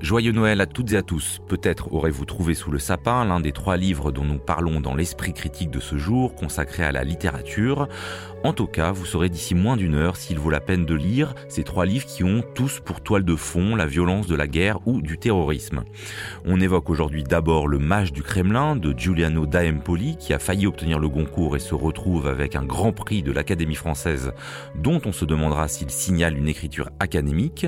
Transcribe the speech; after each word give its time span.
Joyeux 0.00 0.32
Noël 0.32 0.62
à 0.62 0.66
toutes 0.66 0.92
et 0.94 0.96
à 0.96 1.02
tous. 1.02 1.40
Peut-être 1.46 1.92
aurez-vous 1.92 2.24
trouvé 2.24 2.54
sous 2.54 2.70
le 2.70 2.78
sapin 2.78 3.22
l'un 3.26 3.38
des 3.38 3.52
trois 3.52 3.76
livres 3.76 4.12
dont 4.12 4.24
nous 4.24 4.38
parlons 4.38 4.80
dans 4.80 4.94
l'esprit 4.94 5.34
critique 5.34 5.70
de 5.70 5.78
ce 5.78 5.98
jour, 5.98 6.34
consacré 6.34 6.84
à 6.84 6.90
la 6.90 7.04
littérature. 7.04 7.86
En 8.42 8.54
tout 8.54 8.66
cas, 8.66 8.92
vous 8.92 9.04
saurez 9.04 9.28
d'ici 9.28 9.54
moins 9.54 9.76
d'une 9.76 9.94
heure 9.94 10.16
s'il 10.16 10.38
vaut 10.38 10.48
la 10.48 10.60
peine 10.60 10.86
de 10.86 10.94
lire 10.94 11.34
ces 11.48 11.64
trois 11.64 11.84
livres 11.84 12.06
qui 12.06 12.24
ont 12.24 12.42
tous 12.54 12.80
pour 12.80 13.02
toile 13.02 13.26
de 13.26 13.36
fond 13.36 13.76
la 13.76 13.84
violence 13.84 14.26
de 14.26 14.34
la 14.34 14.46
guerre 14.46 14.78
ou 14.86 15.02
du 15.02 15.18
terrorisme. 15.18 15.84
On 16.46 16.58
évoque 16.58 16.88
aujourd'hui 16.88 17.22
d'abord 17.22 17.68
Le 17.68 17.78
Mage 17.78 18.14
du 18.14 18.22
Kremlin 18.22 18.76
de 18.76 18.94
Giuliano 18.96 19.44
da 19.44 19.68
Empoli 19.68 20.16
qui 20.16 20.32
a 20.32 20.38
failli 20.38 20.66
obtenir 20.66 20.98
le 20.98 21.10
Goncourt 21.10 21.56
et 21.56 21.60
se 21.60 21.74
retrouve 21.74 22.26
avec 22.26 22.56
un 22.56 22.64
grand 22.64 22.92
prix 22.92 23.22
de 23.22 23.32
l'Académie 23.32 23.74
française 23.74 24.32
dont 24.76 25.02
on 25.04 25.12
se 25.12 25.26
demandera 25.26 25.68
s'il 25.68 25.90
signale 25.90 26.38
une 26.38 26.48
écriture 26.48 26.88
académique. 27.00 27.66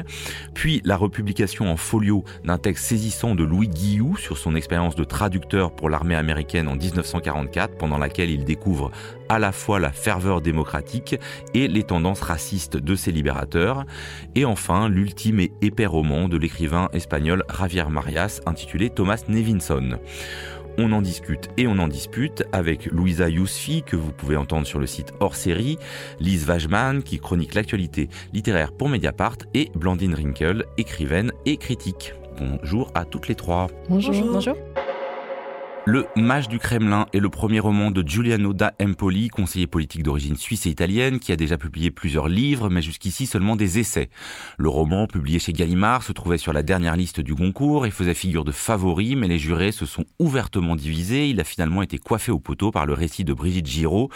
Puis 0.54 0.80
la 0.86 0.96
republication 0.96 1.70
en 1.70 1.76
folio 1.76 2.21
d'un 2.44 2.58
texte 2.58 2.86
saisissant 2.86 3.34
de 3.34 3.44
Louis 3.44 3.68
Guillou 3.68 4.16
sur 4.16 4.38
son 4.38 4.54
expérience 4.54 4.94
de 4.94 5.04
traducteur 5.04 5.72
pour 5.74 5.90
l'armée 5.90 6.14
américaine 6.14 6.68
en 6.68 6.76
1944 6.76 7.76
pendant 7.76 7.98
laquelle 7.98 8.30
il 8.30 8.44
découvre 8.44 8.90
à 9.28 9.38
la 9.38 9.52
fois 9.52 9.80
la 9.80 9.92
ferveur 9.92 10.40
démocratique 10.40 11.16
et 11.54 11.68
les 11.68 11.84
tendances 11.84 12.20
racistes 12.20 12.76
de 12.76 12.94
ses 12.94 13.12
libérateurs, 13.12 13.86
et 14.34 14.44
enfin 14.44 14.88
l'ultime 14.88 15.40
et 15.40 15.52
épais 15.62 15.86
roman 15.86 16.28
de 16.28 16.36
l'écrivain 16.36 16.88
espagnol 16.92 17.44
Javier 17.58 17.84
Marias 17.88 18.40
intitulé 18.46 18.90
Thomas 18.90 19.24
Nevinson. 19.28 19.98
On 20.78 20.92
en 20.92 21.02
discute 21.02 21.50
et 21.56 21.66
on 21.66 21.78
en 21.78 21.88
dispute 21.88 22.44
avec 22.52 22.86
Louisa 22.86 23.28
Yousfi, 23.28 23.82
que 23.82 23.96
vous 23.96 24.12
pouvez 24.12 24.36
entendre 24.36 24.66
sur 24.66 24.78
le 24.78 24.86
site 24.86 25.12
hors 25.20 25.36
série, 25.36 25.78
Lise 26.20 26.46
Wajman, 26.48 27.02
qui 27.02 27.18
chronique 27.18 27.54
l'actualité 27.54 28.08
littéraire 28.32 28.72
pour 28.72 28.88
Mediapart, 28.88 29.36
et 29.54 29.70
Blandine 29.74 30.14
Rinkel, 30.14 30.64
écrivaine 30.78 31.32
et 31.44 31.56
critique. 31.56 32.14
Bonjour 32.38 32.90
à 32.94 33.04
toutes 33.04 33.28
les 33.28 33.34
trois. 33.34 33.68
Bonjour. 33.88 34.14
Bonjour. 34.32 34.56
Le 35.84 36.06
Mage 36.14 36.48
du 36.48 36.60
Kremlin 36.60 37.06
est 37.12 37.18
le 37.18 37.28
premier 37.28 37.58
roman 37.58 37.90
de 37.90 38.06
Giuliano 38.06 38.52
da 38.52 38.72
Empoli, 38.80 39.26
conseiller 39.26 39.66
politique 39.66 40.04
d'origine 40.04 40.36
suisse 40.36 40.64
et 40.66 40.70
italienne, 40.70 41.18
qui 41.18 41.32
a 41.32 41.36
déjà 41.36 41.58
publié 41.58 41.90
plusieurs 41.90 42.28
livres, 42.28 42.70
mais 42.70 42.82
jusqu'ici 42.82 43.26
seulement 43.26 43.56
des 43.56 43.80
essais. 43.80 44.08
Le 44.58 44.68
roman, 44.68 45.08
publié 45.08 45.40
chez 45.40 45.52
Gallimard, 45.52 46.04
se 46.04 46.12
trouvait 46.12 46.38
sur 46.38 46.52
la 46.52 46.62
dernière 46.62 46.94
liste 46.94 47.20
du 47.20 47.34
Goncourt 47.34 47.84
et 47.84 47.90
faisait 47.90 48.14
figure 48.14 48.44
de 48.44 48.52
favori, 48.52 49.16
mais 49.16 49.26
les 49.26 49.40
jurés 49.40 49.72
se 49.72 49.84
sont 49.84 50.04
ouvertement 50.20 50.76
divisés. 50.76 51.28
Il 51.28 51.40
a 51.40 51.44
finalement 51.44 51.82
été 51.82 51.98
coiffé 51.98 52.30
au 52.30 52.38
poteau 52.38 52.70
par 52.70 52.86
le 52.86 52.92
récit 52.92 53.24
de 53.24 53.32
Brigitte 53.32 53.66
Giraud, 53.66 54.08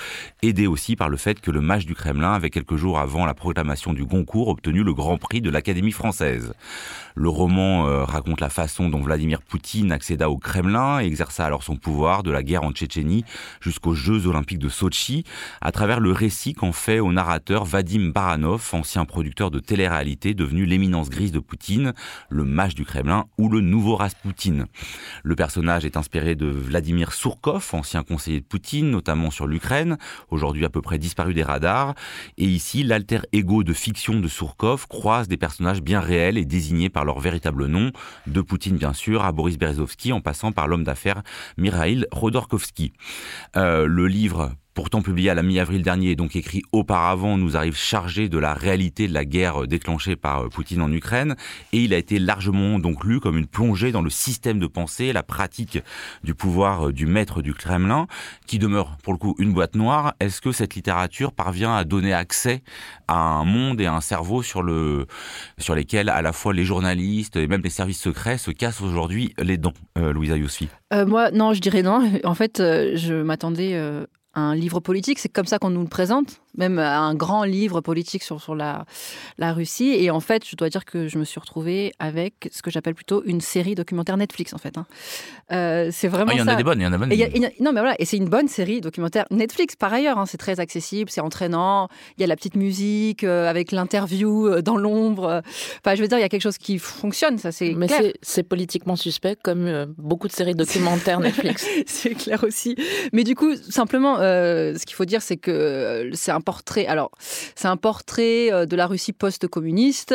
aidé 0.43 0.69
aussi 0.69 0.95
par 0.95 1.09
le 1.09 1.17
fait 1.17 1.41
que 1.41 1.51
le 1.51 1.61
Mage 1.61 1.85
du 1.85 1.97
Kremlin 1.97 2.33
avait 2.33 2.51
quelques 2.51 2.77
jours 2.77 3.01
avant 3.01 3.27
la 3.27 3.35
proclamation 3.35 3.93
du 3.93 4.05
Goncourt 4.05 4.47
obtenu 4.47 4.85
le 4.85 4.95
Grand 4.95 5.19
Prix 5.19 5.41
de 5.41 5.51
l'Académie 5.51 5.91
française. 5.91 6.55
Le 7.19 7.31
roman 7.31 7.89
euh, 7.89 8.05
raconte 8.05 8.43
la 8.43 8.51
façon 8.51 8.91
dont 8.91 9.01
Vladimir 9.01 9.41
Poutine 9.41 9.91
accéda 9.91 10.29
au 10.29 10.37
Kremlin 10.37 11.01
et 11.01 11.07
exerça 11.07 11.47
alors 11.47 11.63
son 11.63 11.77
pouvoir 11.77 12.23
de 12.23 12.31
la 12.31 12.43
guerre 12.43 12.63
en 12.63 12.73
Tchétchénie 12.73 13.25
jusqu'aux 13.63 13.95
Jeux 13.95 14.27
olympiques 14.27 14.59
de 14.59 14.69
Sochi, 14.69 15.25
à 15.63 15.73
travers 15.73 15.99
le 15.99 16.13
récit 16.13 16.53
qu'en 16.53 16.73
fait 16.73 17.01
au 17.01 17.13
narrateur 17.13 17.65
Vadim 17.65 18.11
Baranov, 18.11 18.69
ancien 18.73 19.07
producteur 19.07 19.51
de 19.51 19.61
télé-réalité 19.61 20.35
devenu 20.35 20.67
l'éminence 20.67 21.09
grise 21.09 21.33
de 21.33 21.39
Poutine, 21.39 21.95
le 22.29 22.45
mage 22.45 22.75
du 22.75 22.85
Kremlin 22.85 23.25
ou 23.39 23.49
le 23.49 23.63
nouveau 23.63 23.97
Rasputin. 23.97 24.67
Le 25.23 25.37
personnage 25.37 25.87
est 25.87 25.97
inspiré 25.97 26.35
de 26.35 26.49
Vladimir 26.49 27.15
Surkov, 27.15 27.71
ancien 27.73 28.03
conseiller 28.03 28.41
de 28.41 28.45
Poutine, 28.45 28.91
notamment 28.91 29.31
sur 29.31 29.47
l'Ukraine, 29.47 29.97
aujourd'hui 30.29 30.67
à 30.67 30.69
peu 30.69 30.83
près 30.83 30.99
disparu 30.99 31.33
des 31.33 31.45
radars. 31.45 31.95
Et 32.37 32.45
ici, 32.45 32.83
l'alter 32.83 33.21
ego 33.33 33.65
de 33.65 33.73
fiction 33.73 34.21
de 34.21 34.29
Surkov 34.29 34.87
croise 34.87 35.29
des 35.29 35.39
personnages 35.39 35.81
bien 35.81 36.01
réels 36.01 36.37
et 36.37 36.45
désignés 36.45 36.91
par 36.91 37.06
leur 37.07 37.21
véritable 37.21 37.67
nom, 37.67 37.93
de 38.27 38.41
Poutine 38.43 38.77
bien 38.77 38.93
sûr 38.93 39.25
à 39.25 39.33
Boris 39.33 39.59
Berezovsky 39.59 40.13
en 40.13 40.21
passant 40.21 40.53
par 40.53 40.69
l'homme 40.69 40.85
d'affaires 40.85 41.23
Mikhail 41.57 42.07
Rodorkovsky. 42.13 42.93
Euh, 43.57 43.87
le 43.87 44.07
livre 44.07 44.53
pourtant 44.77 45.01
publié 45.01 45.31
à 45.31 45.35
la 45.35 45.43
mi-avril 45.43 45.83
dernier 45.83 46.11
et 46.11 46.17
donc 46.17 46.37
écrit 46.37 46.63
auparavant, 46.71 47.39
nous 47.39 47.57
arrive 47.57 47.75
chargé 47.75 48.29
de 48.29 48.37
la 48.37 48.53
réalité 48.53 49.09
de 49.09 49.15
la 49.15 49.25
guerre 49.25 49.67
déclenchée 49.67 50.17
par 50.17 50.43
euh, 50.43 50.49
Poutine 50.49 50.83
en 50.83 50.93
Ukraine 50.93 51.35
et 51.73 51.79
il 51.79 51.95
a 51.95 51.97
été 51.97 52.19
largement 52.19 52.79
donc 52.79 53.03
lu 53.03 53.19
comme 53.19 53.39
une 53.39 53.47
plongée 53.47 53.91
dans 53.91 54.03
le 54.03 54.11
système 54.11 54.59
de 54.59 54.67
pensée, 54.67 55.15
la 55.15 55.23
pratique 55.23 55.79
du 56.25 56.35
pouvoir 56.35 56.89
euh, 56.89 56.93
du 56.93 57.07
maître 57.07 57.41
du 57.41 57.55
Kremlin 57.55 58.07
qui 58.47 58.59
demeure 58.59 58.99
pour 59.03 59.15
le 59.15 59.19
coup 59.19 59.35
une 59.39 59.55
boîte 59.55 59.77
noire. 59.77 60.13
Est-ce 60.21 60.43
que 60.43 60.53
cette 60.53 60.75
littérature 60.75 61.33
parvient 61.33 61.75
à 61.75 61.85
donner 61.85 62.13
accès 62.13 62.63
à 63.09 63.19
un 63.19 63.45
monde 63.47 63.81
et 63.81 63.87
à 63.87 63.95
un 63.95 64.03
cerveau 64.03 64.43
sur 64.43 64.63
le 64.63 65.07
sur 65.57 65.75
lesquels 65.75 66.11
à 66.11 66.21
la 66.21 66.35
fois 66.35 66.53
les 66.53 66.67
journalistes 66.67 67.37
et 67.37 67.47
même 67.47 67.63
les 67.63 67.71
services 67.71 68.03
secrets 68.03 68.37
se 68.37 68.51
cassent 68.51 68.83
aujourd'hui 68.83 69.35
les 69.39 69.57
dents, 69.57 69.73
euh, 69.97 70.13
Louisa 70.13 70.37
Yousfi? 70.37 70.69
Moi, 70.93 71.31
non, 71.33 71.53
je 71.53 71.61
dirais 71.61 71.83
non. 71.83 72.09
En 72.25 72.35
fait, 72.35 72.59
je 72.59 73.23
m'attendais 73.23 73.75
un 74.37 74.55
livre 74.55 74.81
politique, 74.81 75.19
c'est 75.19 75.29
comme 75.29 75.47
ça 75.47 75.59
qu'on 75.59 75.71
nous 75.71 75.83
le 75.83 75.89
présente 75.89 76.41
même 76.57 76.79
un 76.79 77.15
grand 77.15 77.45
livre 77.45 77.81
politique 77.81 78.23
sur, 78.23 78.41
sur 78.41 78.55
la, 78.55 78.87
la 79.39 79.53
Russie. 79.53 79.95
Et 79.99 80.11
en 80.11 80.21
fait, 80.21 80.47
je 80.49 80.57
dois 80.57 80.69
dire 80.69 80.85
que 80.85 81.09
je 81.09 81.19
me 81.19 81.25
suis 81.25 81.41
retrouvée 81.41 81.93
avec 81.99 82.49
ce 82.53 82.63
que 82.63 82.71
j'appelle 82.71 82.95
plutôt 82.95 83.23
une 83.25 83.41
série 83.41 83.75
documentaire 83.75 84.17
Netflix, 84.17 84.53
en 84.53 84.59
fait. 84.59 84.79
Hein. 84.79 84.87
Euh, 85.53 85.91
c'est 85.93 86.09
vraiment. 86.09 86.33
Ah, 86.33 86.35
il 86.35 86.39
y 86.39 86.43
en 86.43 86.49
a 86.49 86.57
des 86.57 86.65
bonnes, 86.65 86.81
il 86.81 86.85
y 86.85 86.87
en 86.87 86.93
a 86.93 86.99
bonnes. 86.99 87.11
non, 87.61 87.73
mais 87.73 87.81
voilà, 87.81 87.95
et 87.99 88.05
c'est 88.05 88.17
une 88.17 88.29
bonne 88.29 88.49
série 88.49 88.81
documentaire 88.81 89.27
Netflix 89.31 89.77
par 89.77 89.93
ailleurs. 89.93 90.19
Hein. 90.19 90.27
c'est 90.27 90.39
très 90.39 90.61
accessible, 90.61 91.11
c'est 91.11 91.21
entraînant. 91.21 91.89
Il 92.17 92.23
y 92.23 92.25
a 92.25 92.27
la 92.27 92.37
petite 92.37 92.57
musique 92.57 93.25
euh, 93.25 93.49
avec 93.49 93.73
l'interview 93.73 94.49
euh, 94.49 94.63
dans 94.63 94.77
l'ombre. 94.77 95.43
Enfin, 95.85 95.95
je 95.95 96.03
veux 96.03 96.09
dire, 96.09 96.19
il 96.19 96.23
y 96.23 96.25
a 96.25 96.29
quelque 96.29 96.43
chose 96.43 96.59
qui 96.59 96.79
fonctionne, 96.79 97.39
ça 97.39 97.53
c'est. 97.53 97.75
Mais 97.75 97.89
c'est 98.23 98.43
politiquement 98.43 98.97
suspect, 98.97 99.37
comme 99.43 99.95
beaucoup 99.99 100.29
de 100.29 100.33
séries 100.33 100.55
documentaires 100.55 101.21
Netflix. 101.21 101.67
c'est 101.87 102.15
clair 102.15 102.43
aussi. 102.45 102.77
Mais 103.13 103.25
du 103.25 103.35
coup, 103.35 103.55
simplement, 103.57 104.17
ce 104.17 104.85
qu'il 104.85 104.97
faut 104.97 105.05
dire, 105.05 105.23
c'est 105.23 105.37
que 105.37 106.11
c'est 106.15 106.33
un 106.33 106.41
portrait. 106.47 106.87
Alors, 106.87 107.11
c'est 107.19 107.69
un 107.69 107.77
portrait 107.77 108.53
euh, 108.53 108.65
de 108.65 108.77
la 108.77 108.87
Russie 108.87 109.13
post-communiste 109.13 110.15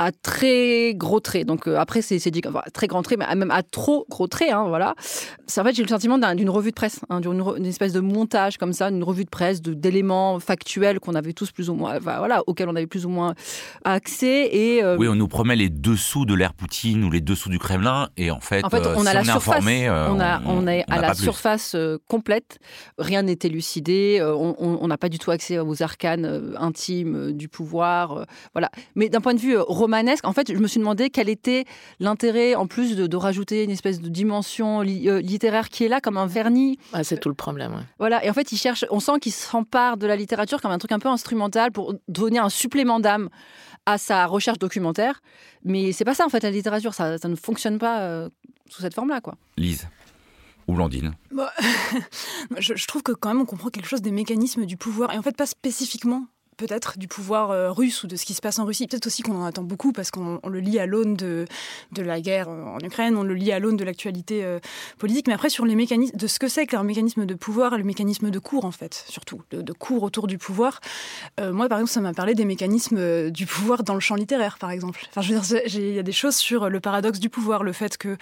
à 0.00 0.12
très 0.12 0.94
gros 0.94 1.20
traits. 1.20 1.46
Donc 1.46 1.68
euh, 1.68 1.76
après, 1.76 2.00
c'est 2.00 2.30
dit 2.30 2.40
très 2.72 2.86
grand 2.86 3.02
trait, 3.02 3.16
mais 3.18 3.34
même 3.34 3.50
à 3.50 3.62
trop 3.62 4.06
gros 4.08 4.26
traits. 4.28 4.50
Hein, 4.50 4.64
voilà. 4.66 4.94
En 5.58 5.62
fait, 5.62 5.74
j'ai 5.74 5.82
le 5.82 5.88
sentiment 5.88 6.16
d'une 6.34 6.48
revue 6.48 6.70
de 6.70 6.74
presse, 6.74 7.00
hein, 7.10 7.20
d'une 7.20 7.66
espèce 7.66 7.92
de 7.92 8.00
montage 8.00 8.56
comme 8.56 8.72
ça, 8.72 8.90
d'une 8.90 9.04
revue 9.04 9.24
de 9.24 9.30
presse 9.30 9.60
d'éléments 9.60 10.40
factuels 10.40 11.00
qu'on 11.00 11.14
avait 11.14 11.34
tous 11.34 11.52
plus 11.52 11.68
ou 11.68 11.74
moins, 11.74 11.98
voilà, 11.98 12.42
auxquels 12.46 12.70
on 12.70 12.76
avait 12.76 12.86
plus 12.86 13.04
ou 13.04 13.10
moins 13.10 13.34
accès. 13.84 14.48
Et 14.50 14.82
euh, 14.82 14.96
oui, 14.98 15.06
on 15.06 15.14
nous 15.14 15.28
promet 15.28 15.54
les 15.54 15.68
dessous 15.68 16.24
de 16.24 16.32
l'ère 16.32 16.54
Poutine 16.54 17.04
ou 17.04 17.10
les 17.10 17.20
dessous 17.20 17.50
du 17.50 17.58
Kremlin, 17.58 18.08
et 18.16 18.30
en 18.30 18.40
fait, 18.40 18.64
en 18.64 18.70
fait, 18.70 18.86
on 18.96 19.04
a 19.04 19.12
la 19.12 19.22
surface, 19.22 19.62
on, 19.62 20.18
a, 20.18 20.40
on, 20.46 20.66
est 20.66 20.84
à 20.88 20.98
la 21.02 21.12
surface 21.12 21.76
complète. 22.08 22.58
Rien 22.96 23.22
n'est 23.22 23.38
élucidé. 23.42 24.22
on 24.22 24.86
n'a 24.88 24.96
pas 24.96 25.10
du 25.10 25.18
tout 25.18 25.30
accès 25.30 25.58
aux 25.58 25.82
arcanes 25.82 26.54
intimes 26.56 27.32
du 27.32 27.48
pouvoir. 27.48 28.24
voilà. 28.54 28.70
Mais 28.94 29.10
d'un 29.10 29.20
point 29.20 29.34
de 29.34 29.40
vue 29.40 29.58
romanesque. 29.90 30.26
En 30.26 30.32
fait, 30.32 30.52
je 30.52 30.58
me 30.58 30.68
suis 30.68 30.78
demandé 30.78 31.10
quel 31.10 31.28
était 31.28 31.64
l'intérêt, 31.98 32.54
en 32.54 32.66
plus 32.66 32.94
de, 32.94 33.16
rajouter 33.16 33.64
une 33.64 33.70
espèce 33.70 34.00
de 34.00 34.08
dimension 34.08 34.80
euh, 34.80 35.20
littéraire 35.20 35.68
qui 35.68 35.84
est 35.84 35.88
là 35.88 36.00
comme 36.00 36.16
un 36.16 36.26
vernis. 36.26 36.78
Ah, 36.92 37.04
c'est 37.04 37.18
tout 37.18 37.28
le 37.28 37.34
problème. 37.34 37.84
Voilà. 37.98 38.24
Et 38.24 38.30
en 38.30 38.32
fait, 38.32 38.52
il 38.52 38.56
cherche. 38.56 38.84
On 38.90 39.00
sent 39.00 39.18
qu'il 39.20 39.32
s'empare 39.32 39.96
de 39.96 40.06
la 40.06 40.16
littérature 40.16 40.62
comme 40.62 40.70
un 40.70 40.78
truc 40.78 40.92
un 40.92 40.98
peu 40.98 41.08
instrumental 41.08 41.72
pour 41.72 41.94
donner 42.08 42.38
un 42.38 42.48
supplément 42.48 43.00
d'âme 43.00 43.28
à 43.84 43.98
sa 43.98 44.26
recherche 44.26 44.58
documentaire. 44.58 45.20
Mais 45.64 45.92
c'est 45.92 46.04
pas 46.04 46.14
ça 46.14 46.24
en 46.24 46.28
fait 46.28 46.42
la 46.42 46.50
littérature. 46.50 46.94
Ça, 46.94 47.18
ça 47.18 47.28
ne 47.28 47.36
fonctionne 47.36 47.78
pas 47.78 48.00
euh, 48.02 48.28
sous 48.68 48.82
cette 48.82 48.94
forme-là, 48.94 49.20
quoi. 49.20 49.34
Lise 49.56 49.88
ou 50.68 50.74
Blandine 50.74 51.14
bah, 51.32 51.50
je, 52.58 52.76
je, 52.76 52.86
trouve 52.86 53.02
que 53.02 53.10
quand 53.10 53.30
même 53.30 53.40
on 53.40 53.44
comprend 53.46 53.70
quelque 53.70 53.88
chose 53.88 54.02
des 54.02 54.12
mécanismes 54.12 54.66
du 54.66 54.76
pouvoir 54.76 55.12
et 55.12 55.18
en 55.18 55.22
fait 55.22 55.36
pas 55.36 55.46
spécifiquement 55.46 56.26
peut-être 56.60 56.98
du 56.98 57.08
pouvoir 57.08 57.50
euh, 57.50 57.72
russe 57.72 58.04
ou 58.04 58.06
de 58.06 58.16
ce 58.16 58.26
qui 58.26 58.34
se 58.34 58.42
passe 58.42 58.58
en 58.58 58.66
Russie. 58.66 58.86
Peut-être 58.86 59.06
aussi 59.06 59.22
qu'on 59.22 59.36
en 59.36 59.44
attend 59.44 59.62
beaucoup 59.62 59.92
parce 59.92 60.10
qu'on 60.10 60.40
le 60.46 60.60
lit 60.60 60.78
à 60.78 60.84
l'aune 60.84 61.14
de, 61.14 61.46
de 61.92 62.02
la 62.02 62.20
guerre 62.20 62.48
en 62.50 62.78
Ukraine, 62.80 63.16
on 63.16 63.22
le 63.22 63.34
lit 63.34 63.50
à 63.50 63.58
l'aune 63.58 63.76
de 63.76 63.84
l'actualité 63.84 64.44
euh, 64.44 64.60
politique. 64.98 65.26
Mais 65.26 65.32
après, 65.32 65.48
sur 65.48 65.64
les 65.64 65.74
mécanismes, 65.74 66.16
de 66.16 66.26
ce 66.26 66.38
que 66.38 66.48
c'est 66.48 66.66
qu'un 66.66 66.82
mécanisme 66.82 67.24
de 67.24 67.34
pouvoir 67.34 67.78
le 67.78 67.84
mécanisme 67.84 68.30
de 68.30 68.38
cours, 68.38 68.66
en 68.66 68.70
fait, 68.70 69.04
surtout, 69.08 69.40
de, 69.50 69.72
cours 69.72 70.02
autour 70.02 70.26
du 70.26 70.36
pouvoir. 70.36 70.80
Euh, 71.40 71.52
moi, 71.52 71.68
par 71.68 71.78
exemple, 71.78 71.92
ça 71.92 72.00
m'a 72.02 72.12
parlé 72.12 72.34
des 72.34 72.44
mécanismes 72.44 73.30
du 73.30 73.46
pouvoir 73.46 73.82
dans 73.82 73.94
le 73.94 74.00
champ 74.00 74.16
littéraire, 74.16 74.58
par 74.58 74.70
exemple. 74.70 75.06
Enfin, 75.08 75.22
je 75.22 75.32
veux 75.32 75.40
dire, 75.40 75.60
il 75.66 75.94
y 75.94 75.98
a 75.98 76.02
des 76.02 76.12
choses 76.12 76.36
sur 76.36 76.68
le 76.68 76.80
paradoxe 76.80 77.20
du 77.20 77.30
pouvoir, 77.30 77.62
le 77.62 77.72
fait 77.72 77.96
que 77.96 78.18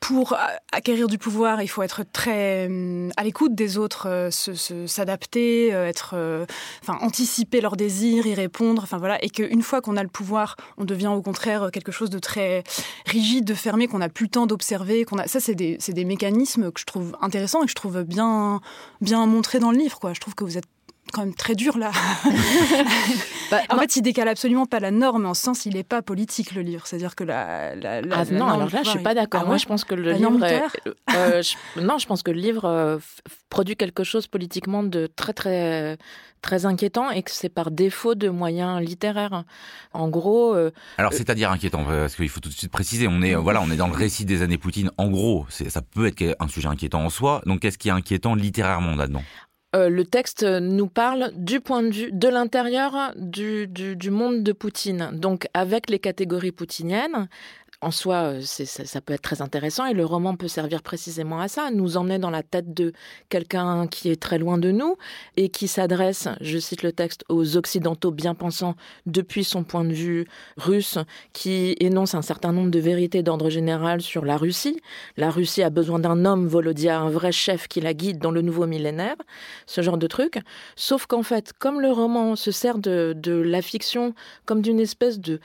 pour 0.00 0.36
acquérir 0.72 1.08
du 1.08 1.18
pouvoir, 1.18 1.62
il 1.62 1.68
faut 1.68 1.82
être 1.82 2.02
très 2.12 2.68
à 3.16 3.24
l'écoute 3.24 3.54
des 3.54 3.78
autres, 3.78 4.30
s'adapter, 4.30 5.68
être 5.68 6.46
enfin, 6.82 6.98
anticiper 7.00 7.60
leurs 7.60 7.76
désirs, 7.76 8.26
y 8.26 8.34
répondre, 8.34 8.82
enfin 8.82 8.98
voilà, 8.98 9.22
et 9.24 9.30
qu'une 9.30 9.62
fois 9.62 9.80
qu'on 9.80 9.96
a 9.96 10.02
le 10.02 10.08
pouvoir, 10.08 10.56
on 10.78 10.84
devient 10.84 11.08
au 11.08 11.22
contraire 11.22 11.70
quelque 11.72 11.92
chose 11.92 12.10
de 12.10 12.18
très 12.18 12.64
rigide, 13.06 13.44
de 13.44 13.54
fermé, 13.54 13.88
qu'on 13.88 13.98
n'a 13.98 14.08
plus 14.08 14.26
le 14.26 14.30
temps 14.30 14.46
d'observer, 14.46 15.04
qu'on 15.04 15.18
a, 15.18 15.26
ça 15.26 15.40
c'est 15.40 15.54
des, 15.54 15.78
des 15.88 16.04
mécanismes 16.04 16.70
que 16.72 16.80
je 16.80 16.86
trouve 16.86 17.16
intéressants 17.20 17.62
et 17.62 17.66
que 17.66 17.70
je 17.70 17.76
trouve 17.76 18.02
bien, 18.02 18.60
bien 19.00 19.26
montrés 19.26 19.58
dans 19.58 19.72
le 19.72 19.78
livre, 19.78 19.98
quoi. 19.98 20.12
Je 20.12 20.20
trouve 20.20 20.34
que 20.34 20.44
vous 20.44 20.58
êtes 20.58 20.66
quand 21.12 21.22
même 21.22 21.34
très 21.34 21.54
dur 21.54 21.78
là. 21.78 21.90
bah, 23.50 23.60
en 23.68 23.78
fait, 23.78 23.96
il 23.96 24.02
décale 24.02 24.28
absolument 24.28 24.66
pas 24.66 24.80
la 24.80 24.90
norme, 24.90 25.26
en 25.26 25.34
ce 25.34 25.42
sens, 25.42 25.66
il 25.66 25.74
n'est 25.74 25.84
pas 25.84 26.02
politique 26.02 26.54
le 26.54 26.62
livre. 26.62 26.86
C'est-à-dire 26.86 27.14
que 27.14 27.24
la, 27.24 27.74
la, 27.74 28.00
ah, 28.10 28.24
non, 28.30 28.46
alors 28.46 28.70
là, 28.70 28.82
je 28.82 28.90
suis 28.90 29.02
pas 29.02 29.14
d'accord. 29.14 29.42
Ah 29.44 29.46
Moi, 29.46 29.56
je 29.58 29.66
pense 29.66 29.84
que 29.84 29.94
le 29.94 30.12
livre, 30.12 30.40
euh, 31.14 31.42
non, 31.80 31.98
je 31.98 32.06
pense 32.06 32.22
que 32.22 32.30
le 32.30 32.40
livre 32.40 32.64
euh, 32.64 32.98
produit 33.50 33.76
quelque 33.76 34.04
chose 34.04 34.26
politiquement 34.26 34.82
de 34.82 35.06
très 35.06 35.32
très 35.32 35.98
très 36.40 36.66
inquiétant 36.66 37.10
et 37.10 37.22
que 37.22 37.30
c'est 37.30 37.48
par 37.48 37.70
défaut 37.70 38.14
de 38.14 38.28
moyens 38.28 38.80
littéraires. 38.80 39.44
En 39.92 40.08
gros. 40.08 40.54
Euh, 40.54 40.72
alors, 40.98 41.12
c'est-à-dire 41.12 41.50
inquiétant 41.50 41.84
parce 41.84 42.16
qu'il 42.16 42.28
faut 42.28 42.40
tout 42.40 42.48
de 42.48 42.54
suite 42.54 42.72
préciser. 42.72 43.06
On 43.08 43.22
est 43.22 43.34
voilà, 43.34 43.60
on 43.62 43.70
est 43.70 43.76
dans 43.76 43.88
le 43.88 43.94
récit 43.94 44.24
des 44.24 44.42
années 44.42 44.58
Poutine. 44.58 44.90
En 44.98 45.08
gros, 45.08 45.46
ça 45.50 45.82
peut 45.82 46.06
être 46.06 46.36
un 46.40 46.48
sujet 46.48 46.68
inquiétant 46.68 47.04
en 47.04 47.10
soi. 47.10 47.42
Donc, 47.46 47.60
qu'est-ce 47.60 47.78
qui 47.78 47.88
est 47.88 47.92
inquiétant 47.92 48.34
littérairement 48.34 48.96
là-dedans? 48.96 49.22
Euh, 49.74 49.88
le 49.88 50.04
texte 50.04 50.42
nous 50.42 50.86
parle 50.86 51.32
du 51.34 51.60
point 51.60 51.82
de 51.82 51.90
vue 51.90 52.12
de 52.12 52.28
l'intérieur 52.28 53.12
du, 53.16 53.66
du, 53.66 54.10
monde 54.10 54.42
de 54.42 54.52
Poutine, 54.52 55.10
donc 55.14 55.48
avec 55.54 55.88
les 55.88 55.98
catégories 55.98 56.52
poutiniennes, 56.52 57.28
en 57.82 57.90
soi, 57.90 58.34
euh, 58.34 58.40
ça, 58.42 59.00
peut 59.00 59.12
être 59.12 59.22
très 59.22 59.42
intéressant 59.42 59.86
et 59.86 59.92
le 59.92 60.04
roman 60.04 60.36
peut 60.36 60.46
servir 60.46 60.82
précisément 60.82 61.40
à 61.40 61.48
ça, 61.48 61.70
nous 61.72 61.96
emmener 61.96 62.20
dans 62.20 62.30
la 62.30 62.44
tête 62.44 62.72
de 62.72 62.92
quelqu'un 63.28 63.88
qui 63.88 64.08
est 64.10 64.20
très 64.20 64.38
loin 64.38 64.56
de 64.56 64.70
nous 64.70 64.96
et 65.36 65.48
qui 65.48 65.66
s'adresse, 65.66 66.28
je 66.40 66.58
cite 66.58 66.84
le 66.84 66.92
texte, 66.92 67.24
aux 67.28 67.56
Occidentaux 67.56 68.12
bien 68.12 68.36
pensants 68.36 68.76
depuis 69.06 69.42
son 69.42 69.64
point 69.64 69.84
de 69.84 69.92
vue 69.92 70.28
russe, 70.56 70.98
qui 71.32 71.76
énonce 71.80 72.14
un 72.14 72.22
certain 72.22 72.52
nombre 72.52 72.70
de 72.70 72.78
vérités 72.78 73.24
d'ordre 73.24 73.50
général 73.50 74.00
sur 74.00 74.24
la 74.24 74.36
Russie. 74.36 74.80
La 75.16 75.30
Russie 75.30 75.64
a 75.64 75.70
besoin 75.70 75.98
d'un 75.98 76.24
homme, 76.24 76.46
Volodia, 76.46 77.00
un 77.00 77.10
vrai 77.10 77.32
chef 77.32 77.66
qui 77.66 77.80
la 77.80 77.94
guide 77.94 78.18
dans 78.18 78.30
le 78.30 78.42
nouveau 78.42 78.66
millénaire, 78.66 79.16
ce 79.66 79.80
genre 79.82 79.98
de 79.98 80.06
truc. 80.06 80.38
Sauf 80.76 81.06
qu'en 81.06 81.24
fait, 81.24 81.52
comme 81.58 81.80
le 81.80 81.90
roman 81.90 82.36
se 82.36 82.52
sert 82.52 82.78
de, 82.78 83.12
de 83.16 83.32
la 83.32 83.60
fiction 83.60 84.14
comme 84.44 84.62
d'une 84.62 84.78
espèce 84.78 85.18
de, 85.18 85.40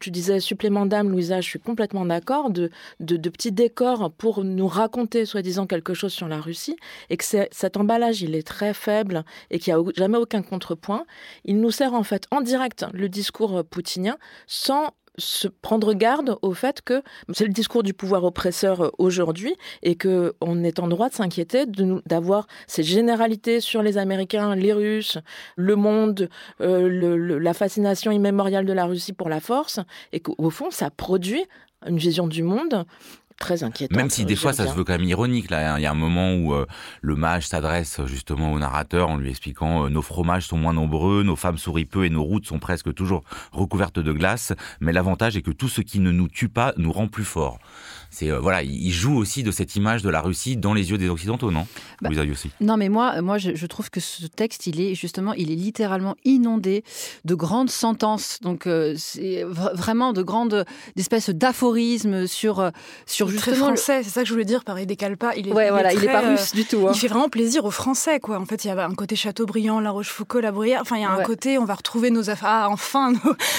tu 0.00 0.12
disais 0.12 0.38
supplément 0.38 0.86
d'âme, 0.86 1.10
Louisa, 1.10 1.40
je 1.40 1.48
suis 1.48 1.63
complètement 1.64 2.06
d'accord, 2.06 2.50
de, 2.50 2.70
de, 3.00 3.28
petits 3.28 3.52
décors 3.52 4.12
pour 4.12 4.44
nous 4.44 4.68
raconter 4.68 5.26
soi-disant 5.26 5.66
quelque 5.66 5.94
chose 5.94 6.12
sur 6.12 6.28
la 6.28 6.40
Russie, 6.40 6.76
et 7.10 7.16
que 7.16 7.24
cet 7.24 7.76
emballage, 7.76 8.22
il 8.22 8.34
est 8.34 8.46
très 8.46 8.74
faible 8.74 9.24
et 9.50 9.58
qu'il 9.58 9.74
n'y 9.74 9.80
a 9.80 9.92
jamais 9.96 10.18
aucun 10.18 10.42
contrepoint. 10.42 11.04
Il 11.44 11.60
nous 11.60 11.70
sert 11.70 11.94
en 11.94 12.04
fait 12.04 12.26
en 12.30 12.40
direct 12.40 12.84
le 12.92 13.08
discours 13.08 13.64
poutinien 13.64 14.16
sans 14.46 14.92
se 15.16 15.48
prendre 15.48 15.94
garde 15.94 16.36
au 16.42 16.52
fait 16.54 16.82
que 16.82 17.02
c'est 17.32 17.44
le 17.44 17.52
discours 17.52 17.82
du 17.82 17.94
pouvoir 17.94 18.24
oppresseur 18.24 18.92
aujourd'hui 18.98 19.54
et 19.82 19.94
que 19.94 20.34
on 20.40 20.64
est 20.64 20.78
en 20.78 20.88
droit 20.88 21.08
de 21.08 21.14
s'inquiéter 21.14 21.66
d'avoir 22.06 22.46
ces 22.66 22.82
généralités 22.82 23.60
sur 23.60 23.82
les 23.82 23.98
Américains, 23.98 24.54
les 24.54 24.72
Russes, 24.72 25.18
le 25.56 25.76
monde, 25.76 26.28
euh, 26.60 27.38
la 27.38 27.54
fascination 27.54 28.10
immémoriale 28.10 28.66
de 28.66 28.72
la 28.72 28.86
Russie 28.86 29.12
pour 29.12 29.28
la 29.28 29.40
force 29.40 29.80
et 30.12 30.20
qu'au 30.20 30.50
fond 30.50 30.70
ça 30.70 30.90
produit 30.90 31.44
une 31.86 31.98
vision 31.98 32.26
du 32.26 32.42
monde 32.42 32.86
très 33.38 33.64
inquiétante. 33.64 33.96
Même 33.96 34.10
si 34.10 34.24
des 34.24 34.36
fois 34.36 34.52
ça 34.52 34.66
se 34.66 34.74
veut 34.74 34.84
quand 34.84 34.92
même 34.92 35.08
ironique. 35.08 35.50
Là, 35.50 35.78
il 35.78 35.82
y 35.82 35.86
a 35.86 35.90
un 35.90 35.94
moment 35.94 36.34
où 36.34 36.54
euh, 36.54 36.66
le 37.02 37.16
mage 37.16 37.48
s'adresse 37.48 38.00
justement 38.06 38.52
au 38.52 38.58
narrateur 38.58 39.08
en 39.08 39.16
lui 39.16 39.30
expliquant 39.30 39.84
euh, 39.84 39.88
nos 39.88 40.02
fromages 40.02 40.46
sont 40.46 40.56
moins 40.56 40.72
nombreux, 40.72 41.22
nos 41.22 41.36
femmes 41.36 41.58
sourient 41.58 41.84
peu 41.84 42.04
et 42.04 42.10
nos 42.10 42.22
routes 42.22 42.46
sont 42.46 42.58
presque 42.58 42.94
toujours 42.94 43.24
recouvertes 43.52 43.98
de 43.98 44.12
glace. 44.12 44.52
Mais 44.80 44.92
l'avantage 44.92 45.36
est 45.36 45.42
que 45.42 45.50
tout 45.50 45.68
ce 45.68 45.80
qui 45.80 46.00
ne 46.00 46.10
nous 46.10 46.28
tue 46.28 46.48
pas 46.48 46.72
nous 46.76 46.92
rend 46.92 47.08
plus 47.08 47.24
forts. 47.24 47.58
C'est 48.14 48.30
euh, 48.30 48.38
voilà, 48.38 48.62
il 48.62 48.92
joue 48.92 49.16
aussi 49.16 49.42
de 49.42 49.50
cette 49.50 49.74
image 49.74 50.02
de 50.02 50.08
la 50.08 50.20
Russie 50.20 50.56
dans 50.56 50.72
les 50.72 50.92
yeux 50.92 50.98
des 50.98 51.08
occidentaux, 51.08 51.50
non? 51.50 51.66
Bah, 52.00 52.10
Vous 52.12 52.30
aussi. 52.30 52.48
Non, 52.60 52.76
mais 52.76 52.88
moi, 52.88 53.20
moi, 53.22 53.38
je, 53.38 53.66
trouve 53.66 53.90
que 53.90 53.98
ce 53.98 54.28
texte, 54.28 54.68
il 54.68 54.80
est 54.80 54.94
justement, 54.94 55.32
il 55.32 55.50
est 55.50 55.56
littéralement 55.56 56.14
inondé 56.24 56.84
de 57.24 57.34
grandes 57.34 57.70
sentences. 57.70 58.38
Donc, 58.40 58.68
euh, 58.68 58.94
c'est 58.96 59.42
vraiment 59.42 60.12
de 60.12 60.22
grandes, 60.22 60.64
d'espèces 60.94 61.30
d'aphorismes 61.30 62.28
sur 62.28 62.60
euh, 62.60 62.70
sur 63.04 63.26
justement. 63.26 63.56
Très 63.56 63.64
français, 63.64 64.02
c'est 64.04 64.10
ça 64.10 64.22
que 64.22 64.28
je 64.28 64.32
voulais 64.32 64.44
dire. 64.44 64.62
Pareil, 64.62 64.86
décale 64.86 65.16
pas. 65.16 65.34
Il 65.34 65.48
est, 65.48 65.52
ouais, 65.52 65.70
voilà, 65.70 65.92
il 65.92 66.04
est 66.04 66.06
pas 66.06 66.20
russe 66.20 66.52
du 66.54 66.64
tout. 66.64 66.86
Hein. 66.86 66.92
Il 66.94 66.98
fait 67.00 67.08
vraiment 67.08 67.28
plaisir 67.28 67.64
aux 67.64 67.72
Français, 67.72 68.20
quoi. 68.20 68.38
En 68.38 68.46
fait, 68.46 68.64
il 68.64 68.68
y 68.68 68.70
a 68.70 68.86
un 68.86 68.94
côté 68.94 69.16
Chateaubriand, 69.16 69.80
La 69.80 69.90
Rochefoucauld, 69.90 70.44
La 70.44 70.52
Bruyère. 70.52 70.82
Enfin, 70.82 70.98
il 70.98 71.02
y 71.02 71.04
a 71.04 71.10
un 71.10 71.22
côté, 71.24 71.58
on 71.58 71.64
va 71.64 71.74
retrouver 71.74 72.10
nos 72.12 72.30
affaires. 72.30 72.48
Ah, 72.48 72.68
enfin, 72.70 73.12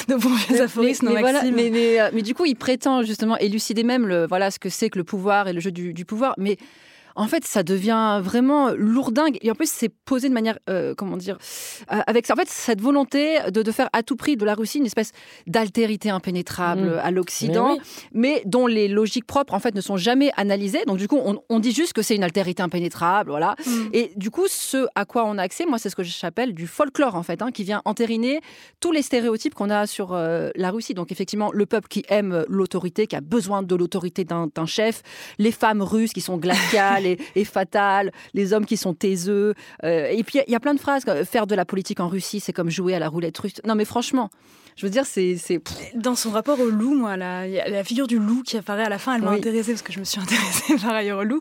nos, 0.08 0.18
bons 0.18 0.36
vieux 0.48 0.62
aphorismes, 0.62 1.10
mais, 1.14 1.22
mais, 1.22 1.52
mais, 1.52 1.70
mais, 1.70 2.12
mais, 2.14 2.22
du 2.22 2.34
coup, 2.34 2.46
il 2.46 2.56
prétend 2.56 3.04
justement 3.04 3.38
élucider 3.38 3.84
même 3.84 4.08
le 4.08 4.26
voilà 4.28 4.45
ce 4.52 4.60
que 4.60 4.70
c'est 4.70 4.90
que 4.90 4.98
le 4.98 5.04
pouvoir 5.04 5.48
et 5.48 5.54
le 5.54 5.60
jeu 5.60 5.72
du, 5.72 5.94
du 5.94 6.06
pouvoir. 6.06 6.34
Mais 6.38 6.58
en 7.16 7.28
fait, 7.28 7.46
ça 7.46 7.64
devient 7.64 8.20
vraiment 8.22 8.72
lourdingue. 8.72 9.38
Et 9.42 9.50
en 9.50 9.56
plus, 9.56 9.70
c'est 9.70 9.90
posé 9.90 10.28
de 10.30 10.34
manière, 10.34 10.60
euh, 10.70 10.94
comment 10.96 11.18
dire, 11.18 11.38
euh, 11.92 12.02
avec 12.08 12.30
en 12.30 12.36
fait 12.36 12.50
cette 12.50 12.82
volonté 12.82 13.40
de, 13.52 13.72
faire 13.72 13.90
à 13.94 14.04
tout 14.04 14.16
prix 14.16 14.38
de 14.38 14.46
la 14.46 14.54
Russie 14.54 14.80
une 14.80 14.86
espèce 14.86 15.12
d'altérité 15.48 16.10
impénétrable 16.10 16.96
mmh. 16.96 17.00
à 17.02 17.12
l'Occident, 17.12 17.78
mais, 18.14 18.42
dont 18.46 18.68
les 18.68 18.88
logiques 18.88 19.26
propres 19.26 19.54
en 19.54 19.60
fait 19.60 19.74
ne 19.76 19.82
sont 19.82 19.98
jamais 19.98 20.32
analysées. 20.36 20.84
Donc 20.86 20.98
du 20.98 21.08
coup, 21.08 21.20
on, 21.50 21.60
dit 21.60 21.72
juste 21.72 21.94
que 21.94 22.02
c'est 22.02 22.16
une 22.16 22.24
altérité 22.24 22.62
impénétrable, 22.62 23.30
voilà. 23.30 23.56
Mmh. 23.66 23.72
Et 23.94 24.12
du 24.18 24.30
coup, 24.30 24.48
ce 24.48 24.88
à 24.96 25.06
quoi 25.06 25.26
on 25.26 25.38
a 25.38 25.42
accès, 25.42 25.66
moi, 25.66 25.78
c'est 25.78 25.90
ce 25.90 25.96
que 25.96 26.04
j'appelle 26.04 26.54
du 26.54 26.68
folklore 26.68 27.16
en 27.16 27.24
fait, 27.24 27.42
hein, 27.42 27.52
qui 27.52 27.64
vient 27.64 27.82
entériner 27.86 28.42
tous 28.82 28.92
les 28.92 29.02
stéréotypes 29.02 29.54
qu'on 29.54 29.70
a 29.70 29.88
sur 29.88 30.14
euh, 30.14 30.50
la 30.56 30.70
Russie. 30.70 30.94
Donc 30.94 31.12
effectivement, 31.12 31.52
le 31.54 31.66
peuple 31.66 31.88
qui 31.88 32.04
aime 32.10 32.46
l'autorité, 32.50 33.08
qui 33.08 33.16
a 33.16 33.22
besoin 33.22 33.64
de 33.64 33.76
l'autorité 33.76 34.26
d'un 34.26 34.66
chef, 34.66 35.02
les 35.40 35.52
femmes 35.52 35.82
russes 35.82 36.12
qui 36.12 36.22
sont 36.22 36.38
glaciales 36.38 37.05
est, 37.06 37.44
fatale, 37.44 38.12
les 38.34 38.54
hommes 38.54 38.66
qui 38.66 38.78
sont 38.78 38.94
taiseux. 38.94 39.54
Euh, 39.84 40.08
et 40.10 40.24
puis 40.24 40.40
il 40.48 40.52
y, 40.52 40.56
a 40.56 40.60
plein 40.60 40.74
de 40.74 40.80
phrases. 40.80 41.04
Faire 41.26 41.48
de 41.48 41.56
la 41.56 41.66
politique 41.66 42.00
en 42.00 42.08
Russie, 42.08 42.40
c'est 42.40 42.54
comme 42.54 42.70
jouer 42.70 42.96
à 42.96 43.00
la 43.00 43.10
roulette 43.10 43.38
russe. 43.38 43.62
Non, 43.66 43.76
mais 43.76 43.86
franchement, 43.86 44.30
je 44.76 44.86
veux 44.86 44.92
dire, 44.92 45.06
c'est. 45.06 45.38
Dans 45.96 46.16
son 46.16 46.32
rapport 46.32 46.60
au 46.60 46.70
loup, 46.70 46.96
moi, 46.96 47.16
la, 47.18 47.48
la 47.48 47.84
figure 47.84 48.08
du 48.08 48.20
loup 48.20 48.44
qui 48.44 48.58
apparaît 48.58 48.84
à 48.84 48.90
la 48.90 48.98
fin, 48.98 49.16
elle 49.16 49.22
m'a 49.22 49.32
intéressée 49.32 49.72
parce 49.72 49.82
que 49.82 49.94
je 49.94 50.00
me 50.00 50.04
suis 50.04 50.20
intéressée 50.22 50.76
par 50.82 50.94
ailleurs 50.94 51.20
au 51.20 51.24
loup. 51.24 51.40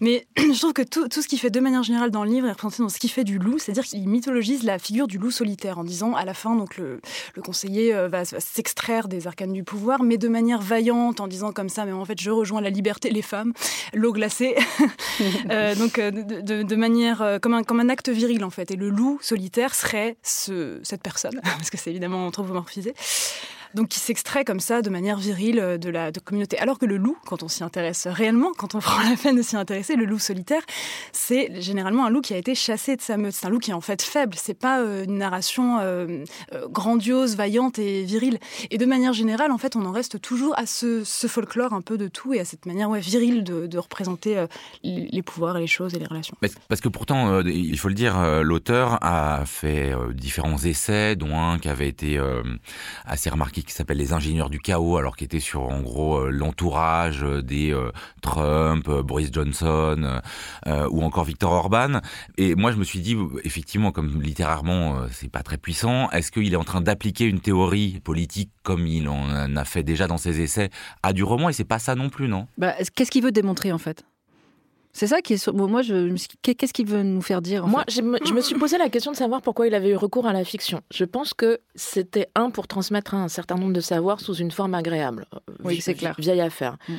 Mais 0.00 0.26
je 0.36 0.58
trouve 0.58 0.72
que 0.72 0.82
tout, 0.82 1.08
ce 1.10 1.28
qu'il 1.28 1.38
fait 1.38 1.50
de 1.50 1.60
manière 1.60 1.82
générale 1.82 2.10
dans 2.10 2.24
le 2.24 2.30
livre 2.30 2.46
est 2.46 2.52
représenté 2.52 2.82
dans 2.82 2.88
ce 2.88 2.98
qu'il 2.98 3.10
fait 3.10 3.24
du 3.24 3.38
loup, 3.38 3.58
c'est-à-dire 3.58 3.84
qu'il 3.84 4.06
mythologise 4.08 4.62
la 4.64 4.78
figure 4.78 5.06
du 5.06 5.18
loup 5.18 5.30
solitaire 5.30 5.78
en 5.78 5.84
disant 5.84 6.14
à 6.14 6.24
la 6.24 6.34
fin, 6.34 6.56
donc 6.56 6.76
le, 6.76 7.00
le 7.34 7.42
conseiller 7.42 7.94
euh, 7.94 8.08
va, 8.08 8.24
s'extraire 8.24 9.08
des 9.08 9.26
arcanes 9.26 9.52
du 9.52 9.64
pouvoir, 9.64 10.02
mais 10.02 10.18
de 10.18 10.28
manière 10.28 10.60
vaillante, 10.60 11.20
en 11.20 11.28
disant 11.28 11.52
comme 11.52 11.68
ça, 11.68 11.84
mais 11.84 11.92
en 11.92 12.04
fait, 12.04 12.20
je 12.20 12.30
rejoins 12.30 12.60
la 12.60 12.70
liberté, 12.70 13.10
les 13.10 13.22
femmes, 13.22 13.52
l'eau 13.94 14.12
glacée. 14.12 14.56
euh, 15.50 15.74
donc 15.74 15.98
euh, 15.98 16.10
de, 16.10 16.76
manière 16.76 17.38
comme 17.40 17.54
un, 17.54 17.88
acte 17.88 18.08
viril 18.08 18.44
en 18.44 18.50
fait. 18.50 18.70
Et 18.70 18.76
le 18.76 18.88
loup 18.88 19.18
solitaire 19.20 19.74
serait 19.74 20.16
ce, 20.22 20.80
cette 20.82 21.02
personne, 21.02 21.40
parce 21.42 21.70
que 21.70 21.78
c'est 21.78 21.90
évidemment 21.90 22.26
anthropomorphique 22.26 22.64
refusé 22.64 22.94
donc 23.74 23.88
qui 23.88 23.98
s'extrait 23.98 24.44
comme 24.44 24.60
ça 24.60 24.82
de 24.82 24.90
manière 24.90 25.18
virile 25.18 25.58
euh, 25.58 25.78
de 25.78 25.90
la 25.90 26.12
communauté. 26.12 26.58
Alors 26.58 26.78
que 26.78 26.86
le 26.86 26.96
loup, 26.96 27.16
quand 27.26 27.42
on 27.42 27.48
s'y 27.48 27.64
intéresse 27.64 28.06
réellement, 28.06 28.52
quand 28.56 28.74
on 28.74 28.78
prend 28.80 29.02
la 29.02 29.16
peine 29.16 29.36
de 29.36 29.42
s'y 29.42 29.56
intéresser, 29.56 29.96
le 29.96 30.04
loup 30.04 30.18
solitaire, 30.18 30.62
c'est 31.12 31.60
généralement 31.60 32.06
un 32.06 32.10
loup 32.10 32.20
qui 32.20 32.34
a 32.34 32.36
été 32.36 32.54
chassé 32.54 32.96
de 32.96 33.02
sa 33.02 33.16
meute. 33.16 33.32
C'est 33.32 33.46
un 33.46 33.50
loup 33.50 33.58
qui 33.58 33.70
est 33.70 33.74
en 33.74 33.80
fait 33.80 34.02
faible. 34.02 34.34
C'est 34.36 34.58
pas 34.58 34.80
euh, 34.80 35.04
une 35.04 35.18
narration 35.18 35.78
euh, 35.80 36.24
grandiose, 36.68 37.36
vaillante 37.36 37.78
et 37.78 38.04
virile. 38.04 38.38
Et 38.70 38.78
de 38.78 38.86
manière 38.86 39.12
générale, 39.12 39.50
en 39.50 39.58
fait, 39.58 39.76
on 39.76 39.84
en 39.84 39.92
reste 39.92 40.20
toujours 40.20 40.56
à 40.58 40.66
ce, 40.66 41.02
folklore 41.26 41.72
un 41.72 41.80
peu 41.80 41.98
de 41.98 42.06
tout 42.06 42.34
et 42.34 42.40
à 42.40 42.44
cette 42.44 42.66
manière 42.66 42.90
ouais, 42.90 43.00
virile 43.00 43.42
de, 43.44 43.78
représenter 43.78 44.44
les 44.84 45.22
pouvoirs 45.22 45.58
les 45.58 45.66
choses 45.66 45.94
et 45.94 45.98
les 45.98 46.06
relations. 46.06 46.36
Parce 46.68 46.80
que 46.80 46.88
pourtant, 46.88 47.40
il 47.40 47.76
faut 47.78 47.88
le 47.88 47.94
dire, 47.94 48.42
l'auteur 48.42 48.98
a 49.02 49.44
fait 49.46 49.92
différents 50.12 50.58
essais, 50.58 51.16
dont 51.16 51.36
un 51.36 51.58
qui 51.58 51.68
avait 51.68 51.88
été 51.88 52.20
assez 53.04 53.30
remarqué 53.30 53.63
qui 53.64 53.72
s'appelle 53.72 53.98
Les 53.98 54.12
ingénieurs 54.12 54.50
du 54.50 54.60
chaos, 54.60 54.96
alors 54.96 55.16
qui 55.16 55.24
était 55.24 55.40
sur 55.40 55.62
en 55.62 55.80
gros 55.80 56.18
euh, 56.18 56.30
l'entourage 56.30 57.24
euh, 57.24 57.42
des 57.42 57.72
euh, 57.72 57.90
Trump, 58.22 58.88
Boris 58.88 59.30
Johnson 59.32 60.20
ou 60.90 61.02
encore 61.02 61.24
Victor 61.24 61.52
Orban. 61.52 62.00
Et 62.38 62.54
moi 62.54 62.72
je 62.72 62.76
me 62.76 62.84
suis 62.84 63.00
dit 63.00 63.16
effectivement 63.44 63.92
comme 63.92 64.20
littérairement 64.20 65.06
c'est 65.10 65.30
pas 65.30 65.42
très 65.42 65.58
puissant, 65.58 66.10
est-ce 66.10 66.30
qu'il 66.30 66.52
est 66.52 66.56
en 66.56 66.64
train 66.64 66.80
d'appliquer 66.80 67.24
une 67.24 67.40
théorie 67.40 68.00
politique 68.02 68.50
comme 68.62 68.86
il 68.86 69.08
en 69.08 69.56
a 69.56 69.64
fait 69.64 69.82
déjà 69.82 70.06
dans 70.06 70.18
ses 70.18 70.40
essais 70.40 70.70
à 71.02 71.12
du 71.12 71.22
roman? 71.22 71.48
Et 71.48 71.52
c'est 71.52 71.64
pas 71.64 71.78
ça 71.78 71.94
non 71.94 72.08
plus 72.08 72.28
non? 72.28 72.46
Bah, 72.58 72.74
Qu'est-ce 72.94 73.10
qu'il 73.10 73.22
veut 73.22 73.32
démontrer 73.32 73.72
en 73.72 73.78
fait? 73.78 74.04
C'est 74.94 75.08
ça 75.08 75.20
qui 75.20 75.34
est. 75.34 75.48
Moi, 75.48 75.82
je. 75.82 76.14
Qu'est-ce 76.42 76.72
qu'il 76.72 76.86
veut 76.86 77.02
nous 77.02 77.20
faire 77.20 77.42
dire 77.42 77.66
Moi, 77.66 77.84
je, 77.88 78.00
me, 78.00 78.40
suis 78.40 78.54
posé 78.54 78.78
la 78.78 78.88
question 78.88 79.10
de 79.10 79.16
savoir 79.16 79.42
pourquoi 79.42 79.66
il 79.66 79.74
avait 79.74 79.90
eu 79.90 79.96
recours 79.96 80.26
à 80.26 80.32
la 80.32 80.44
fiction. 80.44 80.80
Je 80.92 81.04
pense 81.04 81.34
que 81.34 81.58
c'était 81.74 82.28
un 82.36 82.50
pour 82.50 82.68
transmettre 82.68 83.14
un 83.14 83.26
certain 83.26 83.56
nombre 83.56 83.72
de 83.72 83.80
savoirs 83.80 84.20
sous 84.20 84.34
une 84.34 84.52
forme 84.52 84.72
agréable. 84.74 85.26
Oui, 85.64 85.80
c'est 85.80 85.94
clair. 85.94 86.14
Vieille 86.18 86.40
affaire. 86.40 86.76
Mm. 86.88 86.94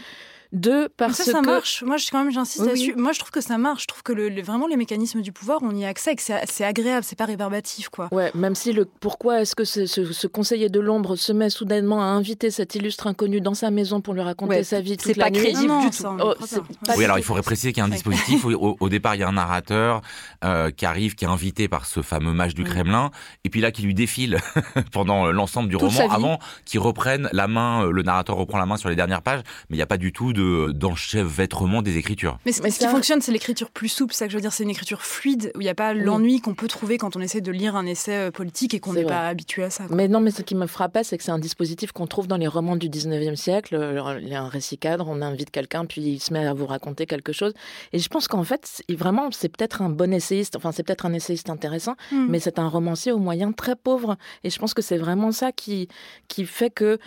Deux, 0.51 0.89
parce 0.89 1.13
ça, 1.17 1.23
ça 1.31 1.41
que... 1.41 1.45
marche. 1.45 1.83
Moi, 1.85 1.97
je, 1.97 2.09
quand 2.11 2.23
même, 2.23 2.31
j'insiste 2.31 2.61
Oui, 2.61 2.67
là-dessus. 2.67 2.93
Moi, 2.95 3.11
je 3.13 3.19
trouve 3.19 3.31
que 3.31 3.41
ça 3.41 3.57
marche. 3.57 3.83
Je 3.83 3.87
trouve 3.87 4.03
que 4.03 4.13
le, 4.13 4.29
le- 4.29 4.41
vraiment 4.41 4.67
les 4.67 4.77
mécanismes 4.77 5.21
du 5.21 5.31
pouvoir, 5.31 5.59
on 5.63 5.75
y 5.75 5.85
a 5.85 5.87
accès 5.87 6.13
et 6.13 6.15
que 6.15 6.21
c'est 6.21 6.39
c'est 6.45 6.63
agréable, 6.65 7.03
c'est 7.03 7.17
pas 7.17 7.25
rébarbatif, 7.25 7.89
quoi. 7.89 8.09
Ouais, 8.11 8.31
même 8.35 8.55
si 8.55 8.71
le 8.73 8.85
pourquoi 8.85 9.41
est-ce 9.41 9.55
que 9.55 9.63
ce, 9.65 9.85
ce- 9.85 10.11
ce 10.11 10.27
conseiller 10.27 10.69
de 10.69 10.79
l'ombre 10.79 11.15
se 11.15 11.31
met 11.33 11.49
soudainement 11.49 12.01
à 12.01 12.05
inviter 12.05 12.51
cet 12.51 12.75
illustre 12.75 13.07
inconnu 13.07 13.41
dans 13.41 13.53
sa 13.53 13.71
maison 13.71 14.01
pour 14.01 14.13
lui 14.13 14.21
raconter 14.21 14.55
Ouais, 14.57 14.63
sa 14.63 14.81
vie 14.81 14.97
c'est 14.99 15.13
toute 15.13 15.17
la 15.17 15.25
pas 15.25 15.31
nuit 15.31 15.39
crédible 15.39 15.67
Non, 15.67 15.81
non, 15.81 15.89
du 15.89 15.95
ça, 15.97 16.09
tout. 16.09 16.17
Oh, 16.23 16.33
c'est 16.45 16.61
pas. 16.61 16.67
pas 16.85 16.91
Oui, 16.93 16.97
du 16.99 17.03
alors 17.05 17.17
il 17.19 17.23
faudrait 17.23 17.41
préciser 17.43 17.71
qu'il 17.73 17.79
y 17.79 17.83
a 17.83 17.85
un 17.85 17.89
dispositif. 17.89 18.43
où, 18.45 18.51
Au, 18.53 18.77
au 18.79 18.89
départ, 18.89 19.15
il 19.15 19.21
y 19.21 19.23
a 19.23 19.27
un 19.27 19.33
narrateur 19.33 20.01
euh, 20.43 20.71
qui 20.71 20.85
arrive, 20.85 21.15
qui 21.15 21.25
est 21.25 21.27
invité 21.27 21.67
par 21.67 21.85
ce 21.85 22.01
fameux 22.01 22.33
mage 22.33 22.53
du. 22.53 22.63
Kremlin, 22.65 23.11
et 23.43 23.49
puis 23.49 23.61
là, 23.61 23.71
qui 23.71 23.83
lui 23.83 23.93
défile 23.93 24.39
pendant 24.91 25.31
l'ensemble 25.31 25.69
du 25.69 25.77
Toute 25.77 25.91
roman, 25.93 26.09
avant 26.11 26.39
qu'il 26.65 26.79
reprenne 26.79 27.29
la 27.31 27.47
main, 27.47 27.85
euh, 27.85 27.91
le 27.91 28.01
narrateur 28.01 28.35
reprend 28.37 28.57
la 28.57 28.65
main 28.65 28.75
sur 28.75 28.89
les 28.89 28.95
dernières 28.95 29.21
pages, 29.21 29.41
mais 29.69 29.75
il 29.75 29.77
n'y 29.77 29.83
a 29.83 29.87
pas 29.87 29.97
du 29.97 30.11
tout 30.11 30.33
de 30.35 30.71
d'enchevêtrement 30.71 31.81
des 31.81 31.97
écritures. 31.97 32.37
Mais, 32.45 32.51
ce 32.51 32.61
qui 32.61 32.87
fonctionne, 32.87 33.21
c'est 33.21 33.31
l'écriture 33.31 33.71
plus 33.71 33.89
souple. 33.89 34.13
C'est 34.13 34.19
ça 34.19 34.25
que 34.27 34.31
je 34.31 34.37
veux 34.37 34.41
dire, 34.41 34.53
c'est 34.53 34.63
une 34.63 34.69
écriture 34.69 35.01
fluide 35.01 35.51
où 35.55 35.61
il 35.61 35.63
n'y 35.63 35.69
a 35.69 35.75
pas 35.75 35.93
l'ennui 35.93 36.41
qu'on 36.41 36.53
peut 36.53 36.67
trouver 36.67 36.97
quand 36.97 37.15
on 37.15 37.21
essaie 37.21 37.41
de 37.41 37.51
lire 37.51 37.75
un 37.75 37.85
essai 37.85 38.13
euh, 38.15 38.31
politique 38.31 38.73
et 38.73 38.79
qu'on 38.79 38.93
n'est 38.93 39.05
pas 39.05 39.27
habitué 39.27 39.63
à 39.63 39.69
ça. 39.69 39.85
quoi. 39.85 39.95
Mais 39.95 40.07
non, 40.07 40.19
mais 40.19 40.31
ce 40.31 40.41
qui 40.41 40.55
me 40.55 40.67
frappait, 40.67 41.03
c'est 41.03 41.17
que 41.17 41.23
c'est 41.23 41.31
un 41.31 41.39
dispositif 41.39 41.91
qu'on 41.91 42.07
trouve 42.07 42.27
dans 42.27 42.37
les 42.37 42.47
romans 42.47 42.75
du 42.75 42.89
19e 42.89 43.35
siècle. 43.35 43.77
Il 44.21 44.27
y 44.27 44.35
a 44.35 44.41
un 44.41 44.49
récit 44.49 44.77
cadre, 44.77 45.07
on 45.09 45.21
invite 45.21 45.49
quelqu'un, 45.51 45.85
puis 45.85 46.01
il 46.01 46.19
se 46.19 46.33
met 46.33 46.45
à 46.45 46.53
vous 46.53 46.65
raconter 46.65 47.05
quelque 47.05 47.31
chose. 47.33 47.53
Et 47.93 47.99
je 47.99 48.09
pense 48.09 48.27
qu'en 48.27 48.43
fait, 48.43 48.83
vraiment, 48.89 49.29
c'est 49.31 49.49
peut-être 49.49 49.81
un 49.81 49.89
bon 49.89 50.13
essayiste, 50.13 50.55
enfin, 50.55 50.71
c'est 50.71 50.83
peut-être 50.83 51.05
un 51.05 51.13
essayiste 51.13 51.49
intéressant, 51.49 51.95
Hmm. 52.11 52.27
mais 52.29 52.39
c'est 52.39 52.59
un 52.59 52.67
romancier 52.67 53.11
aux 53.11 53.19
moyens 53.19 53.53
très 53.55 53.75
pauvres. 53.75 54.17
Et 54.43 54.49
je 54.49 54.59
pense 54.59 54.73
que 54.73 54.81
c'est 54.81 54.97
vraiment 54.97 55.31
ça 55.31 55.51
qui, 55.51 55.87
qui 56.27 56.45
fait 56.45 56.69
que. 56.69 56.99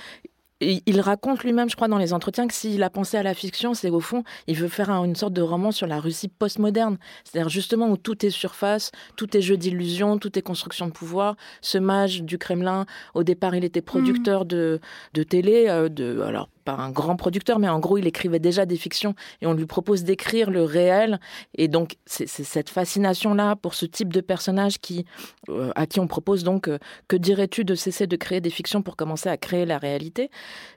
Il 0.61 1.01
raconte 1.01 1.45
lui-même, 1.45 1.71
je 1.71 1.77
crois, 1.77 1.87
dans 1.87 1.99
les 1.99 2.13
entretiens, 2.13 2.49
que 2.49 2.55
s'il 2.55 2.83
a 2.83 2.91
pensé 2.91 3.17
à 3.17 3.23
la 3.23 3.33
fiction, 3.35 3.75
c'est 3.75 3.91
au 3.91 4.01
fond, 4.01 4.25
il 4.49 4.57
veut 4.57 4.67
faire 4.69 4.91
un- 4.91 5.05
une 5.05 5.15
sorte 5.15 5.33
de 5.33 5.41
roman 5.43 5.71
sur 5.71 5.87
la 5.87 6.01
Russie 6.01 6.27
postmoderne. 6.29 6.99
C'est-à-dire 7.25 7.49
justement 7.49 7.89
où 7.91 7.97
tout 7.97 8.27
est 8.27 8.31
surface, 8.31 8.91
tout 9.17 9.37
est 9.37 9.41
jeu 9.41 9.57
d'illusion, 9.57 10.19
tout 10.19 10.37
est 10.37 10.43
construction 10.43 10.87
de 10.87 10.93
pouvoir. 10.93 11.37
Ce 11.61 11.79
mage 11.79 12.23
du 12.25 12.39
Kremlin, 12.39 12.87
au 13.15 13.23
départ, 13.23 13.55
il 13.55 13.65
était 13.65 13.83
producteur 13.83 14.45
de, 14.45 14.81
de 15.15 15.23
télé, 15.23 15.67
euh, 15.69 15.89
de, 15.89 16.21
alors 16.23 16.49
pas 16.69 16.83
un 16.83 16.91
grand 16.91 17.17
producteur, 17.17 17.59
mais 17.59 17.69
en 17.69 17.79
gros, 17.79 17.97
il 17.97 18.07
écrivait 18.07 18.39
déjà 18.39 18.67
des 18.67 18.77
fictions 18.77 19.15
et 19.41 19.47
on 19.47 19.55
lui 19.55 19.65
propose 19.65 20.05
d'écrire 20.05 20.51
le 20.51 20.65
réel. 20.65 21.19
Et 21.55 21.67
donc, 21.67 21.97
c'est 22.05 22.29
cette 22.29 22.69
fascination-là 22.69 23.57
pour 23.57 23.73
ce 23.73 23.87
type 23.87 24.13
de 24.13 24.21
personnage 24.21 24.79
qui, 24.79 25.07
euh, 25.49 25.71
à 25.77 25.87
qui 25.87 25.99
on 25.99 26.07
propose 26.07 26.45
donc, 26.45 26.69
euh, 26.69 26.79
que 27.09 27.17
dirais-tu 27.17 27.65
de 27.65 27.75
cesser 27.75 28.07
de 28.07 28.17
créer 28.17 28.43
des 28.43 28.51
fictions 28.51 28.83
pour 28.83 28.97
commencer 28.97 29.31
à 29.31 29.39
créer 29.39 29.65
la 29.65 29.79
réalité? 29.79 30.31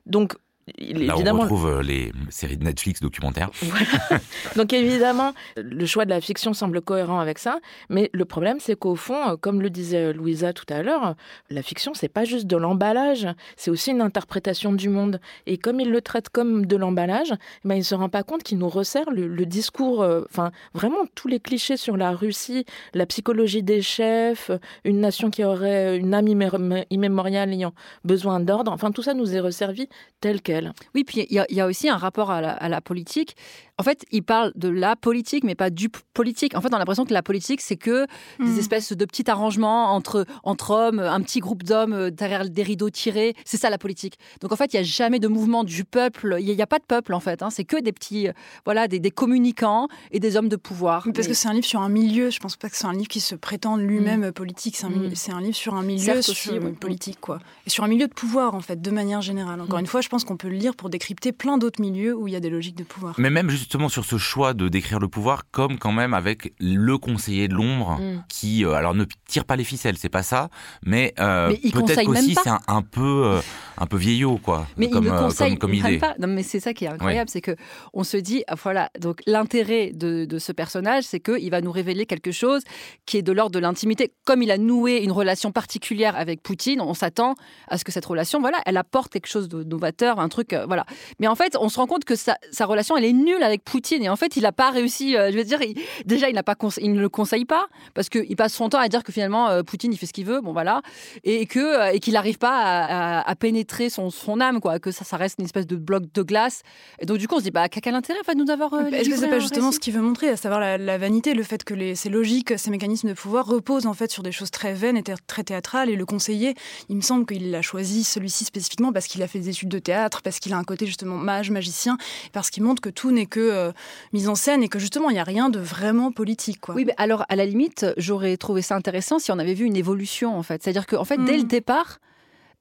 Donc, 0.06 0.36
il, 0.78 1.06
Là, 1.06 1.14
on 1.14 1.16
évidemment, 1.18 1.42
retrouve 1.42 1.68
euh, 1.68 1.82
les 1.82 2.12
séries 2.30 2.58
de 2.58 2.64
Netflix 2.64 3.02
documentaires. 3.02 3.50
voilà. 3.62 4.22
Donc 4.56 4.74
évidemment, 4.74 5.34
le 5.58 5.86
choix 5.86 6.06
de 6.06 6.10
la 6.12 6.22
fiction 6.22 6.54
semble 6.54 6.82
cohérent 6.82 7.20
avec 7.20 7.40
ça, 7.40 7.60
mais 7.90 8.10
le 8.14 8.26
problème 8.26 8.58
c'est 8.60 8.76
qu'au 8.78 8.96
fond, 8.96 9.18
euh, 9.30 9.36
comme 9.38 9.62
le 9.62 9.70
disait 9.70 10.14
Louisa 10.14 10.54
tout 10.54 10.66
à 10.70 10.84
l'heure, 10.84 11.16
la 11.50 11.62
fiction 11.64 11.94
c'est 11.94 12.08
pas 12.10 12.26
juste 12.26 12.46
de 12.48 12.58
l'emballage, 12.58 13.28
c'est 13.58 13.72
aussi 13.72 13.92
une 13.92 14.02
interprétation 14.02 14.72
du 14.72 14.90
monde. 14.90 15.20
Et 15.48 15.58
comme 15.58 15.80
il 15.80 15.90
le 15.90 16.02
traite 16.02 16.30
comme 16.30 16.66
de 16.68 16.76
l'emballage, 16.76 17.34
eh 17.66 17.68
ben 17.68 17.76
il 17.76 17.84
se 17.84 17.96
rend 17.96 18.10
pas 18.10 18.24
compte 18.24 18.44
qu'il 18.44 18.58
nous 18.60 18.70
resserre 18.70 19.10
le, 19.10 19.28
le 19.28 19.46
discours, 19.48 20.04
euh, 20.04 20.22
enfin 20.30 20.52
vraiment 20.74 21.06
tous 21.16 21.28
les 21.28 21.40
clichés 21.40 21.78
sur 21.78 21.98
la 21.98 22.12
Russie, 22.12 22.66
la 22.94 23.06
psychologie 23.08 23.64
des 23.64 23.82
chefs, 23.82 24.52
une 24.86 25.00
nation 25.00 25.32
qui 25.32 25.44
aurait 25.44 25.98
une 25.98 26.14
âme 26.14 26.28
immé- 26.28 26.86
immémoriale 26.92 27.52
ayant 27.52 27.74
besoin 28.06 28.40
d'ordre, 28.40 28.72
enfin 28.72 28.92
tout 28.92 29.02
ça 29.02 29.14
nous 29.16 29.36
est 29.36 29.40
resservi 29.40 29.90
tel 30.20 30.42
quel. 30.42 30.51
Oui, 30.96 31.04
puis 31.04 31.26
il 31.30 31.36
y, 31.50 31.60
a- 31.62 31.66
aussi 31.66 31.90
un 31.90 31.98
rapport 31.98 32.32
à 32.32 32.70
la 32.70 32.82
politique. 32.82 33.36
En 33.82 33.84
fait, 33.84 34.06
il 34.12 34.22
parle 34.22 34.52
de 34.54 34.70
la 34.70 34.96
politique, 34.96 35.44
mais 35.44 35.56
pas 35.56 35.72
du 35.72 35.90
politique. 36.14 36.56
En 36.56 36.62
fait, 36.62 36.68
on 36.72 36.76
a 36.76 36.78
l'impression 36.78 37.04
que 37.04 37.16
la 37.16 37.24
politique, 37.24 37.62
c'est 37.62 37.78
que 37.78 38.06
Hmm. 38.38 38.46
des 38.46 38.60
espèces 38.60 38.94
de 38.94 39.06
petits 39.06 39.28
arrangements 39.28 39.96
entre, 39.96 40.28
entre 40.44 40.70
hommes, 40.70 41.00
un 41.00 41.20
petit 41.22 41.40
groupe 41.40 41.64
d'hommes 41.64 41.94
euh, 41.94 42.12
derrière 42.12 42.48
des 42.48 42.62
rideaux 42.62 42.92
tirés. 42.92 43.34
C'est 43.44 43.58
ça 43.58 43.72
la 43.72 43.80
politique. 43.80 44.20
Donc 44.40 44.52
en 44.52 44.56
fait, 44.56 44.72
il 44.72 44.76
n'y 44.76 44.82
a 44.82 44.84
jamais 44.84 45.18
de 45.18 45.28
mouvement 45.28 45.64
du 45.64 45.84
peuple. 45.84 46.36
Il 46.40 46.46
n'y 46.56 46.62
a, 46.62 46.68
pas 46.68 46.78
de 46.78 46.84
peuple 46.86 47.16
en 47.16 47.20
fait. 47.20 47.42
hein. 47.42 47.50
C'est 47.50 47.64
que 47.64 47.82
des 47.82 47.92
petits, 47.92 48.28
euh, 48.28 48.34
voilà, 48.66 48.88
des, 48.88 49.00
des 49.00 49.10
communicants 49.10 49.88
et 50.12 50.20
des 50.20 50.38
hommes 50.38 50.48
de 50.50 50.58
pouvoir. 50.58 51.08
Parce 51.16 51.28
que 51.28 51.34
c'est 51.34 51.48
un 51.48 51.54
livre 51.54 51.66
sur 51.66 51.82
un 51.82 51.90
milieu, 51.90 52.30
je 52.30 52.40
pense 52.40 52.56
pas 52.56 52.70
que 52.70 52.78
c'est 52.78 52.86
un 52.86 52.94
livre 52.94 53.08
qui 53.08 53.20
se 53.20 53.34
prétend 53.34 53.78
lui-même 53.78 54.26
euh, 54.26 54.32
politique, 54.32 54.76
c'est 54.78 54.86
un, 54.86 54.90
Mm. 54.92 55.16
c'est 55.16 55.32
un 55.32 55.42
livre 55.42 55.56
sur 55.56 55.74
un 55.74 55.82
milieu 55.82 56.22
sur- 56.22 56.32
aussi, 56.34 56.50
oui. 56.52 56.72
politique, 56.74 57.20
quoi. 57.20 57.40
Et 57.66 57.72
sur 57.72 57.84
un 57.84 57.88
milieu 57.88 58.08
de 58.08 58.14
pouvoir, 58.14 58.54
en 58.54 58.60
fait, 58.62 58.80
de 58.80 58.92
manière 58.92 59.22
générale. 59.22 59.60
Encore 59.62 59.80
une 59.80 59.88
fois, 59.88 60.02
je 60.02 60.10
pense 60.10 60.24
qu'on 60.24 60.38
peut 60.38 60.50
le 60.50 60.56
lire 60.58 60.76
pour 60.76 60.90
décrypter 60.92 61.32
plein 61.32 61.58
d'autres 61.58 61.82
milieux 61.82 62.16
où 62.16 62.28
il 62.28 62.34
y 62.34 62.36
a 62.36 62.40
des 62.42 62.50
logiques 62.52 62.76
de 62.78 62.84
pouvoir. 62.84 63.16
Mais 63.18 63.30
même 63.32 63.50
justement 63.72 63.88
sur 63.88 64.04
ce 64.04 64.18
choix 64.18 64.54
de 64.54 64.68
décrire 64.68 65.00
le 65.00 65.08
pouvoir, 65.08 65.44
comme 65.50 65.80
quand 65.80 65.94
même 65.94 66.14
avec 66.14 66.54
le 66.60 66.98
conseiller 66.98 67.48
de 67.48 67.54
l'ombre, 67.54 67.98
Mm. 68.02 68.24
qui 68.28 68.66
euh, 68.66 68.74
alors 68.74 68.94
ne 68.94 69.06
tire 69.30 69.46
pas 69.46 69.56
les 69.56 69.64
ficelles, 69.64 69.96
c'est 69.98 70.10
pas 70.10 70.24
ça, 70.24 70.50
mais, 70.86 71.14
euh, 71.20 71.48
Mais 71.52 71.60
il 71.64 71.72
peut-être 71.72 72.04
conseille 72.04 72.34
pas. 72.34 72.42
c'est 72.44 72.50
un, 72.50 72.60
un 72.68 72.82
peu 72.82 73.24
euh, 73.28 73.40
un 73.78 73.86
peu 73.86 73.96
vieillot 73.96 74.38
quoi, 74.44 74.68
Mais 74.76 74.90
comme, 74.90 75.06
il 75.06 75.10
euh, 75.10 75.18
conseille 75.22 75.52
comme, 75.52 75.72
comme 75.72 75.72
même 75.72 75.86
idée. 75.92 76.00
pas. 76.00 76.16
Non, 76.20 76.28
mais 76.28 76.44
c'est 76.44 76.60
ça 76.60 76.74
qui 76.74 76.84
est 76.84 76.90
incroyable, 76.90 77.30
c'est 77.30 77.40
que 77.40 77.56
on 77.94 78.04
se 78.04 78.18
dit, 78.18 78.44
ah, 78.48 78.56
voilà, 78.62 78.90
donc 79.00 79.22
l'intérêt 79.26 79.92
de, 79.94 80.26
de 80.26 80.38
ce 80.38 80.52
personnage, 80.52 81.06
c'est 81.06 81.22
qu'il 81.22 81.50
va 81.50 81.62
nous 81.62 81.72
révéler 81.72 82.06
quelque 82.06 82.34
chose 82.34 82.64
qui 83.06 83.16
est 83.20 83.22
de 83.22 83.32
l'ordre 83.32 83.54
de 83.54 83.60
l'intimité. 83.60 84.12
Comme 84.26 84.42
il 84.44 84.52
a 84.52 84.58
noué 84.58 84.98
une 84.98 85.14
relation 85.14 85.54
particulière 85.54 86.18
avec 86.18 86.44
Poutine, 86.44 86.82
on 86.82 86.94
s'attend 86.94 87.36
à 87.70 87.78
ce 87.78 87.86
que 87.86 87.94
cette 87.94 88.06
relation, 88.06 88.42
voilà, 88.42 88.58
elle 88.66 88.76
apporte 88.76 89.14
quelque 89.14 89.28
chose 89.28 89.48
de 89.48 89.64
novateur, 89.64 90.20
un 90.20 90.28
truc, 90.28 90.54
voilà. 90.68 90.86
Mais 91.20 91.28
en 91.28 91.36
fait, 91.36 91.56
on 91.58 91.70
se 91.70 91.80
rend 91.80 91.88
compte 91.88 92.04
que 92.04 92.16
sa, 92.18 92.36
sa 92.52 92.66
relation, 92.66 92.98
elle 92.98 93.06
est 93.06 93.14
nulle 93.14 93.42
avec 93.44 93.61
Poutine. 93.66 94.04
Et 94.04 94.10
en 94.10 94.16
fait, 94.16 94.36
il 94.36 94.44
n'a 94.44 94.52
pas 94.52 94.70
réussi. 94.72 95.16
euh, 95.16 95.32
je 95.32 95.38
veux 95.38 95.44
dire, 95.44 95.62
il- 95.62 95.76
déjà, 96.06 96.30
il 96.30 96.36
n'a 96.36 96.44
pas, 96.44 96.56
il 96.80 96.94
ne 96.94 97.00
le 97.00 97.10
conseille 97.10 97.46
pas 97.46 97.68
parce 97.94 98.10
qu'il 98.10 98.36
passe 98.36 98.54
son 98.54 98.70
temps 98.70 98.80
à 98.80 98.88
dire 98.90 99.04
que 99.04 99.12
finalement, 99.12 99.50
euh, 99.50 99.64
Poutine, 99.64 99.92
il 99.94 99.98
fait 99.98 100.06
ce 100.06 100.14
qu'il 100.14 100.26
veut. 100.26 100.42
Bon, 100.42 100.54
voilà, 100.54 100.82
et 101.24 101.46
que 101.46 101.60
euh, 101.60 101.92
et 101.94 102.00
qu'il 102.00 102.14
n'arrive 102.14 102.38
pas 102.38 102.58
à, 102.58 103.20
à- 103.20 103.30
à 103.30 103.36
pénétrer 103.36 103.90
son, 103.90 104.10
son 104.10 104.40
âme, 104.42 104.60
quoi. 104.60 104.80
Que 104.80 104.92
ça, 104.92 105.06
ça 105.06 105.18
reste 105.18 105.38
une 105.40 105.46
espèce 105.46 105.68
de 105.68 105.76
bloc 105.76 106.04
de 106.14 106.22
glace. 106.22 106.62
Et 107.00 107.06
donc, 107.06 107.18
du 107.18 107.28
coup, 107.28 107.36
on 107.36 107.40
se 107.40 107.44
dit, 107.44 107.52
bah, 107.52 107.68
quel 107.70 107.96
intérêt 107.96 108.20
va 108.26 108.34
nous 108.36 108.50
avoir. 108.50 108.74
euh, 108.74 108.86
Est-ce 108.88 109.10
que 109.10 109.16
c'est 109.16 109.28
pas 109.30 109.40
justement 109.40 109.72
ce 109.72 109.80
qu'il 109.80 109.94
veut 109.94 110.02
montrer, 110.02 110.30
à 110.30 110.38
savoir 110.38 110.60
la, 110.60 110.78
la 110.78 110.98
vanité, 110.98 111.34
le 111.34 111.44
fait 111.44 111.64
que 111.64 111.74
les, 111.74 111.96
ces 111.96 112.10
logiques, 112.10 112.54
ces 112.58 112.70
mécanismes 112.72 113.10
de 113.10 113.14
pouvoir 113.14 113.46
reposent 113.46 113.86
en 113.88 113.94
fait 113.94 114.12
sur 114.12 114.24
des 114.24 114.32
choses 114.32 114.52
très 114.52 114.74
vaines 114.74 114.98
et 114.98 115.04
très 115.28 115.44
théâtrales 115.44 115.90
Et 115.90 115.96
le 115.96 116.06
conseiller, 116.06 116.54
il 116.90 116.96
me 116.96 117.02
semble 117.02 117.26
qu'il 117.26 117.54
a 117.56 117.62
choisi 117.62 118.04
celui-ci 118.04 118.46
spécifiquement 118.46 118.92
parce 118.94 119.08
qu'il 119.08 119.22
a 119.24 119.28
fait 119.28 119.40
des 119.40 119.50
études 119.50 119.70
de 119.70 119.80
théâtre, 119.80 120.22
parce 120.22 120.40
qu'il 120.40 120.54
a 120.54 120.58
un 120.58 120.64
côté 120.64 120.86
justement 120.86 121.16
mage, 121.18 121.50
magicien, 121.52 121.98
parce 122.34 122.50
qu'il 122.50 122.64
montre 122.64 122.82
que 122.82 122.90
tout 122.90 123.12
n'est 123.12 123.26
que 123.26 123.41
euh, 123.50 123.72
mise 124.14 124.30
en 124.30 124.36
scène 124.36 124.64
et 124.64 124.70
que 124.70 124.80
justement 124.80 125.10
il 125.10 125.14
n'y 125.14 125.20
a 125.20 125.24
rien 125.24 125.50
de 125.50 125.60
vraiment 125.60 126.12
politique. 126.12 126.60
Quoi. 126.62 126.76
Oui, 126.76 126.86
mais 126.86 126.94
alors 126.98 127.26
à 127.30 127.36
la 127.36 127.46
limite, 127.46 127.86
j'aurais 127.98 128.38
trouvé 128.38 128.62
ça 128.62 128.76
intéressant 128.76 129.20
si 129.20 129.32
on 129.32 129.40
avait 129.40 129.54
vu 129.54 129.66
une 129.66 129.78
évolution 129.78 130.38
en 130.38 130.44
fait. 130.44 130.62
C'est-à-dire 130.64 130.86
qu'en 130.86 131.06
fait, 131.06 131.18
dès 131.18 131.38
le 131.38 131.44
départ, 131.44 132.00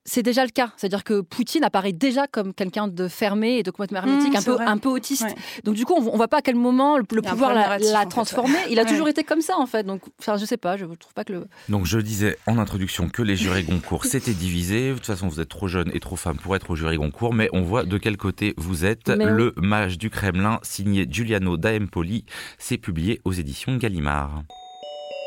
c'est 0.05 0.23
déjà 0.23 0.45
le 0.45 0.51
cas. 0.51 0.73
C'est-à-dire 0.77 1.05
que 1.05 1.21
Poutine 1.21 1.63
apparaît 1.63 1.93
déjà 1.93 2.27
comme 2.27 2.55
quelqu'un 2.55 2.89
de 2.89 3.07
fermé 3.09 3.59
et 3.59 3.63
de 3.63 3.71
complètement 3.71 3.99
hermétique, 3.99 4.33
Mm, 4.33 4.37
un, 4.37 4.43
peu, 4.43 4.53
vrai. 4.53 4.65
un 4.67 4.79
peu 4.79 4.89
autiste. 4.89 5.23
Ouais. 5.25 5.35
Donc 5.65 5.75
du 5.75 5.85
coup, 5.85 5.95
on 5.95 6.01
ne 6.13 6.17
voit 6.17 6.29
pas 6.29 6.39
à 6.39 6.43
quel 6.43 6.55
moment 6.57 6.97
le, 6.97 7.05
pouvoir 7.05 7.55
l'a 7.55 7.79
fait, 7.79 8.07
transformé. 8.09 8.55
Il 8.71 8.79
a 8.79 8.83
Ouais. 8.85 8.89
toujours 8.89 9.09
été 9.09 9.25
comme 9.25 9.41
ça 9.43 9.57
en 9.59 9.67
fait. 9.67 9.85
Donc, 9.85 10.03
enfin, 10.19 10.37
je 10.37 10.45
sais 10.47 10.57
pas, 10.57 10.77
je 10.77 10.85
trouve 10.87 11.13
pas 11.15 11.25
que 11.25 11.33
le. 11.35 11.47
Donc 11.69 11.85
je 11.87 11.99
disais 11.99 12.37
en 12.47 12.59
introduction 12.59 13.09
que 13.09 13.23
les 13.23 13.37
jurés 13.37 13.63
Goncourt 13.63 14.05
s'étaient 14.07 14.33
divisés. 14.33 14.91
De 14.91 14.95
toute 14.95 15.07
façon, 15.07 15.29
vous 15.29 15.41
êtes 15.41 15.49
trop 15.49 15.69
jeune 15.69 15.91
et 15.95 16.01
trop 16.01 16.17
femme 16.17 16.37
pour 16.39 16.57
être 16.57 16.71
au 16.71 16.77
jury 16.77 16.97
Goncourt, 16.97 17.35
mais 17.35 17.49
on 17.53 17.63
voit 17.63 17.85
de 17.85 17.99
quel 17.99 18.17
côté 18.17 18.55
vous 18.57 18.85
êtes. 18.85 19.09
Mais. 19.09 19.27
Le 19.27 19.53
mage 19.57 19.99
du 19.99 20.09
Kremlin, 20.11 20.59
signé 20.63 21.07
Giuliano 21.09 21.57
da 21.57 21.75
Empoli, 21.77 22.25
c'est 22.59 22.79
publié 22.79 23.21
aux 23.25 23.33
éditions 23.33 23.77
Gallimard. 23.77 24.43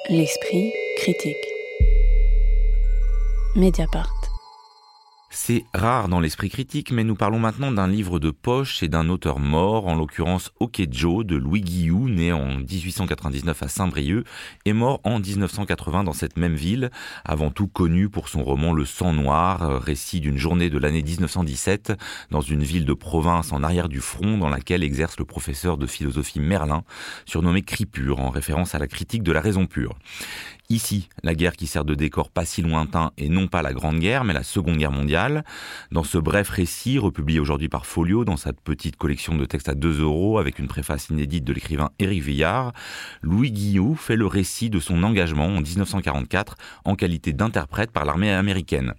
L'esprit 0.10 0.72
critique. 0.98 1.38
Mediapart. 3.56 4.12
C'est 5.36 5.66
rare 5.74 6.10
dans 6.10 6.20
l'esprit 6.20 6.50
critique, 6.50 6.92
mais 6.92 7.04
nous 7.04 7.16
parlons 7.16 7.40
maintenant 7.40 7.72
d'un 7.72 7.88
livre 7.88 8.20
de 8.20 8.30
poche 8.30 8.84
et 8.84 8.88
d'un 8.88 9.10
auteur 9.10 9.40
mort, 9.40 9.88
en 9.88 9.96
l'occurrence 9.96 10.52
Okejo 10.60 11.24
de 11.24 11.36
Louis 11.36 11.62
Guillou, 11.62 12.08
né 12.08 12.32
en 12.32 12.60
1899 12.60 13.63
à 13.63 13.68
Saint-Brieuc 13.68 14.25
et 14.66 14.74
mort 14.74 15.02
en 15.04 15.20
1980 15.20 16.04
dans 16.04 16.13
cette 16.13 16.38
même 16.38 16.54
ville, 16.54 16.92
avant 17.25 17.50
tout 17.50 17.66
connu 17.68 18.10
pour 18.10 18.30
son 18.30 18.44
roman 18.44 18.74
Le 18.74 18.86
sang 18.86 19.12
noir, 19.12 19.82
récit 19.82 20.20
d'une 20.20 20.38
journée 20.38 20.70
de 20.70 20.78
l'année 20.78 21.02
1917 21.02 21.94
dans 22.30 22.42
une 22.42 22.63
ville 22.63 22.86
de 22.86 22.94
province 22.94 23.52
en 23.52 23.63
arrière 23.63 23.90
du 23.90 24.02
front 24.02 24.38
dans 24.38 24.50
laquelle 24.50 24.84
exerce 24.84 25.18
le 25.18 25.25
professeur 25.25 25.78
de 25.78 25.88
philosophie 25.88 26.42
Merlin, 26.42 26.84
surnommé 27.25 27.63
Cripure, 27.63 28.20
en 28.20 28.30
référence 28.30 28.75
à 28.75 28.80
la 28.80 28.88
critique 28.88 29.24
de 29.24 29.32
la 29.32 29.42
raison 29.42 29.66
pure. 29.66 29.98
Ici, 30.74 31.08
la 31.22 31.36
guerre 31.36 31.56
qui 31.56 31.68
sert 31.68 31.86
de 31.86 31.94
décor 31.94 32.32
pas 32.32 32.46
si 32.46 32.63
lointain 32.63 33.12
et 33.20 33.30
non 33.30 33.48
pas 33.48 33.62
la 33.62 33.74
Grande 33.74 34.00
Guerre, 34.00 34.24
mais 34.24 34.34
la 34.34 34.42
Seconde 34.42 34.77
Guerre 34.77 34.92
mondiale. 34.92 35.46
Dans 35.92 36.03
ce 36.03 36.18
bref 36.18 36.50
récit, 36.50 36.98
republié 36.98 37.39
aujourd'hui 37.39 37.70
par 37.70 37.86
Folio, 37.86 38.25
dans 38.25 38.38
sa 38.38 38.53
petite 38.53 38.96
collection 38.96 39.36
de 39.36 39.46
textes 39.46 39.70
à 39.70 39.75
2 39.75 40.01
euros, 40.01 40.39
avec 40.39 40.58
une 40.58 40.65
préface 40.65 41.10
inédite 41.10 41.44
de 41.44 41.53
l'écrivain 41.53 41.92
Éric 42.00 42.24
Villard, 42.24 42.74
Louis 43.22 43.51
Guillot 43.51 43.94
fait 43.94 44.15
le 44.15 44.25
récit 44.25 44.72
de 44.72 44.80
son 44.80 45.03
engagement 45.03 45.46
en 45.46 45.62
1944 45.62 46.58
en 46.86 46.96
qualité 46.96 47.34
d'interprète 47.34 47.92
par 47.92 48.03
l'armée 48.03 48.32
américaine. 48.32 48.96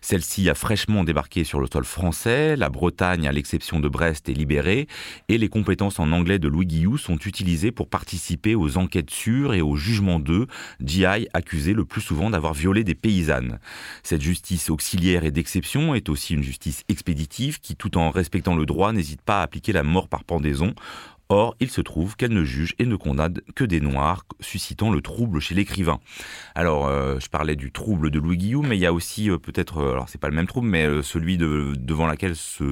Celle-ci 0.00 0.50
a 0.50 0.54
fraîchement 0.56 1.04
débarqué 1.04 1.44
sur 1.44 1.60
le 1.60 1.68
sol 1.72 1.84
français, 1.84 2.56
la 2.56 2.70
Bretagne, 2.70 3.28
à 3.28 3.32
l'exception 3.32 3.78
de 3.78 3.88
Brest, 3.88 4.28
est 4.28 4.34
libérée, 4.34 4.88
et 5.28 5.38
les 5.38 5.48
compétences 5.48 6.00
en 6.00 6.10
anglais 6.10 6.40
de 6.40 6.48
Louis 6.48 6.66
Guillou 6.66 6.98
sont 6.98 7.18
utilisées 7.18 7.70
pour 7.70 7.88
participer 7.88 8.56
aux 8.56 8.78
enquêtes 8.78 9.10
sûres 9.10 9.54
et 9.54 9.62
au 9.62 9.76
jugement 9.76 10.18
d'eux, 10.18 10.48
Accusé 11.04 11.74
le 11.74 11.84
plus 11.84 12.00
souvent 12.00 12.30
d'avoir 12.30 12.54
violé 12.54 12.82
des 12.82 12.94
paysannes. 12.94 13.58
Cette 14.02 14.22
justice 14.22 14.70
auxiliaire 14.70 15.24
et 15.24 15.30
d'exception 15.30 15.94
est 15.94 16.08
aussi 16.08 16.34
une 16.34 16.42
justice 16.42 16.82
expéditive 16.88 17.60
qui, 17.60 17.76
tout 17.76 17.98
en 17.98 18.10
respectant 18.10 18.56
le 18.56 18.66
droit, 18.66 18.92
n'hésite 18.92 19.22
pas 19.22 19.40
à 19.40 19.42
appliquer 19.42 19.72
la 19.72 19.82
mort 19.82 20.08
par 20.08 20.24
pendaison 20.24 20.74
Or, 21.30 21.56
il 21.58 21.70
se 21.70 21.80
trouve 21.80 22.16
qu'elle 22.16 22.32
ne 22.32 22.44
juge 22.44 22.74
et 22.78 22.84
ne 22.84 22.96
condamne 22.96 23.40
que 23.54 23.64
des 23.64 23.80
Noirs, 23.80 24.24
suscitant 24.40 24.90
le 24.90 25.00
trouble 25.00 25.40
chez 25.40 25.54
l'écrivain. 25.54 25.98
Alors, 26.54 26.86
euh, 26.86 27.18
je 27.18 27.28
parlais 27.28 27.56
du 27.56 27.72
trouble 27.72 28.10
de 28.10 28.18
Louis 28.18 28.36
Guillaume, 28.36 28.66
mais 28.66 28.76
il 28.76 28.80
y 28.80 28.86
a 28.86 28.92
aussi 28.92 29.30
euh, 29.30 29.38
peut-être, 29.38 29.78
euh, 29.78 29.92
alors 29.92 30.08
c'est 30.08 30.20
pas 30.20 30.28
le 30.28 30.34
même 30.34 30.46
trouble, 30.46 30.68
mais 30.68 30.86
celui 31.02 31.38
de, 31.38 31.72
devant 31.78 32.06
laquelle 32.06 32.36
se 32.36 32.64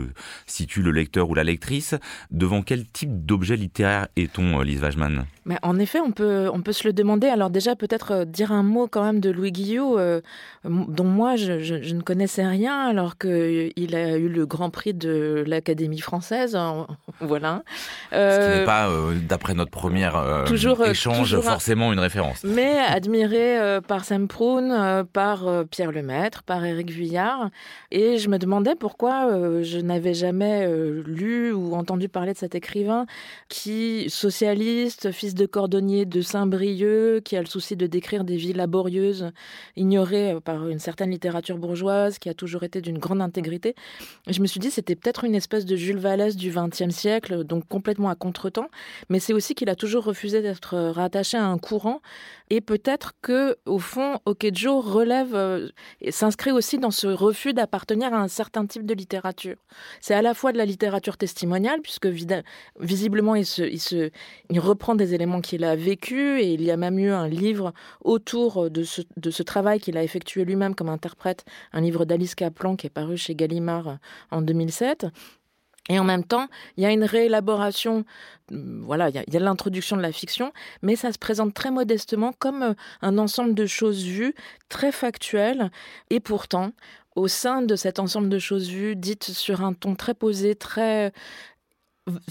situe 0.46 0.82
le 0.82 0.90
lecteur 0.90 1.30
ou 1.30 1.34
la 1.34 1.44
lectrice. 1.44 1.94
Devant 2.30 2.62
quel 2.62 2.86
type 2.86 3.24
d'objet 3.24 3.56
littéraire 3.56 4.08
est-on, 4.16 4.60
Lise 4.60 4.82
Wajman 4.82 5.24
En 5.62 5.78
effet, 5.78 6.00
on 6.00 6.12
peut, 6.12 6.50
on 6.52 6.60
peut 6.60 6.72
se 6.72 6.86
le 6.86 6.92
demander. 6.92 7.28
Alors 7.28 7.48
déjà, 7.48 7.74
peut-être 7.74 8.24
dire 8.24 8.52
un 8.52 8.62
mot 8.62 8.86
quand 8.86 9.02
même 9.02 9.20
de 9.20 9.30
Louis 9.30 9.52
Guillaume, 9.52 10.20
dont 10.64 11.04
moi, 11.04 11.36
je, 11.36 11.58
je, 11.60 11.94
ne 11.94 12.02
connaissais 12.02 12.46
rien, 12.46 12.86
alors 12.86 13.16
qu'il 13.16 13.94
a 13.94 14.16
eu 14.18 14.28
le 14.28 14.44
Grand 14.44 14.68
Prix 14.68 14.92
de 14.92 15.42
l'Académie 15.46 16.00
française. 16.00 16.58
voilà 17.20 17.62
qui 18.44 18.58
n'est 18.58 18.64
pas, 18.64 18.88
euh, 18.88 19.14
d'après 19.14 19.54
notre 19.54 19.70
première 19.70 20.16
euh, 20.16 20.44
toujours, 20.44 20.80
euh, 20.80 20.90
échange, 20.90 21.38
forcément 21.40 21.92
une 21.92 21.98
référence. 21.98 22.42
Mais 22.44 22.78
admiré 22.78 23.80
par 23.86 24.04
Sam 24.04 24.28
Proun, 24.28 25.04
par 25.12 25.64
Pierre 25.70 25.92
Lemaître, 25.92 26.42
par 26.42 26.64
Éric 26.64 26.90
Vuillard. 26.90 27.50
Et 27.90 28.18
je 28.18 28.28
me 28.28 28.38
demandais 28.38 28.74
pourquoi 28.74 29.28
je 29.62 29.78
n'avais 29.78 30.14
jamais 30.14 30.68
lu 31.06 31.52
ou 31.52 31.74
entendu 31.74 32.08
parler 32.08 32.32
de 32.32 32.38
cet 32.38 32.54
écrivain 32.54 33.06
qui, 33.48 34.06
socialiste, 34.08 35.12
fils 35.12 35.34
de 35.34 35.46
cordonnier 35.46 36.04
de 36.04 36.20
Saint-Brieuc, 36.20 37.22
qui 37.24 37.36
a 37.36 37.40
le 37.40 37.46
souci 37.46 37.76
de 37.76 37.86
décrire 37.86 38.24
des 38.24 38.36
vies 38.36 38.52
laborieuses, 38.52 39.30
ignorées 39.76 40.36
par 40.44 40.68
une 40.68 40.78
certaine 40.78 41.10
littérature 41.10 41.58
bourgeoise, 41.58 42.18
qui 42.18 42.28
a 42.28 42.34
toujours 42.34 42.62
été 42.62 42.80
d'une 42.80 42.98
grande 42.98 43.20
intégrité. 43.20 43.74
Et 44.26 44.32
je 44.32 44.40
me 44.40 44.46
suis 44.46 44.60
dit, 44.60 44.70
c'était 44.70 44.96
peut-être 44.96 45.24
une 45.24 45.34
espèce 45.34 45.64
de 45.64 45.76
Jules 45.76 45.98
Vallès 45.98 46.36
du 46.36 46.50
XXe 46.50 46.90
siècle, 46.90 47.44
donc 47.44 47.66
complètement 47.68 48.08
à 48.08 48.14
contre-temps, 48.32 48.68
mais 49.10 49.20
c'est 49.20 49.34
aussi 49.34 49.54
qu'il 49.54 49.68
a 49.68 49.76
toujours 49.76 50.04
refusé 50.04 50.40
d'être 50.40 50.76
rattaché 50.78 51.36
à 51.36 51.44
un 51.44 51.58
courant. 51.58 52.00
Et 52.48 52.60
peut-être 52.60 53.12
que, 53.20 53.56
au 53.66 53.78
fond, 53.78 54.18
Okejo 54.24 54.80
relève 54.80 55.34
euh, 55.34 55.68
et 56.00 56.12
s'inscrit 56.12 56.50
aussi 56.50 56.78
dans 56.78 56.90
ce 56.90 57.06
refus 57.06 57.52
d'appartenir 57.52 58.12
à 58.14 58.18
un 58.18 58.28
certain 58.28 58.66
type 58.66 58.86
de 58.86 58.94
littérature. 58.94 59.56
C'est 60.00 60.14
à 60.14 60.22
la 60.22 60.34
fois 60.34 60.52
de 60.52 60.58
la 60.58 60.64
littérature 60.64 61.16
testimoniale, 61.16 61.80
puisque 61.82 62.06
visiblement 62.80 63.34
il, 63.34 63.46
se, 63.46 64.10
reprend 64.50 64.94
des 64.94 65.14
éléments 65.14 65.40
qu'il 65.40 65.64
a 65.64 65.76
vécus, 65.76 66.42
et 66.42 66.54
il 66.54 66.62
y 66.62 66.70
a 66.70 66.76
même 66.76 66.98
eu 66.98 67.10
un 67.10 67.28
livre 67.28 67.72
autour 68.02 68.70
de 68.70 68.82
ce, 68.82 69.42
travail 69.42 69.80
qu'il 69.80 69.96
a 69.96 70.02
effectué 70.02 70.44
lui-même 70.44 70.74
comme 70.74 70.88
interprète, 70.88 71.44
un 71.72 71.80
livre 71.80 72.04
d'Alice 72.04 72.34
Kaplan 72.34 72.76
qui 72.76 72.86
est 72.86 72.90
paru 72.90 73.16
chez 73.16 73.34
Gallimard 73.34 73.98
en 74.30 74.42
2007. 74.42 75.06
Et 75.88 75.98
en 75.98 76.04
même 76.04 76.24
temps, 76.24 76.48
il 76.76 76.84
y 76.84 76.86
a 76.86 76.92
une 76.92 77.04
réélaboration, 77.04 78.04
euh, 78.52 78.80
voilà, 78.82 79.08
il 79.08 79.14
y 79.16 79.36
a, 79.36 79.40
l'introduction 79.40 79.96
de 79.96 80.02
la 80.02 80.12
fiction, 80.12 80.52
mais 80.80 80.94
ça 80.94 81.12
se 81.12 81.18
présente 81.18 81.54
très 81.54 81.70
modestement 81.70 82.32
comme 82.38 82.62
euh, 82.62 82.74
un 83.00 83.18
ensemble 83.18 83.54
de 83.54 83.66
choses 83.66 84.04
vues, 84.04 84.34
très 84.68 84.92
factuelles, 84.92 85.70
et 86.10 86.20
pourtant, 86.20 86.72
au 87.16 87.26
sein 87.26 87.62
de 87.62 87.74
cet 87.74 87.98
ensemble 87.98 88.28
de 88.28 88.38
choses 88.38 88.68
vues, 88.68 88.94
dites 88.94 89.24
sur 89.24 89.62
un 89.62 89.74
ton 89.74 89.96
très 89.96 90.14
posé, 90.14 90.54
très 90.54 91.12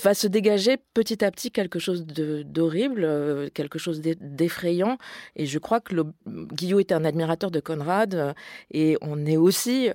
va 0.03 0.13
se 0.13 0.27
dégager 0.27 0.75
petit 0.93 1.23
à 1.23 1.31
petit 1.31 1.49
quelque 1.49 1.79
chose 1.79 2.05
d'horrible, 2.05 3.05
euh, 3.05 3.49
quelque 3.53 3.79
chose 3.79 4.01
d'effrayant. 4.01 4.97
Et 5.37 5.45
je 5.45 5.59
crois 5.59 5.79
que 5.79 5.95
le, 5.95 6.05
Guillaume 6.27 6.81
est 6.81 6.91
un 6.91 7.05
admirateur 7.05 7.51
de 7.51 7.61
Conrad. 7.61 8.35
et 8.71 8.97
on 9.01 9.25
est 9.25 9.37
aussi, 9.37 9.89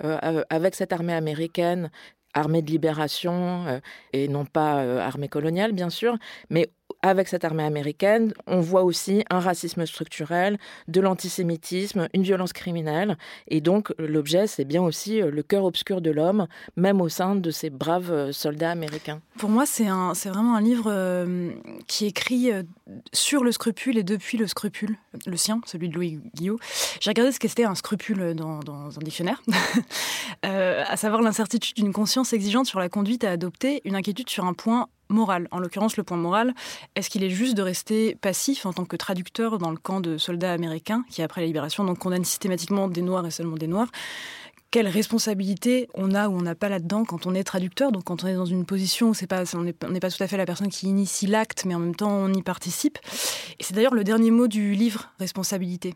avec 0.48 0.74
cette 0.74 0.94
armée 0.94 1.12
américaine 1.12 1.90
armée 2.36 2.62
de 2.62 2.70
libération 2.70 3.66
euh, 3.66 3.80
et 4.12 4.28
non 4.28 4.44
pas 4.44 4.82
euh, 4.82 5.00
armée 5.00 5.28
coloniale, 5.28 5.72
bien 5.72 5.90
sûr, 5.90 6.16
mais 6.50 6.70
avec 7.02 7.28
cette 7.28 7.44
armée 7.44 7.62
américaine, 7.62 8.32
on 8.46 8.60
voit 8.60 8.82
aussi 8.82 9.24
un 9.30 9.40
racisme 9.40 9.86
structurel, 9.86 10.58
de 10.88 11.00
l'antisémitisme, 11.00 12.08
une 12.14 12.22
violence 12.22 12.52
criminelle. 12.52 13.16
Et 13.48 13.60
donc, 13.60 13.92
l'objet, 13.98 14.46
c'est 14.46 14.64
bien 14.64 14.82
aussi 14.82 15.20
euh, 15.20 15.30
le 15.30 15.42
cœur 15.42 15.64
obscur 15.64 16.00
de 16.00 16.10
l'homme, 16.10 16.46
même 16.76 17.00
au 17.00 17.08
sein 17.08 17.36
de 17.36 17.50
ces 17.50 17.70
braves 17.70 18.10
euh, 18.10 18.32
soldats 18.32 18.70
américains. 18.70 19.20
Pour 19.38 19.50
moi, 19.50 19.66
c'est 19.66 19.84
vraiment 19.84 20.56
un 20.56 20.60
livre 20.60 20.86
euh, 20.88 21.50
qui 21.86 22.06
écrit 22.06 22.50
sur 23.12 23.44
le 23.44 23.52
scrupule 23.52 23.98
et 23.98 24.02
depuis 24.02 24.38
le 24.38 24.46
scrupule, 24.46 24.96
le 25.26 25.36
sien, 25.36 25.60
celui 25.66 25.88
de 25.88 25.94
Louis 25.94 26.20
Guillot. 26.34 26.58
J'ai 27.00 27.10
regardé 27.10 27.32
ce 27.32 27.38
qu'était 27.38 27.64
un 27.64 27.74
scrupule 27.74 28.34
dans, 28.34 28.60
un 28.66 29.02
dictionnaire, 29.02 29.42
à 30.42 30.96
savoir 30.96 31.22
l'incertitude 31.22 31.76
d'une 31.76 31.92
conscience 31.92 32.32
exigeante 32.32 32.66
sur 32.66 32.78
la 32.78 32.88
conduite 32.88 33.24
à 33.24 33.30
adopter, 33.30 33.82
une 33.84 33.96
inquiétude 33.96 34.30
sur 34.30 34.44
un 34.44 34.54
point 34.54 34.88
moral. 35.08 35.48
En 35.50 35.58
l'occurrence, 35.58 35.96
le 35.96 36.02
point 36.02 36.16
moral, 36.16 36.54
est-ce 36.94 37.10
qu'il 37.10 37.24
est 37.24 37.30
juste 37.30 37.56
de 37.56 37.62
rester 37.62 38.14
passif 38.16 38.66
en 38.66 38.72
tant 38.72 38.84
que 38.84 38.96
traducteur 38.96 39.58
dans 39.58 39.70
le 39.70 39.76
camp 39.76 40.00
de 40.00 40.18
soldats 40.18 40.52
américains 40.52 41.04
qui, 41.10 41.22
après 41.22 41.40
la 41.40 41.46
libération, 41.46 41.84
donc 41.84 41.98
condamne 41.98 42.24
systématiquement 42.24 42.88
des 42.88 43.02
Noirs 43.02 43.26
et 43.26 43.30
seulement 43.30 43.56
des 43.56 43.66
Noirs? 43.66 43.88
Quelle 44.72 44.88
responsabilité 44.88 45.88
on 45.94 46.12
a 46.14 46.28
ou 46.28 46.36
on 46.36 46.42
n'a 46.42 46.54
pas 46.54 46.68
là-dedans 46.68 47.04
quand 47.04 47.26
on 47.26 47.34
est 47.34 47.44
traducteur, 47.44 47.92
donc 47.92 48.04
quand 48.04 48.24
on 48.24 48.26
est 48.26 48.34
dans 48.34 48.46
une 48.46 48.66
position 48.66 49.10
où 49.10 49.26
pas, 49.26 49.44
on 49.54 49.62
n'est 49.62 49.72
pas 50.00 50.10
tout 50.10 50.22
à 50.22 50.26
fait 50.26 50.36
la 50.36 50.44
personne 50.44 50.68
qui 50.68 50.88
initie 50.88 51.26
l'acte, 51.26 51.64
mais 51.64 51.74
en 51.74 51.78
même 51.78 51.94
temps 51.94 52.10
on 52.10 52.32
y 52.32 52.42
participe. 52.42 52.98
Et 53.58 53.62
c'est 53.62 53.74
d'ailleurs 53.74 53.94
le 53.94 54.04
dernier 54.04 54.30
mot 54.30 54.48
du 54.48 54.74
livre, 54.74 55.10
responsabilité 55.18 55.94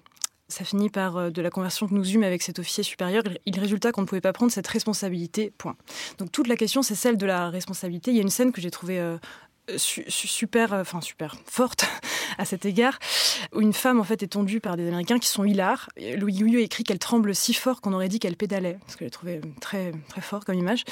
ça 0.50 0.64
finit 0.64 0.90
par 0.90 1.16
euh, 1.16 1.30
de 1.30 1.42
la 1.42 1.50
conversion 1.50 1.88
que 1.88 1.94
nous 1.94 2.08
eûmes 2.12 2.24
avec 2.24 2.42
cet 2.42 2.58
officier 2.58 2.82
supérieur. 2.82 3.22
Il 3.46 3.58
résulta 3.58 3.92
qu'on 3.92 4.02
ne 4.02 4.06
pouvait 4.06 4.20
pas 4.20 4.32
prendre 4.32 4.52
cette 4.52 4.66
responsabilité, 4.66 5.52
point. 5.56 5.76
Donc 6.18 6.32
toute 6.32 6.48
la 6.48 6.56
question, 6.56 6.82
c'est 6.82 6.94
celle 6.94 7.16
de 7.16 7.26
la 7.26 7.50
responsabilité. 7.50 8.10
Il 8.10 8.16
y 8.16 8.20
a 8.20 8.22
une 8.22 8.30
scène 8.30 8.52
que 8.52 8.60
j'ai 8.60 8.70
trouvée 8.70 8.98
euh, 8.98 9.16
super, 9.76 10.72
euh, 10.72 10.80
enfin 10.80 11.00
super 11.00 11.36
forte 11.46 11.86
à 12.38 12.44
cet 12.44 12.64
égard, 12.64 12.98
où 13.54 13.60
une 13.60 13.72
femme 13.72 14.00
en 14.00 14.04
fait 14.04 14.22
est 14.22 14.28
tondue 14.28 14.60
par 14.60 14.76
des 14.76 14.86
Américains 14.88 15.18
qui 15.18 15.28
sont 15.28 15.44
hilars. 15.44 15.88
Louis 16.16 16.32
Guillou 16.32 16.58
écrit 16.58 16.84
qu'elle 16.84 16.98
tremble 16.98 17.34
si 17.34 17.54
fort 17.54 17.80
qu'on 17.80 17.92
aurait 17.92 18.08
dit 18.08 18.18
qu'elle 18.18 18.36
pédalait, 18.36 18.78
parce 18.80 18.96
que 18.96 19.04
je 19.04 19.10
trouvé 19.10 19.40
très 19.60 19.92
très 20.08 20.20
fort 20.20 20.44
comme 20.44 20.56
image. 20.56 20.84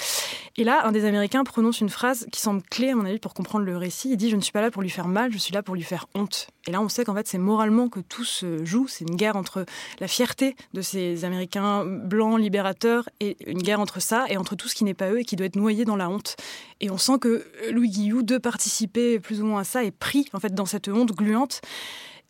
Et 0.57 0.64
là, 0.64 0.87
un 0.87 0.92
des 0.92 1.05
Américains 1.05 1.44
prononce 1.44 1.81
une 1.81 1.88
phrase 1.88 2.27
qui 2.33 2.40
semble 2.40 2.62
clé 2.62 2.90
à 2.90 2.97
mon 2.97 3.05
avis 3.05 3.18
pour 3.18 3.35
comprendre 3.35 3.64
le 3.64 3.77
récit. 3.77 4.11
Il 4.11 4.16
dit 4.16 4.31
:«Je 4.31 4.37
ne 4.37 4.40
suis 4.40 4.53
pas 4.53 4.61
là 4.61 4.71
pour 4.71 4.83
lui 4.83 4.90
faire 4.90 5.09
mal, 5.09 5.33
je 5.33 5.38
suis 5.38 5.55
là 5.55 5.62
pour 5.62 5.75
lui 5.75 5.83
faire 5.83 6.07
honte.» 6.14 6.49
Et 6.68 6.70
là, 6.70 6.83
on 6.83 6.90
sait 6.90 7.02
qu'en 7.02 7.14
fait, 7.14 7.26
c'est 7.26 7.38
moralement 7.38 7.88
que 7.88 8.00
tout 8.00 8.24
se 8.24 8.62
joue. 8.62 8.88
C'est 8.88 9.07
une 9.09 9.16
guerre 9.16 9.37
entre 9.37 9.64
la 10.00 10.07
fierté 10.07 10.54
de 10.74 10.83
ces 10.83 11.24
Américains 11.24 11.87
blancs 11.87 12.38
libérateurs 12.38 13.09
et 13.20 13.38
une 13.50 13.62
guerre 13.62 13.81
entre 13.81 14.00
ça 14.00 14.26
et 14.28 14.37
entre 14.37 14.54
tout 14.54 14.68
ce 14.68 14.74
qui 14.74 14.85
n'est 14.85 14.92
pas 14.92 15.11
eux 15.11 15.20
et 15.20 15.24
qui 15.24 15.35
doit 15.35 15.46
être 15.46 15.57
noyé 15.57 15.87
dans 15.87 15.96
la 15.96 16.11
honte. 16.11 16.37
Et 16.83 16.90
on 16.90 16.98
sent 16.98 17.20
que 17.22 17.46
Louis 17.70 17.88
Guillou, 17.88 18.22
de 18.22 18.37
participer 18.37 19.18
plus 19.18 19.40
ou 19.40 19.46
moins 19.46 19.62
à 19.62 19.64
ça, 19.64 19.83
est 19.83 19.90
pris 19.90 20.28
en 20.35 20.40
fait 20.40 20.54
dans 20.54 20.66
cette 20.66 20.88
honte 20.88 21.12
gluante. 21.12 21.62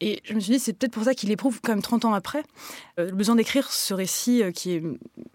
Et 0.01 0.20
je 0.22 0.35
me 0.35 0.38
suis 0.38 0.53
dit, 0.53 0.61
c'est 0.61 0.72
peut-être 0.72 0.92
pour 0.92 1.03
ça 1.03 1.14
qu'il 1.14 1.33
éprouve 1.33 1.61
quand 1.61 1.72
même 1.72 1.83
30 1.83 2.05
ans 2.05 2.14
après 2.14 2.44
euh, 3.01 3.07
le 3.07 3.16
besoin 3.16 3.35
d'écrire 3.35 3.72
ce 3.72 3.92
récit 3.92 4.44
euh, 4.44 4.53
qui 4.53 4.70
est 4.70 4.83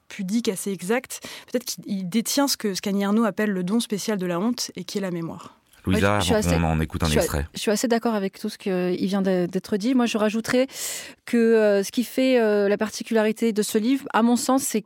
pudique, 0.07 0.47
assez 0.47 0.71
exact. 0.71 1.19
Peut-être 1.51 1.65
qu'il 1.65 2.07
détient 2.07 2.47
ce 2.47 2.55
que 2.55 2.73
Scani 2.73 3.03
Arnaud 3.03 3.25
appelle 3.25 3.51
le 3.51 3.65
don 3.65 3.81
spécial 3.81 4.17
de 4.17 4.25
la 4.25 4.39
honte 4.39 4.71
et 4.77 4.85
qui 4.85 4.99
est 4.99 5.01
la 5.01 5.11
mémoire. 5.11 5.57
Louisa, 5.85 6.19
on 6.31 6.63
en 6.63 6.79
écoute 6.79 7.03
un 7.03 7.09
extrait. 7.09 7.45
Je 7.53 7.59
suis 7.59 7.71
assez 7.71 7.87
d'accord 7.87 8.15
avec 8.15 8.39
tout 8.39 8.49
ce 8.49 8.57
qui 8.57 8.69
vient 9.05 9.21
d'être 9.21 9.77
dit. 9.77 9.95
Moi, 9.95 10.05
je 10.05 10.17
rajouterais 10.17 10.67
que 11.25 11.37
euh, 11.37 11.83
ce 11.83 11.91
qui 11.91 12.03
fait 12.03 12.39
euh, 12.39 12.69
la 12.69 12.77
particularité 12.77 13.53
de 13.53 13.61
ce 13.61 13.77
livre, 13.77 14.05
à 14.13 14.21
mon 14.21 14.35
sens, 14.35 14.63
c'est 14.63 14.83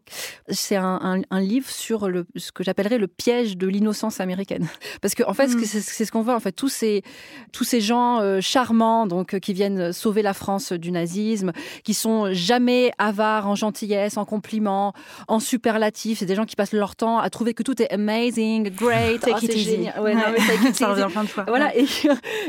c'est 0.49 0.75
un, 0.75 1.21
livre 1.33 1.69
sur 1.69 2.10
le, 2.10 2.25
ce 2.36 2.51
que 2.51 2.63
j'appellerais 2.63 2.97
le 2.97 3.07
piège 3.07 3.57
de 3.57 3.67
l'innocence 3.67 4.19
américaine. 4.19 4.67
Parce 5.01 5.13
qu'en 5.13 5.29
en 5.29 5.33
fait, 5.33 5.47
mm. 5.47 5.65
c'est 5.65 6.05
ce 6.05 6.12
qu'on 6.12 6.21
voit. 6.21 6.36
En 6.36 6.39
fait, 6.39 6.51
tous 6.51 6.69
ces, 6.69 7.03
tous 7.51 7.63
ces 7.63 7.81
gens 7.81 8.19
euh, 8.21 8.39
charmants 8.41 9.07
donc, 9.07 9.39
qui 9.39 9.53
viennent 9.53 9.93
sauver 9.93 10.21
la 10.21 10.33
France 10.33 10.71
du 10.71 10.91
nazisme, 10.91 11.51
qui 11.83 11.93
sont 11.93 12.33
jamais 12.33 12.91
avares 12.97 13.47
en 13.47 13.55
gentillesse, 13.55 14.17
en 14.17 14.25
compliments, 14.25 14.93
en 15.27 15.39
superlatifs. 15.39 16.19
C'est 16.19 16.25
des 16.25 16.36
gens 16.36 16.45
qui 16.45 16.55
passent 16.55 16.73
leur 16.73 16.95
temps 16.95 17.19
à 17.19 17.29
trouver 17.29 17.53
que 17.53 17.63
tout 17.63 17.81
est 17.81 17.91
amazing, 17.91 18.69
great, 18.69 19.21
take 19.21 19.33
oh, 19.36 19.45
it 19.45 19.55
easy. 19.55 19.89
Ouais, 19.99 20.15
ça 20.95 21.04
revient 21.04 21.12
plein 21.12 21.23
de 21.23 21.30
fois. 21.30 21.45
Voilà, 21.47 21.76
et, 21.78 21.86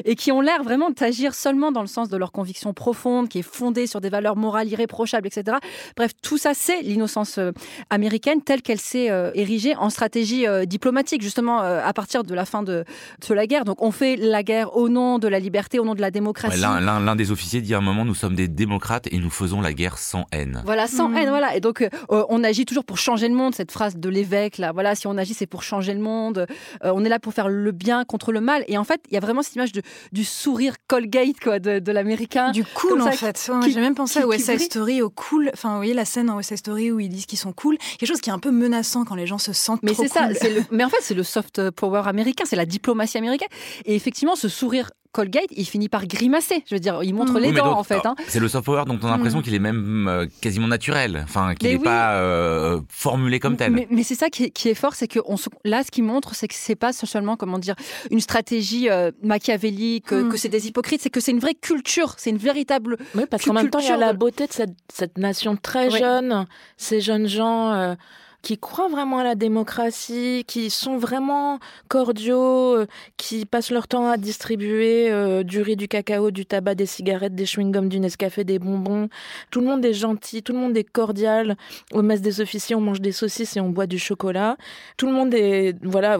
et 0.04 0.14
qui 0.14 0.32
ont 0.32 0.40
l'air 0.40 0.62
vraiment 0.62 0.90
d'agir 0.90 1.34
seulement 1.34 1.72
dans 1.72 1.82
le 1.82 1.86
sens 1.86 2.08
de 2.08 2.16
leur 2.16 2.32
conviction 2.32 2.72
profonde, 2.72 3.28
qui 3.28 3.40
est 3.40 3.42
fondée 3.42 3.86
sur 3.86 4.00
des 4.00 4.08
valeurs 4.08 4.36
morales 4.36 4.68
irréprochables, 4.68 5.26
etc. 5.26 5.58
Bref, 5.96 6.12
tout 6.22 6.38
ça, 6.38 6.52
c'est 6.54 6.82
l'innocence 6.82 7.38
euh, 7.38 7.52
américaine 7.90 8.42
telle 8.42 8.62
qu'elle 8.62 8.80
s'est 8.80 9.10
euh, 9.10 9.30
érigée 9.34 9.74
en 9.76 9.90
stratégie 9.90 10.46
euh, 10.46 10.64
diplomatique, 10.64 11.22
justement, 11.22 11.58
à 11.58 11.92
partir 11.92 12.24
de 12.24 12.34
la 12.34 12.44
fin 12.44 12.62
de, 12.62 12.84
de, 13.28 13.34
la 13.34 13.46
guerre. 13.46 13.64
Donc, 13.64 13.82
on 13.82 13.90
fait 13.90 14.16
la 14.16 14.42
guerre 14.42 14.76
au 14.76 14.88
nom 14.88 15.18
de 15.18 15.28
la 15.28 15.38
liberté, 15.38 15.78
au 15.78 15.84
nom 15.84 15.94
de 15.94 16.00
la 16.00 16.10
démocratie. 16.10 16.60
Ouais, 16.60 16.80
L'un 16.80 17.16
des 17.16 17.30
officiers 17.30 17.60
dit 17.60 17.74
à 17.74 17.78
un 17.78 17.82
moment, 17.82 18.04
nous 18.04 18.14
sommes 18.14 18.34
des 18.34 18.48
démocrates 18.48 19.08
et 19.12 19.18
nous 19.18 19.30
faisons 19.30 19.60
la 19.60 19.72
guerre 19.72 19.98
sans 19.98 20.26
haine. 20.32 20.62
Voilà, 20.64 20.86
sans 20.86 21.08
mmh. 21.08 21.16
haine, 21.16 21.28
voilà. 21.28 21.56
Et 21.56 21.60
donc, 21.60 21.86
on 22.08 22.44
agit 22.44 22.64
toujours 22.64 22.84
pour 22.84 22.98
changer 22.98 23.28
le 23.28 23.34
monde, 23.34 23.54
cette 23.54 23.72
phrase 23.72 23.96
de 23.96 24.08
l'évêque, 24.08 24.58
là. 24.58 24.72
Voilà, 24.72 24.94
si 24.94 25.06
on 25.06 25.16
agit, 25.16 25.34
c'est 25.34 25.46
pour 25.46 25.62
changer 25.62 25.94
le 25.94 26.00
monde. 26.00 26.46
on 26.82 27.04
est 27.04 27.08
là 27.08 27.18
pour 27.18 27.32
faire 27.32 27.48
le 27.48 27.72
bien 27.72 28.04
contre 28.04 28.27
le 28.32 28.40
mal. 28.40 28.64
Et 28.68 28.78
en 28.78 28.84
fait, 28.84 29.00
il 29.10 29.14
y 29.14 29.16
a 29.16 29.20
vraiment 29.20 29.42
cette 29.42 29.54
image 29.54 29.72
de, 29.72 29.82
du 30.12 30.24
sourire 30.24 30.74
Colgate, 30.86 31.40
quoi, 31.42 31.58
de, 31.58 31.78
de 31.78 31.92
l'américain. 31.92 32.50
Du 32.50 32.64
cool, 32.64 33.02
en 33.02 33.10
fait. 33.10 33.50
J'ai 33.68 33.80
même 33.80 33.94
pensé 33.94 34.20
à 34.20 34.26
West 34.26 34.46
Side 34.46 34.60
Story, 34.60 35.02
au 35.02 35.10
cool. 35.10 35.50
Enfin, 35.54 35.70
vous 35.70 35.76
voyez 35.76 35.94
la 35.94 36.04
scène 36.04 36.26
dans 36.26 36.36
West 36.36 36.50
Side 36.50 36.58
Story 36.58 36.90
où 36.92 37.00
ils 37.00 37.08
disent 37.08 37.26
qu'ils 37.26 37.38
sont 37.38 37.52
cool. 37.52 37.78
Quelque 37.98 38.08
chose 38.08 38.20
qui 38.20 38.30
est 38.30 38.32
un 38.32 38.38
peu 38.38 38.50
menaçant 38.50 39.04
quand 39.04 39.14
les 39.14 39.26
gens 39.26 39.38
se 39.38 39.52
sentent 39.52 39.82
mais 39.82 39.94
c'est 39.94 40.08
ça. 40.08 40.28
Mais 40.70 40.84
en 40.84 40.88
fait, 40.88 40.98
c'est 41.00 41.14
le 41.14 41.22
soft 41.22 41.70
power 41.70 42.02
américain, 42.06 42.44
c'est 42.46 42.56
la 42.56 42.66
diplomatie 42.66 43.18
américaine. 43.18 43.48
Et 43.84 43.94
effectivement, 43.94 44.36
ce 44.36 44.48
sourire 44.48 44.90
Colgate, 45.12 45.48
il 45.56 45.66
finit 45.66 45.88
par 45.88 46.06
grimacer. 46.06 46.62
Je 46.68 46.74
veux 46.74 46.80
dire, 46.80 47.02
il 47.02 47.14
montre 47.14 47.34
mmh. 47.34 47.42
les 47.42 47.52
dents 47.52 47.78
en 47.78 47.82
fait. 47.82 48.04
Hein. 48.04 48.14
C'est 48.26 48.40
le 48.40 48.48
soft 48.48 48.66
power 48.66 48.84
dont 48.86 48.98
on 49.02 49.06
a 49.06 49.10
l'impression 49.10 49.38
mmh. 49.38 49.42
qu'il 49.42 49.54
est 49.54 49.58
même 49.58 50.06
euh, 50.06 50.26
quasiment 50.40 50.68
naturel, 50.68 51.22
enfin 51.24 51.54
qu'il 51.54 51.70
n'est 51.70 51.78
pas 51.78 52.14
euh, 52.14 52.80
formulé 52.88 53.40
comme 53.40 53.56
tel. 53.56 53.86
Mais, 53.90 54.02
c'est 54.02 54.14
ça 54.14 54.28
qui 54.28 54.44
est, 54.44 54.74
fort, 54.74 54.94
c'est 54.94 55.08
que 55.08 55.20
on 55.26 55.36
là, 55.64 55.82
ce 55.82 55.90
qui 55.90 56.02
montre, 56.02 56.34
c'est 56.34 56.48
que 56.48 56.54
c'est 56.54 56.76
pas 56.76 56.92
seulement 56.92 57.36
comment 57.36 57.58
dire 57.58 57.74
une 58.10 58.20
stratégie 58.20 58.90
euh, 58.90 59.10
machiavélique, 59.22 60.12
mmh. 60.12 60.28
que 60.28 60.36
c'est 60.36 60.48
des 60.48 60.68
hypocrites, 60.68 61.00
c'est 61.00 61.10
que 61.10 61.20
c'est 61.20 61.32
une 61.32 61.40
vraie 61.40 61.54
culture, 61.54 62.14
c'est 62.18 62.30
une 62.30 62.38
véritable. 62.38 62.98
Oui, 63.14 63.24
parce 63.30 63.44
qu'en 63.44 63.54
même 63.54 63.70
temps, 63.70 63.80
il 63.80 63.88
y 63.88 63.90
a 63.90 63.96
la 63.96 64.12
beauté 64.12 64.46
de 64.46 64.52
cette, 64.52 64.76
cette 64.92 65.16
nation 65.16 65.56
très 65.56 65.90
jeune, 65.90 66.46
ces 66.76 67.00
jeunes 67.00 67.26
gens 67.26 67.96
qui 68.42 68.56
croient 68.56 68.88
vraiment 68.88 69.18
à 69.18 69.24
la 69.24 69.34
démocratie, 69.34 70.44
qui 70.46 70.70
sont 70.70 70.96
vraiment 70.96 71.58
cordiaux, 71.88 72.76
euh, 72.76 72.86
qui 73.16 73.44
passent 73.46 73.70
leur 73.70 73.88
temps 73.88 74.08
à 74.08 74.16
distribuer 74.16 75.10
euh, 75.10 75.42
du 75.42 75.60
riz, 75.60 75.76
du 75.76 75.88
cacao, 75.88 76.30
du 76.30 76.46
tabac, 76.46 76.74
des 76.74 76.86
cigarettes, 76.86 77.34
des 77.34 77.44
chewing-gums, 77.46 77.88
du 77.88 77.98
Nescafé, 78.00 78.44
des 78.44 78.58
bonbons. 78.58 79.08
Tout 79.50 79.60
le 79.60 79.66
monde 79.66 79.84
est 79.84 79.92
gentil, 79.92 80.42
tout 80.42 80.52
le 80.52 80.58
monde 80.58 80.76
est 80.76 80.84
cordial. 80.84 81.56
Au 81.92 82.02
messe 82.02 82.20
des 82.20 82.40
officiers, 82.40 82.76
on 82.76 82.80
mange 82.80 83.00
des 83.00 83.12
saucisses 83.12 83.56
et 83.56 83.60
on 83.60 83.70
boit 83.70 83.86
du 83.86 83.98
chocolat. 83.98 84.56
Tout 84.96 85.06
le 85.06 85.12
monde 85.12 85.34
est, 85.34 85.74
voilà, 85.82 86.18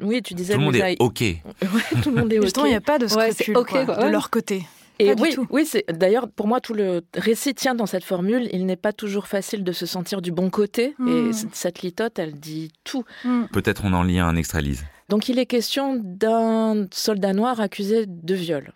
oui, 0.00 0.22
tu 0.22 0.34
disais. 0.34 0.54
Tout 0.54 0.60
le 0.60 0.64
monde 0.66 0.76
est 0.76 0.96
OK. 0.98 1.22
tout 2.02 2.10
le 2.10 2.16
monde 2.16 2.32
est 2.32 2.40
OK. 2.40 2.50
il 2.58 2.64
n'y 2.64 2.74
a 2.74 2.80
pas 2.80 2.98
de 2.98 3.06
scrupule 3.06 3.54
de 3.54 4.10
leur 4.10 4.30
côté. 4.30 4.64
Et 5.00 5.14
oui, 5.14 5.34
oui 5.50 5.64
c'est 5.66 5.84
d'ailleurs 5.90 6.28
pour 6.28 6.46
moi 6.46 6.60
tout 6.60 6.74
le 6.74 7.02
récit 7.14 7.54
tient 7.54 7.74
dans 7.74 7.86
cette 7.86 8.04
formule. 8.04 8.48
Il 8.52 8.66
n'est 8.66 8.76
pas 8.76 8.92
toujours 8.92 9.26
facile 9.26 9.64
de 9.64 9.72
se 9.72 9.86
sentir 9.86 10.20
du 10.20 10.30
bon 10.30 10.50
côté. 10.50 10.94
Et 11.00 11.02
hmm. 11.02 11.32
cette 11.52 11.82
litote, 11.82 12.18
elle 12.18 12.34
dit 12.34 12.72
tout. 12.84 13.04
Hmm. 13.24 13.44
Peut-être 13.52 13.82
on 13.84 13.92
en 13.92 14.02
lit 14.02 14.18
un 14.18 14.36
extrait, 14.36 14.62
Lise. 14.62 14.84
Donc 15.08 15.28
il 15.28 15.38
est 15.38 15.46
question 15.46 16.00
d'un 16.00 16.86
soldat 16.92 17.32
noir 17.32 17.60
accusé 17.60 18.04
de 18.06 18.34
viol. 18.34 18.72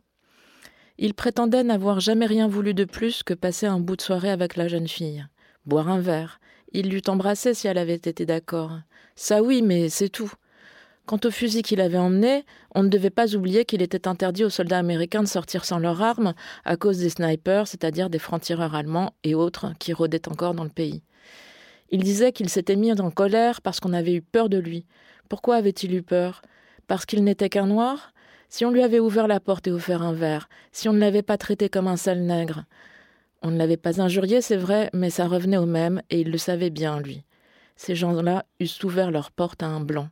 Il 0.98 1.14
prétendait 1.14 1.64
n'avoir 1.64 2.00
jamais 2.00 2.26
rien 2.26 2.48
voulu 2.48 2.72
de 2.72 2.84
plus 2.84 3.22
que 3.22 3.34
passer 3.34 3.66
un 3.66 3.80
bout 3.80 3.96
de 3.96 4.02
soirée 4.02 4.30
avec 4.30 4.56
la 4.56 4.68
jeune 4.68 4.88
fille, 4.88 5.26
boire 5.66 5.88
un 5.88 6.00
verre. 6.00 6.40
Il 6.72 6.90
l'eût 6.90 7.02
embrassée 7.08 7.54
si 7.54 7.68
elle 7.68 7.78
avait 7.78 7.94
été 7.94 8.26
d'accord. 8.26 8.78
Ça 9.16 9.42
oui, 9.42 9.62
mais 9.62 9.88
c'est 9.88 10.08
tout. 10.08 10.32
Quant 11.06 11.20
au 11.24 11.30
fusil 11.30 11.60
qu'il 11.60 11.82
avait 11.82 11.98
emmené, 11.98 12.46
on 12.74 12.82
ne 12.82 12.88
devait 12.88 13.10
pas 13.10 13.34
oublier 13.34 13.66
qu'il 13.66 13.82
était 13.82 14.08
interdit 14.08 14.42
aux 14.42 14.50
soldats 14.50 14.78
américains 14.78 15.22
de 15.22 15.28
sortir 15.28 15.66
sans 15.66 15.78
leurs 15.78 16.00
armes 16.00 16.32
à 16.64 16.78
cause 16.78 16.98
des 16.98 17.10
snipers, 17.10 17.68
c'est-à-dire 17.68 18.08
des 18.08 18.18
francs-tireurs 18.18 18.74
allemands 18.74 19.12
et 19.22 19.34
autres 19.34 19.74
qui 19.78 19.92
rôdaient 19.92 20.28
encore 20.28 20.54
dans 20.54 20.64
le 20.64 20.70
pays. 20.70 21.02
Il 21.90 22.02
disait 22.02 22.32
qu'il 22.32 22.48
s'était 22.48 22.76
mis 22.76 22.98
en 22.98 23.10
colère 23.10 23.60
parce 23.60 23.80
qu'on 23.80 23.92
avait 23.92 24.14
eu 24.14 24.22
peur 24.22 24.48
de 24.48 24.56
lui. 24.56 24.86
Pourquoi 25.28 25.56
avait-il 25.56 25.94
eu 25.94 26.02
peur? 26.02 26.40
Parce 26.86 27.04
qu'il 27.04 27.22
n'était 27.22 27.50
qu'un 27.50 27.66
noir? 27.66 28.12
Si 28.48 28.64
on 28.64 28.70
lui 28.70 28.82
avait 28.82 28.98
ouvert 28.98 29.28
la 29.28 29.40
porte 29.40 29.66
et 29.66 29.72
offert 29.72 30.00
un 30.00 30.14
verre, 30.14 30.48
si 30.72 30.88
on 30.88 30.94
ne 30.94 31.00
l'avait 31.00 31.22
pas 31.22 31.36
traité 31.36 31.68
comme 31.68 31.88
un 31.88 31.98
sale 31.98 32.22
nègre? 32.22 32.64
On 33.42 33.50
ne 33.50 33.58
l'avait 33.58 33.76
pas 33.76 34.00
injurié, 34.00 34.40
c'est 34.40 34.56
vrai, 34.56 34.88
mais 34.94 35.10
ça 35.10 35.26
revenait 35.26 35.58
au 35.58 35.66
même, 35.66 36.00
et 36.08 36.20
il 36.20 36.30
le 36.30 36.38
savait 36.38 36.70
bien, 36.70 36.98
lui. 36.98 37.24
Ces 37.76 37.94
gens-là 37.94 38.46
eussent 38.58 38.82
ouvert 38.84 39.10
leur 39.10 39.30
porte 39.30 39.62
à 39.62 39.66
un 39.66 39.80
blanc. 39.80 40.08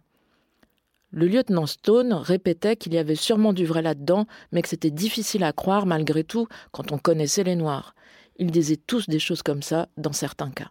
Le 1.15 1.27
lieutenant 1.27 1.67
Stone 1.67 2.15
répétait 2.15 2.75
qu'il 2.77 2.95
y 2.95 2.99
avait 2.99 3.17
sûrement 3.17 3.53
du 3.53 3.67
vrai 3.67 3.83
là-dedans, 3.83 4.27
mais 4.51 4.63
que 4.63 4.69
c'était 4.69 4.91
difficile 4.91 5.45
à 5.45 5.53
croire 5.53 5.85
malgré 5.85 6.25
tout 6.25 6.49
quand 6.71 6.91
on 6.91 6.97
connaissait 6.97 7.45
les 7.45 7.55
Noirs. 7.55 7.95
Ils 8.39 8.51
disaient 8.51 8.79
tous 8.79 9.11
des 9.11 9.19
choses 9.19 9.43
comme 9.43 9.63
ça 9.63 9.89
dans 9.99 10.15
certains 10.15 10.51
cas. 10.51 10.71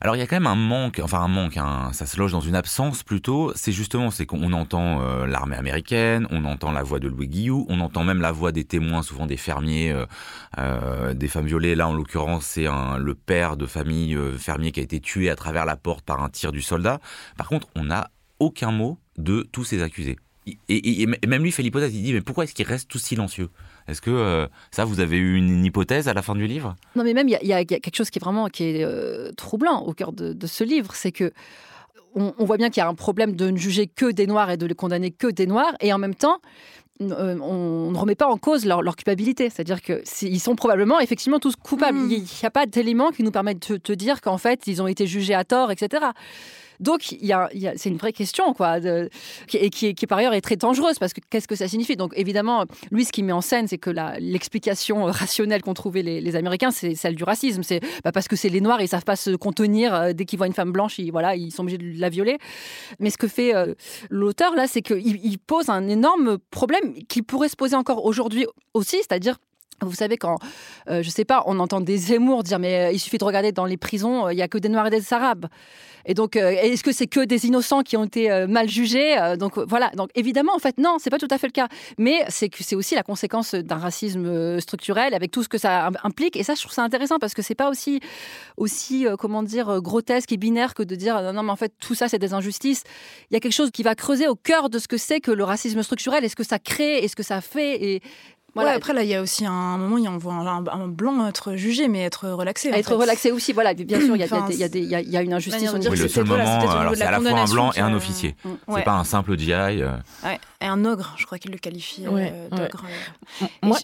Alors 0.00 0.16
il 0.16 0.18
y 0.18 0.22
a 0.22 0.26
quand 0.26 0.36
même 0.36 0.46
un 0.46 0.54
manque, 0.54 1.00
enfin 1.02 1.20
un 1.20 1.28
manque, 1.28 1.58
ça 1.92 2.06
se 2.06 2.18
loge 2.18 2.32
dans 2.32 2.40
une 2.40 2.54
absence 2.54 3.02
plutôt. 3.02 3.52
C'est 3.54 3.72
justement, 3.72 4.10
c'est 4.10 4.26
qu'on 4.26 4.52
entend 4.52 5.00
euh, 5.00 5.26
l'armée 5.26 5.56
américaine, 5.56 6.26
on 6.30 6.44
entend 6.44 6.72
la 6.72 6.82
voix 6.82 6.98
de 6.98 7.08
Louis 7.08 7.28
Guillou, 7.28 7.66
on 7.68 7.80
entend 7.80 8.04
même 8.04 8.20
la 8.20 8.32
voix 8.32 8.52
des 8.52 8.64
témoins, 8.64 9.02
souvent 9.02 9.26
des 9.26 9.36
fermiers, 9.36 9.92
euh, 9.92 10.06
euh, 10.58 11.14
des 11.14 11.28
femmes 11.28 11.46
violées. 11.46 11.74
Là, 11.74 11.88
en 11.88 11.94
l'occurrence, 11.94 12.44
c'est 12.44 12.66
le 12.66 13.14
père 13.14 13.56
de 13.56 13.66
famille 13.66 14.16
fermier 14.38 14.72
qui 14.72 14.80
a 14.80 14.82
été 14.82 15.00
tué 15.00 15.30
à 15.30 15.36
travers 15.36 15.64
la 15.64 15.76
porte 15.76 16.04
par 16.04 16.22
un 16.22 16.28
tir 16.28 16.52
du 16.52 16.62
soldat. 16.62 17.00
Par 17.36 17.48
contre, 17.48 17.68
on 17.74 17.84
n'a 17.84 18.10
aucun 18.40 18.70
mot 18.70 18.98
de 19.16 19.46
tous 19.52 19.64
ces 19.64 19.82
accusés. 19.82 20.16
Et, 20.68 21.06
même 21.26 21.42
lui 21.42 21.52
fait 21.52 21.62
l'hypothèse, 21.62 21.94
il 21.94 22.02
dit 22.02 22.12
mais 22.12 22.20
pourquoi 22.20 22.44
est-ce 22.44 22.54
qu'ils 22.54 22.66
restent 22.66 22.88
tous 22.88 22.98
silencieux? 22.98 23.50
Est-ce 23.86 24.00
que 24.00 24.10
euh, 24.10 24.46
ça, 24.70 24.84
vous 24.84 25.00
avez 25.00 25.18
eu 25.18 25.36
une, 25.36 25.64
hypothèse 25.64 26.08
à 26.08 26.14
la 26.14 26.22
fin 26.22 26.34
du 26.34 26.46
livre? 26.46 26.74
Non, 26.96 27.04
mais 27.04 27.12
même 27.12 27.28
il 27.28 27.38
y, 27.42 27.52
a 27.52 27.64
quelque 27.64 27.94
chose 27.94 28.10
qui 28.10 28.18
est 28.18 28.24
vraiment 28.24 28.48
qui 28.48 28.64
est 28.64 28.84
euh, 28.84 29.30
troublant 29.36 29.82
au 29.82 29.92
cœur 29.92 30.12
de, 30.12 30.46
ce 30.46 30.64
livre, 30.64 30.94
c'est 30.94 31.12
que 31.12 31.32
on, 32.14 32.32
voit 32.44 32.56
bien 32.56 32.70
qu'il 32.70 32.80
y 32.80 32.84
a 32.84 32.88
un 32.88 32.94
problème 32.94 33.36
de 33.36 33.50
ne 33.50 33.56
juger 33.56 33.86
que 33.86 34.10
des 34.10 34.26
noirs 34.26 34.50
et 34.50 34.56
de 34.56 34.66
les 34.66 34.74
condamner 34.74 35.10
que 35.10 35.26
des 35.28 35.46
noirs, 35.46 35.74
et 35.80 35.92
en 35.92 35.98
même 35.98 36.14
temps, 36.14 36.40
euh, 37.00 37.38
on 37.40 37.92
ne 37.92 37.96
remet 37.96 38.16
pas 38.16 38.26
en 38.26 38.38
cause 38.38 38.64
leur, 38.64 38.82
culpabilité. 38.96 39.50
C'est-à-dire 39.50 39.80
qu'ils 39.82 40.40
sont 40.40 40.56
probablement 40.56 40.98
effectivement 41.00 41.38
tous 41.38 41.54
coupables. 41.54 41.98
Hmm. 41.98 42.10
Il 42.10 42.22
n'y 42.22 42.46
a 42.46 42.50
pas 42.50 42.66
d'éléments 42.66 43.10
qui 43.10 43.22
nous 43.22 43.30
permettent 43.30 43.70
de 43.70 43.76
te 43.76 43.92
dire 43.92 44.20
qu'en 44.20 44.38
fait, 44.38 44.66
ils 44.66 44.82
ont 44.82 44.88
été 44.88 45.06
jugés 45.06 45.34
à 45.34 45.44
tort, 45.44 45.70
etc. 45.70 46.06
Donc, 46.80 47.02
c'est 47.02 47.88
une 47.88 47.96
vraie 47.96 48.12
question, 48.12 48.54
quoi, 48.54 48.78
et 48.78 49.70
qui, 49.70 49.94
par 50.06 50.18
ailleurs 50.18 50.34
est 50.34 50.40
très 50.40 50.56
dangereuse 50.56 50.98
parce 50.98 51.12
que 51.12 51.20
qu'est-ce 51.28 51.48
que 51.48 51.56
ça 51.56 51.68
signifie? 51.68 51.96
Donc, 51.96 52.12
évidemment, 52.16 52.64
lui, 52.90 53.04
ce 53.04 53.12
qu'il 53.12 53.24
met 53.24 53.32
en 53.32 53.40
scène, 53.40 53.68
c'est 53.68 53.78
que 53.78 53.90
l'explication 54.20 55.04
rationnelle 55.04 55.62
qu'ont 55.62 55.74
trouvé 55.74 56.02
les, 56.02 56.36
Américains, 56.36 56.70
c'est 56.70 56.94
celle 56.94 57.14
du 57.14 57.24
racisme. 57.24 57.62
C'est 57.62 57.80
bah, 58.04 58.12
parce 58.12 58.28
que 58.28 58.36
c'est 58.36 58.48
les 58.48 58.60
Noirs, 58.60 58.80
ils 58.80 58.88
savent 58.88 59.04
pas 59.04 59.16
se 59.16 59.30
contenir 59.30 59.94
euh, 59.94 60.12
dès 60.12 60.24
qu'ils 60.24 60.38
voient 60.38 60.46
une 60.46 60.52
femme 60.52 60.72
blanche, 60.72 60.98
ils, 60.98 61.12
sont 61.52 61.62
obligés 61.62 61.78
de 61.78 62.00
la 62.00 62.08
violer. 62.08 62.38
Mais 63.00 63.10
ce 63.10 63.18
que 63.18 63.28
fait 63.28 63.54
euh, 63.54 63.74
l'auteur 64.10 64.54
là, 64.54 64.66
c'est 64.66 64.82
qu'il 64.82 65.24
il 65.24 65.38
pose 65.38 65.68
un 65.68 65.88
énorme 65.88 66.38
problème 66.50 66.94
qui 67.08 67.22
pourrait 67.22 67.48
se 67.48 67.56
poser 67.56 67.76
encore 67.76 68.04
aujourd'hui 68.04 68.46
aussi, 68.74 68.96
c'est-à-dire 68.96 69.38
vous 69.80 69.94
savez, 69.94 70.16
quand, 70.16 70.38
euh, 70.90 71.02
je 71.02 71.10
sais 71.10 71.24
pas, 71.24 71.44
on 71.46 71.60
entend 71.60 71.80
des 71.80 71.96
Zemmour 71.96 72.42
dire, 72.42 72.58
mais 72.58 72.92
il 72.92 72.98
suffit 72.98 73.18
de 73.18 73.24
regarder 73.24 73.52
dans 73.52 73.64
les 73.64 73.76
prisons, 73.76 74.28
il 74.28 74.36
y 74.36 74.42
a 74.42 74.48
que 74.48 74.58
des 74.58 74.68
Noirs 74.68 74.88
et 74.88 74.90
des 74.90 75.12
Arabes. 75.12 75.46
Et 76.08 76.14
donc, 76.14 76.36
euh, 76.36 76.50
est-ce 76.50 76.82
que 76.82 76.90
c'est 76.90 77.06
que 77.06 77.20
des 77.20 77.46
innocents 77.46 77.82
qui 77.82 77.96
ont 77.96 78.04
été 78.04 78.30
euh, 78.30 78.46
mal 78.46 78.68
jugés 78.68 79.16
euh, 79.18 79.36
Donc 79.36 79.58
voilà. 79.58 79.90
Donc 79.90 80.08
évidemment, 80.14 80.54
en 80.56 80.58
fait, 80.58 80.78
non, 80.78 80.96
c'est 80.98 81.10
pas 81.10 81.18
tout 81.18 81.28
à 81.30 81.38
fait 81.38 81.46
le 81.46 81.52
cas. 81.52 81.68
Mais 81.98 82.24
c'est 82.28 82.48
que 82.48 82.64
c'est 82.64 82.74
aussi 82.74 82.94
la 82.94 83.02
conséquence 83.02 83.54
d'un 83.54 83.76
racisme 83.76 84.58
structurel 84.58 85.12
avec 85.14 85.30
tout 85.30 85.42
ce 85.42 85.48
que 85.48 85.58
ça 85.58 85.90
implique. 86.02 86.36
Et 86.36 86.42
ça, 86.42 86.54
je 86.54 86.62
trouve 86.62 86.72
ça 86.72 86.82
intéressant 86.82 87.18
parce 87.18 87.34
que 87.34 87.42
c'est 87.42 87.54
pas 87.54 87.68
aussi 87.68 88.00
aussi 88.56 89.06
comment 89.18 89.42
dire 89.42 89.80
grotesque 89.82 90.32
et 90.32 90.38
binaire 90.38 90.74
que 90.74 90.82
de 90.82 90.94
dire 90.94 91.20
non, 91.20 91.34
non, 91.34 91.42
mais 91.42 91.52
en 91.52 91.56
fait 91.56 91.72
tout 91.78 91.94
ça 91.94 92.08
c'est 92.08 92.18
des 92.18 92.32
injustices. 92.32 92.84
Il 93.30 93.34
y 93.34 93.36
a 93.36 93.40
quelque 93.40 93.52
chose 93.52 93.70
qui 93.70 93.82
va 93.82 93.94
creuser 93.94 94.28
au 94.28 94.34
cœur 94.34 94.70
de 94.70 94.78
ce 94.78 94.88
que 94.88 94.96
c'est 94.96 95.20
que 95.20 95.30
le 95.30 95.44
racisme 95.44 95.82
structurel 95.82 96.24
et 96.24 96.28
ce 96.28 96.36
que 96.36 96.44
ça 96.44 96.58
crée? 96.58 97.04
Et 97.04 97.08
ce 97.08 97.16
que 97.16 97.22
ça 97.22 97.42
fait? 97.42 98.00
Voilà. 98.54 98.72
après, 98.72 98.92
là, 98.92 99.02
il 99.02 99.08
y 99.08 99.14
a 99.14 99.22
aussi 99.22 99.46
un 99.46 99.78
moment, 99.78 99.96
on 100.10 100.18
voit 100.18 100.32
un, 100.34 100.88
blanc 100.88 101.26
être 101.26 101.54
jugé, 101.54 101.88
mais 101.88 102.04
être 102.04 102.28
relaxé. 102.28 102.70
Être 102.70 102.94
relaxé 102.94 103.30
aussi, 103.30 103.52
voilà. 103.52 103.74
Bien 103.74 104.00
sûr, 104.00 104.16
il 104.16 104.22
y, 104.22 105.16
a, 105.16 105.22
une 105.22 105.32
injustice 105.32 105.62
niveau 105.62 105.90
oui, 105.90 105.98
le 105.98 106.08
seul 106.08 106.24
moment, 106.24 106.60
c'est 106.94 107.02
à 107.02 107.10
la 107.10 107.20
fois 107.20 107.40
un 107.40 107.44
blanc 107.44 107.72
et 107.72 107.80
un 107.80 107.94
officier. 107.94 108.34
C'est 108.72 108.84
pas 108.84 108.98
un 108.98 109.04
simple 109.04 109.38
GI. 109.38 109.52
Euh. 109.52 109.96
Et 110.60 110.66
un 110.66 110.84
ogre, 110.84 111.14
je 111.16 111.26
crois 111.26 111.38
qu'il 111.38 111.52
le 111.52 111.58
qualifie 111.58 112.04
euh, 112.06 112.48
d'ogre. 112.50 112.84
Moi, 113.62 113.78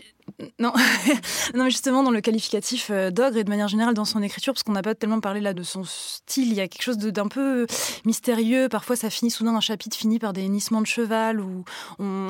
non. 0.58 0.72
non, 1.54 1.64
mais 1.64 1.70
justement, 1.70 2.02
dans 2.02 2.10
le 2.10 2.20
qualificatif 2.20 2.88
euh, 2.90 3.10
d'ogre 3.10 3.38
et 3.38 3.44
de 3.44 3.48
manière 3.48 3.68
générale 3.68 3.94
dans 3.94 4.04
son 4.04 4.22
écriture, 4.22 4.52
parce 4.52 4.62
qu'on 4.62 4.72
n'a 4.72 4.82
pas 4.82 4.94
tellement 4.94 5.20
parlé 5.20 5.40
là 5.40 5.54
de 5.54 5.62
son 5.62 5.84
style, 5.84 6.48
il 6.48 6.54
y 6.54 6.60
a 6.60 6.68
quelque 6.68 6.82
chose 6.82 6.98
d'un 6.98 7.28
peu 7.28 7.66
mystérieux. 8.04 8.68
Parfois, 8.68 8.96
ça 8.96 9.10
finit 9.10 9.30
soudain, 9.30 9.54
un 9.54 9.60
chapitre 9.60 9.96
finit 9.96 10.18
par 10.18 10.32
des 10.32 10.42
hennissements 10.44 10.80
de 10.80 10.86
cheval 10.86 11.40
ou 11.40 11.64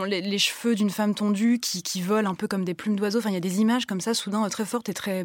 les, 0.07 0.39
cheveux 0.39 0.75
d'une 0.75 0.91
femme 0.91 1.15
tondue 1.15 1.59
qui, 1.61 1.83
qui 1.83 2.03
volent 2.03 2.31
un 2.31 2.35
peu 2.35 2.49
comme 2.49 2.65
des 2.65 2.75
plumes 2.75 2.97
d'oiseaux. 2.97 3.21
Enfin, 3.21 3.31
il 3.31 3.35
y 3.35 3.39
a 3.39 3.41
des 3.41 3.61
images 3.61 3.87
comme 3.87 4.01
ça, 4.01 4.15
soudain, 4.15 4.47
très 4.49 4.65
fortes 4.65 4.89
et 4.89 4.95
très. 4.95 5.25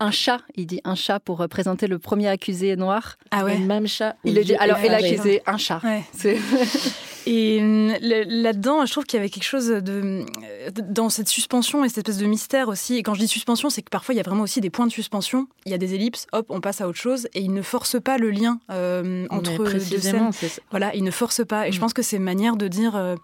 Un 0.00 0.10
chat, 0.10 0.40
il 0.56 0.66
dit 0.66 0.80
un 0.84 0.94
chat 0.94 1.20
pour 1.20 1.46
présenter 1.48 1.86
le 1.86 1.98
premier 1.98 2.28
accusé 2.28 2.76
noir. 2.76 3.16
Ah 3.30 3.44
ouais. 3.44 3.58
même 3.58 3.86
chat. 3.86 4.16
Il, 4.24 4.38
dit, 4.40 4.54
alors, 4.56 4.78
et 4.78 4.88
l'accusé, 4.88 5.42
un 5.46 5.56
chat. 5.56 5.80
Et 7.30 7.60
hum, 7.60 7.92
là-dedans, 8.00 8.86
je 8.86 8.92
trouve 8.92 9.04
qu'il 9.04 9.18
y 9.18 9.20
avait 9.20 9.28
quelque 9.28 9.44
chose 9.44 9.68
de 9.68 10.24
dans 10.70 11.10
cette 11.10 11.28
suspension 11.28 11.84
et 11.84 11.88
cette 11.88 11.98
espèce 11.98 12.16
de 12.16 12.26
mystère 12.26 12.68
aussi. 12.68 12.96
Et 12.96 13.02
quand 13.02 13.12
je 13.12 13.20
dis 13.20 13.28
suspension, 13.28 13.68
c'est 13.68 13.82
que 13.82 13.90
parfois 13.90 14.14
il 14.14 14.16
y 14.16 14.20
a 14.20 14.22
vraiment 14.22 14.44
aussi 14.44 14.62
des 14.62 14.70
points 14.70 14.86
de 14.86 14.92
suspension. 14.92 15.46
Il 15.66 15.72
y 15.72 15.74
a 15.74 15.78
des 15.78 15.94
ellipses, 15.94 16.26
hop, 16.32 16.46
on 16.48 16.62
passe 16.62 16.80
à 16.80 16.88
autre 16.88 16.98
chose, 16.98 17.28
et 17.34 17.40
il 17.40 17.52
ne 17.52 17.60
force 17.60 18.00
pas 18.00 18.16
le 18.16 18.30
lien 18.30 18.60
euh, 18.70 19.26
entre 19.28 19.62
deux 19.62 19.78
scènes. 19.78 20.30
Voilà, 20.70 20.94
il 20.94 21.04
ne 21.04 21.10
force 21.10 21.44
pas. 21.44 21.68
Et 21.68 21.72
je 21.72 21.76
mm. 21.76 21.80
pense 21.80 21.92
que 21.92 22.00
c'est 22.00 22.16
une 22.16 22.22
manière 22.22 22.56
de 22.56 22.66
dire 22.66 22.96
euh, 22.96 23.16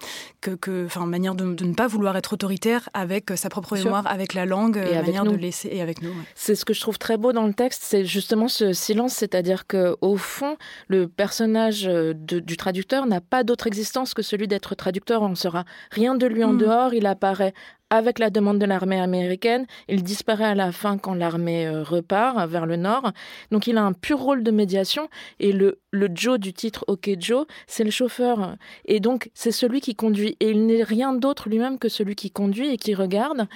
que, 0.42 0.84
enfin, 0.84 1.06
manière 1.06 1.34
de, 1.34 1.44
ne 1.44 1.74
pas 1.74 1.86
vouloir 1.86 2.14
être 2.18 2.34
autoritaire 2.34 2.90
avec 2.92 3.30
sa 3.36 3.48
propre 3.48 3.74
mémoire, 3.74 4.06
avec 4.06 4.34
la 4.34 4.44
langue, 4.44 4.76
et 4.76 5.00
manière 5.00 5.24
de 5.24 5.36
laisser 5.36 5.70
et 5.72 5.80
avec 5.80 6.02
nous. 6.02 6.12
C'est 6.34 6.54
ce 6.54 6.66
que 6.66 6.74
je 6.74 6.80
trouve 6.80 6.98
très 6.98 7.16
beau 7.16 7.32
dans 7.32 7.46
le 7.46 7.54
texte, 7.54 7.82
c'est 7.84 8.04
justement 8.04 8.48
ce 8.48 8.74
silence, 8.74 9.14
c'est-à-dire 9.14 9.66
que 9.66 9.96
au 10.02 10.18
fond, 10.18 10.56
le 10.88 11.08
personnage 11.08 11.84
du 11.84 12.56
traducteur 12.58 13.06
n'a 13.06 13.22
pas 13.22 13.44
d'autre 13.44 13.66
existence 13.66 13.93
que 14.14 14.22
celui 14.22 14.48
d'être 14.48 14.74
traducteur. 14.74 15.22
On 15.22 15.28
ne 15.28 15.34
saura 15.34 15.64
rien 15.90 16.14
de 16.14 16.26
lui 16.26 16.42
en 16.42 16.52
mm. 16.52 16.58
dehors. 16.58 16.94
Il 16.94 17.06
apparaît 17.06 17.54
avec 17.90 18.18
la 18.18 18.30
demande 18.30 18.58
de 18.58 18.66
l'armée 18.66 19.00
américaine. 19.00 19.66
Il 19.88 20.02
disparaît 20.02 20.44
à 20.44 20.54
la 20.54 20.72
fin 20.72 20.98
quand 20.98 21.14
l'armée 21.14 21.66
euh, 21.66 21.82
repart 21.82 22.48
vers 22.48 22.66
le 22.66 22.76
nord. 22.76 23.12
Donc 23.52 23.66
il 23.68 23.78
a 23.78 23.82
un 23.82 23.92
pur 23.92 24.18
rôle 24.18 24.42
de 24.42 24.50
médiation. 24.50 25.08
Et 25.38 25.52
le, 25.52 25.78
le 25.92 26.08
Joe 26.12 26.38
du 26.38 26.52
titre 26.52 26.84
OK 26.88 27.08
Joe, 27.18 27.46
c'est 27.66 27.84
le 27.84 27.90
chauffeur. 27.90 28.56
Et 28.84 28.98
donc 28.98 29.30
c'est 29.34 29.52
celui 29.52 29.80
qui 29.80 29.94
conduit. 29.94 30.36
Et 30.40 30.50
il 30.50 30.66
n'est 30.66 30.82
rien 30.82 31.12
d'autre 31.12 31.48
lui-même 31.48 31.78
que 31.78 31.88
celui 31.88 32.16
qui 32.16 32.30
conduit 32.30 32.72
et 32.72 32.76
qui 32.76 32.94
regarde. 32.94 33.46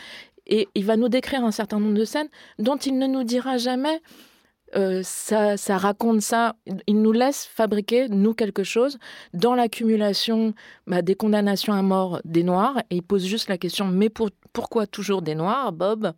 Et 0.47 0.69
il 0.75 0.85
va 0.85 0.97
nous 0.97 1.09
décrire 1.09 1.45
un 1.45 1.51
certain 1.51 1.79
nombre 1.81 1.99
de 1.99 2.05
scènes 2.05 2.29
dont 2.59 2.77
il 2.77 2.99
ne 2.99 3.07
nous 3.07 3.25
dira 3.25 3.59
jamais 3.59 4.01
euh, 4.77 5.03
ça, 5.03 5.57
raconte 5.79 6.21
ça. 6.21 6.57
Il 6.87 7.01
nous 7.01 7.13
laisse 7.13 7.45
fabriquer, 7.45 8.09
nous, 8.09 8.35
quelque 8.35 8.65
chose 8.65 8.99
dans 9.33 9.55
l'accumulation 9.55 10.55
bah, 10.87 11.03
des 11.03 11.15
condamnations 11.15 11.73
à 11.73 11.83
mort 11.83 12.21
des 12.25 12.43
Noirs. 12.43 12.79
Et 12.91 12.97
il 12.97 13.03
pose 13.03 13.25
juste 13.25 13.49
la 13.49 13.59
question, 13.59 13.87
mais 13.87 14.11
pourquoi 14.53 14.87
toujours 14.87 15.23
des 15.23 15.35
Noirs, 15.35 15.73
Bob? 15.73 16.13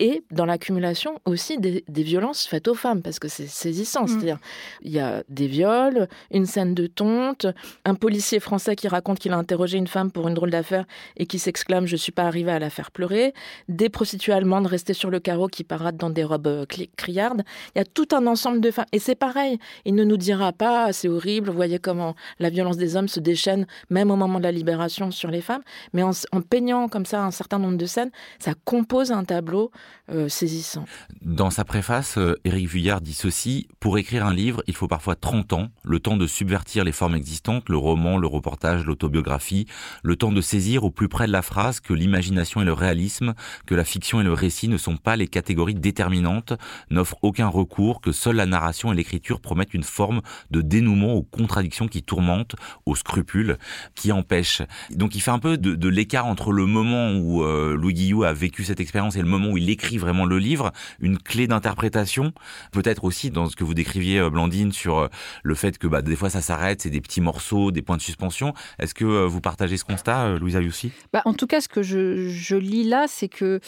Et 0.00 0.22
dans 0.30 0.44
l'accumulation 0.44 1.20
aussi 1.24 1.58
des, 1.58 1.82
violences 1.88 2.46
faites 2.46 2.68
aux 2.68 2.74
femmes, 2.74 3.02
parce 3.02 3.18
que 3.18 3.28
c'est 3.28 3.46
saisissant. 3.46 4.04
Mm. 4.04 4.08
C'est-à-dire, 4.08 4.38
il 4.82 4.92
y 4.92 5.00
a 5.00 5.24
des 5.28 5.46
viols, 5.48 6.08
une 6.30 6.46
scène 6.46 6.74
de 6.74 6.86
tonte, 6.86 7.46
un 7.84 7.94
policier 7.94 8.38
français 8.38 8.76
qui 8.76 8.86
raconte 8.86 9.18
qu'il 9.18 9.32
a 9.32 9.36
interrogé 9.36 9.76
une 9.76 9.88
femme 9.88 10.12
pour 10.12 10.28
une 10.28 10.34
drôle 10.34 10.50
d'affaire 10.50 10.84
et 11.16 11.26
qui 11.26 11.38
s'exclame 11.38 11.86
Je 11.86 11.96
suis 11.96 12.12
pas 12.12 12.24
arrivé 12.24 12.52
à 12.52 12.58
la 12.58 12.70
faire 12.70 12.90
pleurer, 12.90 13.34
des 13.68 13.88
prostituées 13.88 14.32
allemandes 14.32 14.66
restées 14.66 14.94
sur 14.94 15.10
le 15.10 15.18
carreau 15.18 15.48
qui 15.48 15.64
paradent 15.64 15.96
dans 15.96 16.10
des 16.10 16.24
robes 16.24 16.46
euh, 16.46 16.66
criardes. 16.96 17.42
Il 17.74 17.78
y 17.78 17.82
a 17.82 17.84
tout 17.84 18.08
un 18.12 18.26
ensemble 18.26 18.60
de 18.60 18.70
femmes. 18.70 18.86
Et 18.92 18.98
c'est 18.98 19.16
pareil, 19.16 19.58
il 19.84 19.94
ne 19.94 20.04
nous 20.04 20.16
dira 20.16 20.52
pas 20.52 20.86
ah, 20.86 20.92
C'est 20.92 21.08
horrible, 21.08 21.50
vous 21.50 21.56
voyez 21.56 21.78
comment 21.78 22.14
la 22.38 22.50
violence 22.50 22.76
des 22.76 22.96
hommes 22.96 23.08
se 23.08 23.20
déchaîne, 23.20 23.66
même 23.90 24.10
au 24.10 24.16
moment 24.16 24.38
de 24.38 24.44
la 24.44 24.52
libération, 24.52 25.10
sur 25.10 25.30
les 25.30 25.40
femmes. 25.40 25.62
Mais 25.92 26.02
en, 26.02 26.12
en 26.32 26.40
peignant 26.40 26.88
comme 26.88 27.06
ça 27.06 27.24
un 27.24 27.32
certain 27.32 27.58
nombre 27.58 27.76
de 27.76 27.86
scènes, 27.86 28.10
ça 28.38 28.52
compose 28.64 29.10
un 29.10 29.24
tableau 29.24 29.72
euh, 30.10 30.28
saisissant. 30.28 30.86
Dans 31.20 31.50
sa 31.50 31.64
préface, 31.64 32.16
euh, 32.16 32.34
Éric 32.44 32.68
Vuillard 32.68 33.02
dit 33.02 33.12
ceci 33.12 33.68
Pour 33.78 33.98
écrire 33.98 34.24
un 34.24 34.32
livre, 34.32 34.62
il 34.66 34.74
faut 34.74 34.88
parfois 34.88 35.16
30 35.16 35.52
ans, 35.52 35.68
le 35.84 36.00
temps 36.00 36.16
de 36.16 36.26
subvertir 36.26 36.82
les 36.84 36.92
formes 36.92 37.14
existantes, 37.14 37.68
le 37.68 37.76
roman, 37.76 38.16
le 38.16 38.26
reportage, 38.26 38.86
l'autobiographie, 38.86 39.66
le 40.02 40.16
temps 40.16 40.32
de 40.32 40.40
saisir 40.40 40.84
au 40.84 40.90
plus 40.90 41.08
près 41.08 41.26
de 41.26 41.32
la 41.32 41.42
phrase 41.42 41.80
que 41.80 41.92
l'imagination 41.92 42.62
et 42.62 42.64
le 42.64 42.72
réalisme, 42.72 43.34
que 43.66 43.74
la 43.74 43.84
fiction 43.84 44.20
et 44.20 44.24
le 44.24 44.32
récit 44.32 44.68
ne 44.68 44.78
sont 44.78 44.96
pas 44.96 45.16
les 45.16 45.28
catégories 45.28 45.74
déterminantes, 45.74 46.54
n'offrent 46.90 47.18
aucun 47.20 47.48
recours, 47.48 48.00
que 48.00 48.12
seule 48.12 48.36
la 48.36 48.46
narration 48.46 48.92
et 48.92 48.96
l'écriture 48.96 49.40
promettent 49.40 49.74
une 49.74 49.84
forme 49.84 50.22
de 50.50 50.62
dénouement 50.62 51.12
aux 51.12 51.22
contradictions 51.22 51.86
qui 51.86 52.02
tourmentent, 52.02 52.56
aux 52.86 52.96
scrupules 52.96 53.58
qui 53.94 54.10
empêchent. 54.12 54.62
Donc 54.90 55.14
il 55.14 55.20
fait 55.20 55.30
un 55.30 55.38
peu 55.38 55.58
de, 55.58 55.88
l'écart 55.88 56.26
entre 56.26 56.52
le 56.52 56.66
moment 56.66 57.12
où 57.12 57.42
euh, 57.42 57.76
Louis 57.76 57.94
Guillou 57.94 58.24
a 58.24 58.32
vécu 58.32 58.64
cette 58.64 58.80
expérience 58.80 59.16
et 59.16 59.22
le 59.22 59.28
moment 59.28 59.50
où 59.50 59.58
il 59.58 59.68
écrit 59.78 59.96
vraiment 59.96 60.24
le 60.24 60.38
livre, 60.38 60.72
une 60.98 61.18
clé 61.18 61.46
d'interprétation, 61.46 62.32
peut-être 62.72 63.04
aussi 63.04 63.30
dans 63.30 63.48
ce 63.48 63.54
que 63.54 63.62
vous 63.62 63.74
décriviez, 63.74 64.18
euh, 64.18 64.28
Blandine, 64.28 64.72
sur 64.72 64.98
euh, 64.98 65.08
le 65.44 65.54
fait 65.54 65.78
que 65.78 65.86
bah, 65.86 66.02
des 66.02 66.16
fois 66.16 66.30
ça 66.30 66.42
s'arrête, 66.42 66.82
c'est 66.82 66.90
des 66.90 67.00
petits 67.00 67.20
morceaux, 67.20 67.70
des 67.70 67.80
points 67.80 67.96
de 67.96 68.02
suspension. 68.02 68.54
Est-ce 68.80 68.92
que 68.92 69.04
euh, 69.04 69.26
vous 69.26 69.40
partagez 69.40 69.76
ce 69.76 69.84
constat, 69.84 70.36
Louisa 70.38 70.60
Youssi 70.60 70.90
bah, 71.12 71.22
En 71.26 71.32
tout 71.32 71.46
cas, 71.46 71.60
ce 71.60 71.68
que 71.68 71.82
je, 71.82 72.56
lis 72.56 72.82
là, 72.82 73.04
c'est 73.06 73.28
que 73.28 73.60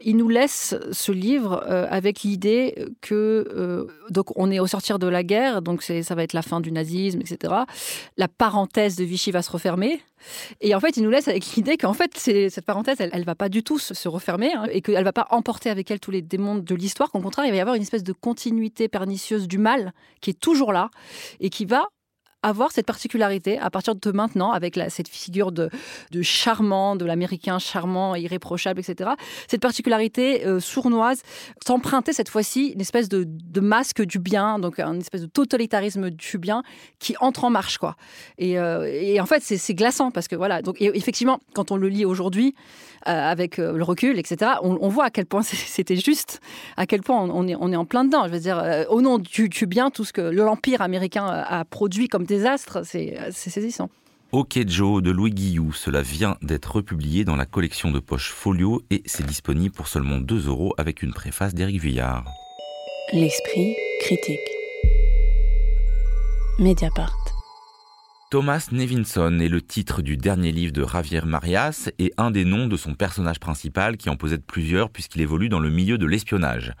il 0.00 0.16
nous 0.16 0.30
laisse 0.30 0.74
ce 0.90 1.12
livre 1.12 1.62
avec 1.68 2.22
l'idée 2.22 2.86
que 3.02 3.86
donc 4.08 4.26
on 4.36 4.50
est 4.50 4.58
au 4.58 4.66
sortir 4.66 4.98
de 4.98 5.06
la 5.06 5.22
guerre, 5.22 5.60
donc 5.60 5.82
ça 5.82 6.14
va 6.14 6.22
être 6.22 6.32
la 6.32 6.42
fin 6.42 6.60
du 6.60 6.72
nazisme, 6.72 7.20
etc. 7.20 7.52
La 8.16 8.28
parenthèse 8.28 8.96
de 8.96 9.04
Vichy 9.04 9.32
va 9.32 9.42
se 9.42 9.50
refermer. 9.50 10.00
Et 10.60 10.74
en 10.74 10.80
fait, 10.80 10.96
il 10.96 11.02
nous 11.02 11.10
laisse 11.10 11.28
avec 11.28 11.44
l'idée 11.54 11.76
qu'en 11.76 11.92
fait, 11.92 12.16
cette 12.16 12.64
parenthèse, 12.64 12.96
elle, 13.00 13.10
ne 13.14 13.24
va 13.24 13.34
pas 13.34 13.48
du 13.48 13.62
tout 13.62 13.78
se, 13.78 14.08
refermer 14.08 14.52
hein, 14.52 14.66
et 14.70 14.80
qu'elle 14.80 15.04
va 15.04 15.12
pas 15.12 15.26
emporter 15.30 15.57
avec 15.66 15.90
elle 15.90 16.00
tous 16.00 16.10
les 16.10 16.22
démons 16.22 16.56
de 16.56 16.74
l'histoire. 16.74 17.10
Qu'au 17.10 17.20
contraire, 17.20 17.46
il 17.46 17.50
va 17.50 17.56
y 17.56 17.60
avoir 17.60 17.76
une 17.76 17.82
espèce 17.82 18.04
de 18.04 18.12
continuité 18.12 18.88
pernicieuse 18.88 19.48
du 19.48 19.58
mal 19.58 19.92
qui 20.20 20.30
est 20.30 20.40
toujours 20.40 20.72
là 20.72 20.90
et 21.40 21.50
qui 21.50 21.64
va 21.64 21.86
avoir 22.42 22.70
cette 22.70 22.86
particularité 22.86 23.58
à 23.58 23.70
partir 23.70 23.94
de 23.94 24.12
maintenant, 24.12 24.52
avec 24.52 24.78
cette 24.88 25.08
figure 25.08 25.50
de, 25.50 25.70
charmant, 26.22 26.94
de 26.94 27.04
l'américain 27.04 27.58
charmant, 27.58 28.14
irréprochable, 28.14 28.80
etc. 28.80 29.10
Cette 29.48 29.60
particularité 29.60 30.46
euh, 30.46 30.60
sournoise, 30.60 31.22
s'emprunter 31.66 32.12
cette 32.12 32.28
fois-ci 32.28 32.68
une 32.68 32.80
espèce 32.80 33.08
de, 33.08 33.26
masque 33.60 34.02
du 34.02 34.20
bien, 34.20 34.58
donc 34.60 34.78
une 34.78 35.00
espèce 35.00 35.22
de 35.22 35.26
totalitarisme 35.26 36.10
du 36.10 36.38
bien 36.38 36.62
qui 37.00 37.16
entre 37.20 37.44
en 37.44 37.50
marche, 37.50 37.78
quoi. 37.78 37.96
Et, 38.38 38.58
euh, 38.58 39.20
en 39.20 39.26
fait, 39.26 39.42
c'est 39.42 39.74
glaçant 39.74 40.10
parce 40.10 40.28
que 40.28 40.36
voilà. 40.36 40.62
Donc 40.62 40.80
effectivement, 40.80 41.40
quand 41.54 41.72
on 41.72 41.76
le 41.76 41.88
lit 41.88 42.04
aujourd'hui, 42.04 42.54
euh, 43.08 43.10
avec 43.10 43.56
le 43.56 43.82
recul, 43.82 44.18
etc., 44.18 44.52
on, 44.62 44.88
voit 44.88 45.04
à 45.06 45.10
quel 45.10 45.26
point 45.26 45.42
c'était 45.42 45.96
juste, 45.96 46.40
à 46.76 46.86
quel 46.86 47.02
point 47.02 47.20
on, 47.20 47.48
est, 47.48 47.56
on 47.58 47.72
est 47.72 47.76
en 47.76 47.84
plein 47.84 48.04
dedans. 48.04 48.26
Je 48.26 48.32
veux 48.32 48.38
dire, 48.38 48.86
au 48.90 49.02
nom 49.02 49.18
du 49.18 49.48
bien, 49.66 49.90
tout 49.90 50.04
ce 50.04 50.12
que 50.12 50.20
l'empire 50.20 50.82
américain 50.82 51.26
a 51.26 51.64
produit 51.64 52.08
comme 52.08 52.27
désastre, 52.28 52.84
c'est 52.84 53.32
saisissant. 53.32 53.90
Ok 54.30 54.58
Joe 54.66 55.02
de 55.02 55.10
Louis 55.10 55.30
Guillou, 55.30 55.72
cela 55.72 56.02
vient 56.02 56.36
d'être 56.42 56.76
republié 56.76 57.24
dans 57.24 57.34
la 57.34 57.46
collection 57.46 57.90
de 57.90 57.98
poche 57.98 58.30
Folio 58.30 58.82
et 58.90 59.02
c'est 59.06 59.24
disponible 59.24 59.74
pour 59.74 59.88
seulement 59.88 60.18
2 60.18 60.48
euros 60.48 60.74
avec 60.76 61.02
une 61.02 61.14
préface 61.14 61.54
d'Éric 61.54 61.80
Vuillard. 61.80 62.26
L'esprit 63.14 63.74
critique. 64.02 64.38
Mediapart. 66.58 67.37
Thomas 68.30 68.68
Nevinson 68.72 69.40
est 69.40 69.48
le 69.48 69.62
titre 69.62 70.02
du 70.02 70.18
dernier 70.18 70.52
livre 70.52 70.74
de 70.74 70.86
Javier 70.86 71.22
Marias 71.24 71.88
et 71.98 72.12
un 72.18 72.30
des 72.30 72.44
noms 72.44 72.66
de 72.66 72.76
son 72.76 72.92
personnage 72.92 73.40
principal 73.40 73.96
qui 73.96 74.10
en 74.10 74.16
possède 74.16 74.42
plusieurs 74.44 74.90
puisqu'il 74.90 75.22
évolue 75.22 75.48
dans 75.48 75.60
le 75.60 75.70
milieu 75.70 75.96
de 75.96 76.04
l'espionnage. 76.04 76.74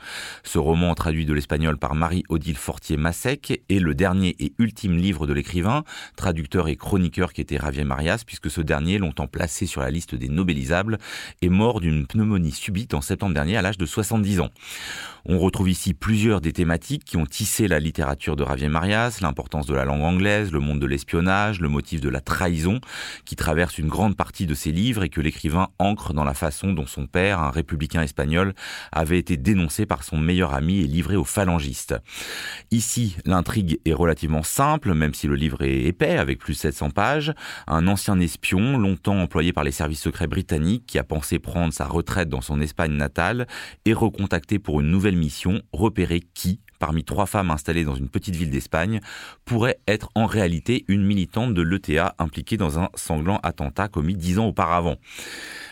Ce 0.44 0.58
roman 0.58 0.94
traduit 0.94 1.24
de 1.24 1.32
l'espagnol 1.32 1.78
par 1.78 1.94
Marie-Odile 1.94 2.58
Fortier-Massec 2.58 3.62
est 3.66 3.78
le 3.78 3.94
dernier 3.94 4.36
et 4.40 4.52
ultime 4.58 4.98
livre 4.98 5.26
de 5.26 5.32
l'écrivain, 5.32 5.84
traducteur 6.16 6.68
et 6.68 6.76
chroniqueur 6.76 7.32
qui 7.32 7.40
était 7.40 7.56
Javier 7.56 7.84
Marias 7.84 8.24
puisque 8.26 8.50
ce 8.50 8.60
dernier, 8.60 8.98
longtemps 8.98 9.26
placé 9.26 9.64
sur 9.64 9.80
la 9.80 9.90
liste 9.90 10.14
des 10.14 10.28
nobelisables, 10.28 10.98
est 11.40 11.48
mort 11.48 11.80
d'une 11.80 12.06
pneumonie 12.06 12.52
subite 12.52 12.92
en 12.92 13.00
septembre 13.00 13.32
dernier 13.32 13.56
à 13.56 13.62
l'âge 13.62 13.78
de 13.78 13.86
70 13.86 14.40
ans. 14.40 14.50
On 15.24 15.38
retrouve 15.38 15.70
ici 15.70 15.94
plusieurs 15.94 16.42
des 16.42 16.52
thématiques 16.52 17.04
qui 17.04 17.16
ont 17.16 17.26
tissé 17.26 17.68
la 17.68 17.80
littérature 17.80 18.36
de 18.36 18.44
Javier 18.44 18.68
Marias, 18.68 19.18
l'importance 19.22 19.66
de 19.66 19.74
la 19.74 19.86
langue 19.86 20.02
anglaise, 20.02 20.52
le 20.52 20.60
monde 20.60 20.78
de 20.78 20.86
l'espionnage, 20.86 21.37
le 21.60 21.68
motif 21.68 22.00
de 22.00 22.08
la 22.08 22.20
trahison, 22.20 22.80
qui 23.24 23.36
traverse 23.36 23.78
une 23.78 23.88
grande 23.88 24.16
partie 24.16 24.46
de 24.46 24.54
ses 24.54 24.72
livres 24.72 25.04
et 25.04 25.08
que 25.08 25.20
l'écrivain 25.20 25.68
ancre 25.78 26.12
dans 26.12 26.24
la 26.24 26.34
façon 26.34 26.72
dont 26.72 26.86
son 26.86 27.06
père, 27.06 27.40
un 27.40 27.50
républicain 27.50 28.02
espagnol, 28.02 28.54
avait 28.92 29.18
été 29.18 29.36
dénoncé 29.36 29.86
par 29.86 30.04
son 30.04 30.18
meilleur 30.18 30.54
ami 30.54 30.80
et 30.80 30.86
livré 30.86 31.16
aux 31.16 31.24
phalangistes. 31.24 31.94
Ici, 32.70 33.16
l'intrigue 33.24 33.80
est 33.84 33.92
relativement 33.92 34.42
simple, 34.42 34.94
même 34.94 35.14
si 35.14 35.26
le 35.26 35.34
livre 35.34 35.62
est 35.62 35.84
épais, 35.84 36.18
avec 36.18 36.38
plus 36.38 36.54
de 36.54 36.58
700 36.58 36.90
pages. 36.90 37.32
Un 37.66 37.86
ancien 37.86 38.18
espion, 38.20 38.78
longtemps 38.78 39.20
employé 39.20 39.52
par 39.52 39.64
les 39.64 39.72
services 39.72 40.02
secrets 40.02 40.26
britanniques, 40.26 40.86
qui 40.86 40.98
a 40.98 41.04
pensé 41.04 41.38
prendre 41.38 41.72
sa 41.72 41.86
retraite 41.86 42.28
dans 42.28 42.40
son 42.40 42.60
Espagne 42.60 42.92
natale, 42.92 43.46
est 43.84 43.92
recontacté 43.92 44.58
pour 44.58 44.80
une 44.80 44.90
nouvelle 44.90 45.16
mission, 45.16 45.62
repérer 45.72 46.20
qui, 46.20 46.60
parmi 46.78 47.04
trois 47.04 47.26
femmes 47.26 47.50
installées 47.50 47.84
dans 47.84 47.94
une 47.94 48.08
petite 48.08 48.36
ville 48.36 48.50
d'Espagne, 48.50 49.00
pourrait 49.44 49.78
être 49.86 50.10
en 50.14 50.26
réalité 50.26 50.84
une 50.88 51.04
militante 51.04 51.54
de 51.54 51.62
l'ETA 51.62 52.14
impliquée 52.18 52.56
dans 52.56 52.78
un 52.78 52.88
sanglant 52.94 53.40
attentat 53.42 53.88
commis 53.88 54.14
dix 54.14 54.38
ans 54.38 54.46
auparavant. 54.46 54.96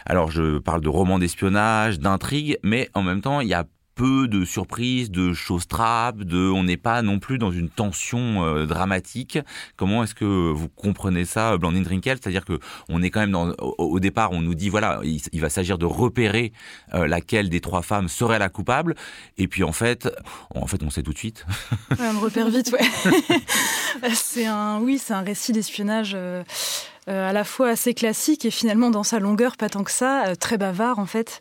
Alors 0.04 0.30
je 0.30 0.58
parle 0.58 0.80
de 0.80 0.88
romans 0.88 1.18
d'espionnage, 1.18 1.98
d'intrigue, 1.98 2.58
mais 2.62 2.90
en 2.94 3.02
même 3.02 3.20
temps 3.20 3.40
il 3.40 3.48
y 3.48 3.54
a 3.54 3.64
peu 3.96 4.28
de 4.28 4.44
surprises, 4.44 5.10
de 5.10 5.32
choses 5.32 5.66
trappes, 5.66 6.18
de, 6.18 6.50
on 6.50 6.64
n'est 6.64 6.76
pas 6.76 7.02
non 7.02 7.18
plus 7.18 7.38
dans 7.38 7.50
une 7.50 7.70
tension 7.70 8.44
euh, 8.44 8.66
dramatique. 8.66 9.38
Comment 9.76 10.04
est-ce 10.04 10.14
que 10.14 10.24
vous 10.24 10.68
comprenez 10.68 11.24
ça, 11.24 11.56
Blandine 11.56 11.82
Drinkel? 11.82 12.18
C'est-à-dire 12.20 12.44
que 12.44 12.60
on 12.88 13.02
est 13.02 13.10
quand 13.10 13.20
même 13.20 13.32
dans, 13.32 13.54
au, 13.58 13.98
départ, 13.98 14.32
on 14.32 14.42
nous 14.42 14.54
dit 14.54 14.68
voilà, 14.68 15.00
il, 15.02 15.40
va 15.40 15.48
s'agir 15.48 15.78
de 15.78 15.86
repérer 15.86 16.52
euh, 16.94 17.08
laquelle 17.08 17.48
des 17.48 17.60
trois 17.60 17.82
femmes 17.82 18.08
serait 18.08 18.38
la 18.38 18.50
coupable, 18.50 18.94
et 19.38 19.48
puis 19.48 19.64
en 19.64 19.72
fait, 19.72 20.08
en 20.54 20.66
fait, 20.66 20.82
on 20.82 20.90
sait 20.90 21.02
tout 21.02 21.14
de 21.14 21.18
suite. 21.18 21.46
on 21.98 22.20
repère 22.20 22.50
vite, 22.50 22.70
ouais. 22.72 24.10
c'est 24.14 24.46
un, 24.46 24.78
oui, 24.80 24.98
c'est 24.98 25.14
un 25.14 25.22
récit 25.22 25.52
d'espionnage. 25.52 26.12
Euh, 26.14 26.44
à 27.06 27.32
la 27.32 27.44
fois 27.44 27.68
assez 27.68 27.94
classique 27.94 28.44
et 28.44 28.50
finalement 28.50 28.90
dans 28.90 29.02
sa 29.02 29.18
longueur 29.18 29.56
pas 29.56 29.68
tant 29.68 29.84
que 29.84 29.90
ça, 29.90 30.34
très 30.38 30.58
bavard 30.58 30.98
en 30.98 31.06
fait, 31.06 31.40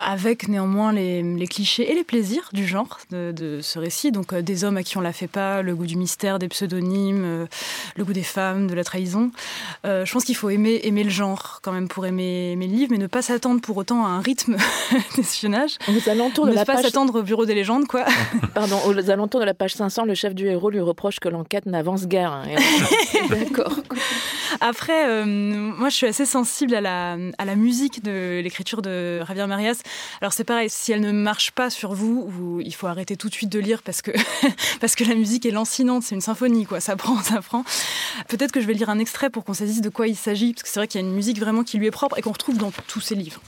avec 0.00 0.48
néanmoins 0.48 0.92
les, 0.92 1.46
clichés 1.48 1.90
et 1.90 1.94
les 1.94 2.04
plaisirs 2.04 2.48
du 2.52 2.66
genre 2.66 2.98
de, 3.10 3.58
ce 3.60 3.78
récit. 3.78 4.12
Donc 4.12 4.34
des 4.34 4.64
hommes 4.64 4.76
à 4.76 4.82
qui 4.82 4.96
on 4.98 5.00
la 5.00 5.12
fait 5.12 5.26
pas, 5.26 5.62
le 5.62 5.74
goût 5.74 5.86
du 5.86 5.96
mystère, 5.96 6.38
des 6.38 6.48
pseudonymes, 6.48 7.46
le 7.96 8.04
goût 8.04 8.12
des 8.12 8.22
femmes, 8.22 8.66
de 8.66 8.74
la 8.74 8.84
trahison. 8.84 9.30
je 9.84 10.12
pense 10.12 10.24
qu'il 10.24 10.36
faut 10.36 10.50
aimer, 10.50 10.80
aimer 10.84 11.04
le 11.04 11.10
genre 11.10 11.60
quand 11.62 11.72
même 11.72 11.88
pour 11.88 12.06
aimer, 12.06 12.52
aimer 12.52 12.66
le 12.66 12.74
livre, 12.74 12.92
mais 12.92 12.98
ne 12.98 13.06
pas 13.06 13.22
s'attendre 13.22 13.60
pour 13.60 13.76
autant 13.76 14.04
à 14.04 14.08
un 14.08 14.20
rythme 14.20 14.56
d'espionnage. 15.16 15.78
Aux 15.88 16.08
alentours 16.08 16.46
de 16.46 16.50
ne 16.50 16.56
la 16.56 16.64
pas 16.64 16.82
s'attendre 16.82 17.20
au 17.20 17.22
bureau 17.22 17.46
des 17.46 17.54
légendes, 17.54 17.86
quoi. 17.86 18.04
Pardon, 18.54 18.78
aux 18.86 19.10
alentours 19.10 19.40
de 19.40 19.46
la 19.46 19.54
page 19.54 19.74
500, 19.74 20.04
le 20.04 20.14
chef 20.14 20.34
du 20.34 20.46
héros 20.46 20.70
lui 20.70 20.80
reproche 20.80 21.20
que 21.20 21.28
l'enquête 21.28 21.66
n'avance 21.66 22.06
guère. 22.06 22.32
Hein, 22.32 22.44
D'accord. 23.30 23.76
Après, 24.60 24.91
euh, 25.06 25.24
moi, 25.24 25.88
je 25.88 25.96
suis 25.96 26.06
assez 26.06 26.26
sensible 26.26 26.74
à 26.74 26.80
la, 26.80 27.56
musique 27.56 28.02
de 28.02 28.40
l'écriture 28.42 28.82
de 28.82 29.24
Javier 29.26 29.46
Marias. 29.46 29.82
Alors, 30.20 30.32
c'est 30.32 30.44
pareil, 30.44 30.70
si 30.70 30.92
elle 30.92 31.00
ne 31.00 31.12
marche 31.12 31.50
pas 31.50 31.70
sur 31.70 31.94
vous, 31.94 32.60
il 32.64 32.74
faut 32.74 32.86
arrêter 32.86 33.16
tout 33.16 33.28
de 33.28 33.34
suite 33.34 33.50
de 33.50 33.58
lire 33.58 33.82
parce 33.82 34.02
que, 34.02 34.10
parce 34.80 34.94
que 34.94 35.04
la 35.04 35.14
musique 35.14 35.46
est 35.46 35.50
lancinante, 35.50 36.02
c'est 36.02 36.14
une 36.14 36.20
symphonie, 36.20 36.66
quoi. 36.66 36.80
Ça 36.80 36.96
prend, 36.96 37.20
ça 37.22 37.40
prend. 37.42 37.64
Peut-être 38.28 38.52
que 38.52 38.60
je 38.60 38.66
vais 38.66 38.74
lire 38.74 38.90
un 38.90 38.98
extrait 38.98 39.30
pour 39.30 39.44
qu'on 39.44 39.54
saisisse 39.54 39.80
de 39.80 39.88
quoi 39.88 40.08
il 40.08 40.16
s'agit, 40.16 40.52
parce 40.52 40.62
que 40.62 40.68
c'est 40.68 40.80
vrai 40.80 40.88
qu'il 40.88 41.00
y 41.00 41.04
a 41.04 41.06
une 41.06 41.14
musique 41.14 41.38
vraiment 41.38 41.64
qui 41.64 41.78
lui 41.78 41.86
est 41.86 41.90
propre 41.90 42.18
et 42.18 42.22
qu'on 42.22 42.32
retrouve 42.32 42.58
dans 42.58 42.72
tous 42.86 43.00
ses 43.00 43.14
livres. 43.14 43.40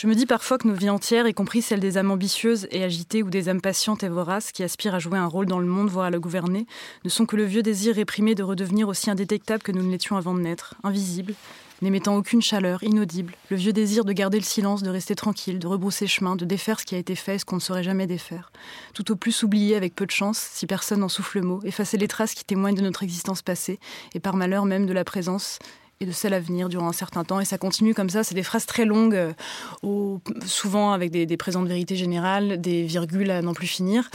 Je 0.00 0.06
me 0.06 0.14
dis 0.14 0.26
parfois 0.26 0.58
que 0.58 0.68
nos 0.68 0.74
vies 0.74 0.90
entières, 0.90 1.26
y 1.26 1.34
compris 1.34 1.60
celles 1.60 1.80
des 1.80 1.98
âmes 1.98 2.12
ambitieuses 2.12 2.68
et 2.70 2.84
agitées 2.84 3.24
ou 3.24 3.30
des 3.30 3.48
âmes 3.48 3.60
patientes 3.60 4.04
et 4.04 4.08
voraces 4.08 4.52
qui 4.52 4.62
aspirent 4.62 4.94
à 4.94 5.00
jouer 5.00 5.18
un 5.18 5.26
rôle 5.26 5.46
dans 5.46 5.58
le 5.58 5.66
monde, 5.66 5.88
voire 5.88 6.06
à 6.06 6.10
le 6.10 6.20
gouverner, 6.20 6.68
ne 7.02 7.08
sont 7.08 7.26
que 7.26 7.34
le 7.34 7.42
vieux 7.42 7.64
désir 7.64 7.96
réprimé 7.96 8.36
de 8.36 8.44
redevenir 8.44 8.86
aussi 8.86 9.10
indétectable 9.10 9.60
que 9.60 9.72
nous 9.72 9.82
ne 9.82 9.90
l'étions 9.90 10.16
avant 10.16 10.34
de 10.34 10.40
naître, 10.40 10.76
invisible, 10.84 11.34
n'émettant 11.82 12.14
aucune 12.14 12.40
chaleur, 12.40 12.84
inaudible, 12.84 13.34
le 13.50 13.56
vieux 13.56 13.72
désir 13.72 14.04
de 14.04 14.12
garder 14.12 14.38
le 14.38 14.44
silence, 14.44 14.84
de 14.84 14.90
rester 14.90 15.16
tranquille, 15.16 15.58
de 15.58 15.66
rebrousser 15.66 16.06
chemin, 16.06 16.36
de 16.36 16.44
défaire 16.44 16.78
ce 16.78 16.84
qui 16.84 16.94
a 16.94 16.98
été 16.98 17.16
fait 17.16 17.34
et 17.34 17.38
ce 17.40 17.44
qu'on 17.44 17.56
ne 17.56 17.60
saurait 17.60 17.82
jamais 17.82 18.06
défaire. 18.06 18.52
Tout 18.94 19.10
au 19.10 19.16
plus 19.16 19.42
oublier 19.42 19.74
avec 19.74 19.96
peu 19.96 20.06
de 20.06 20.12
chance, 20.12 20.38
si 20.38 20.68
personne 20.68 21.00
n'en 21.00 21.08
souffle 21.08 21.42
mot, 21.42 21.60
effacer 21.64 21.96
les 21.96 22.06
traces 22.06 22.34
qui 22.34 22.44
témoignent 22.44 22.76
de 22.76 22.82
notre 22.82 23.02
existence 23.02 23.42
passée, 23.42 23.80
et 24.14 24.20
par 24.20 24.36
malheur 24.36 24.64
même 24.64 24.86
de 24.86 24.92
la 24.92 25.02
présence 25.02 25.58
et 26.00 26.06
de 26.06 26.12
celle 26.12 26.34
à 26.34 26.40
venir 26.40 26.68
durant 26.68 26.88
un 26.88 26.92
certain 26.92 27.24
temps. 27.24 27.40
Et 27.40 27.44
ça 27.44 27.58
continue 27.58 27.94
comme 27.94 28.10
ça. 28.10 28.22
C'est 28.22 28.34
des 28.34 28.42
phrases 28.42 28.66
très 28.66 28.84
longues, 28.84 29.16
euh, 29.16 30.18
souvent 30.46 30.92
avec 30.92 31.10
des, 31.10 31.36
présents 31.36 31.62
de 31.62 31.68
vérité 31.68 31.96
générale, 31.96 32.60
des 32.60 32.84
virgules 32.84 33.30
à 33.30 33.42
n'en 33.42 33.54
plus 33.54 33.66
finir. 33.66 34.10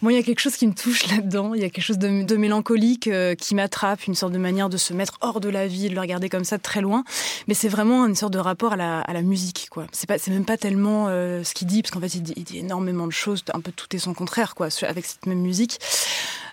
Moi, 0.00 0.12
il 0.12 0.16
y 0.16 0.18
a 0.18 0.22
quelque 0.22 0.38
chose 0.38 0.56
qui 0.56 0.66
me 0.66 0.74
touche 0.74 1.08
là-dedans. 1.10 1.54
Il 1.54 1.60
y 1.60 1.64
a 1.64 1.70
quelque 1.70 1.84
chose 1.84 1.98
de, 1.98 2.36
mélancolique 2.36 3.08
euh, 3.08 3.34
qui 3.34 3.56
m'attrape, 3.56 4.06
une 4.06 4.14
sorte 4.14 4.32
de 4.32 4.38
manière 4.38 4.68
de 4.68 4.76
se 4.76 4.92
mettre 4.94 5.18
hors 5.20 5.40
de 5.40 5.48
la 5.48 5.66
vie, 5.66 5.88
de 5.88 5.94
le 5.94 6.00
regarder 6.00 6.28
comme 6.28 6.44
ça 6.44 6.56
de 6.56 6.62
très 6.62 6.80
loin. 6.80 7.02
Mais 7.48 7.54
c'est 7.54 7.68
vraiment 7.68 8.06
une 8.06 8.14
sorte 8.14 8.32
de 8.32 8.38
rapport 8.38 8.74
à 8.74 8.76
la, 8.76 9.22
musique, 9.22 9.68
quoi. 9.70 9.86
C'est 9.92 10.28
même 10.28 10.44
pas 10.44 10.56
tellement 10.56 11.06
euh, 11.08 11.42
ce 11.42 11.52
qu'il 11.54 11.66
dit, 11.66 11.82
parce 11.82 11.90
qu'en 11.90 12.00
fait, 12.00 12.14
il 12.14 12.22
dit, 12.22 12.34
il 12.36 12.44
dit, 12.44 12.58
énormément 12.58 13.06
de 13.06 13.12
choses, 13.12 13.42
un 13.52 13.60
peu 13.60 13.72
tout 13.72 13.88
et 13.96 13.98
son 13.98 14.14
contraire, 14.14 14.54
quoi, 14.54 14.68
avec 14.82 15.04
cette 15.04 15.26
même 15.26 15.40
musique. 15.40 15.80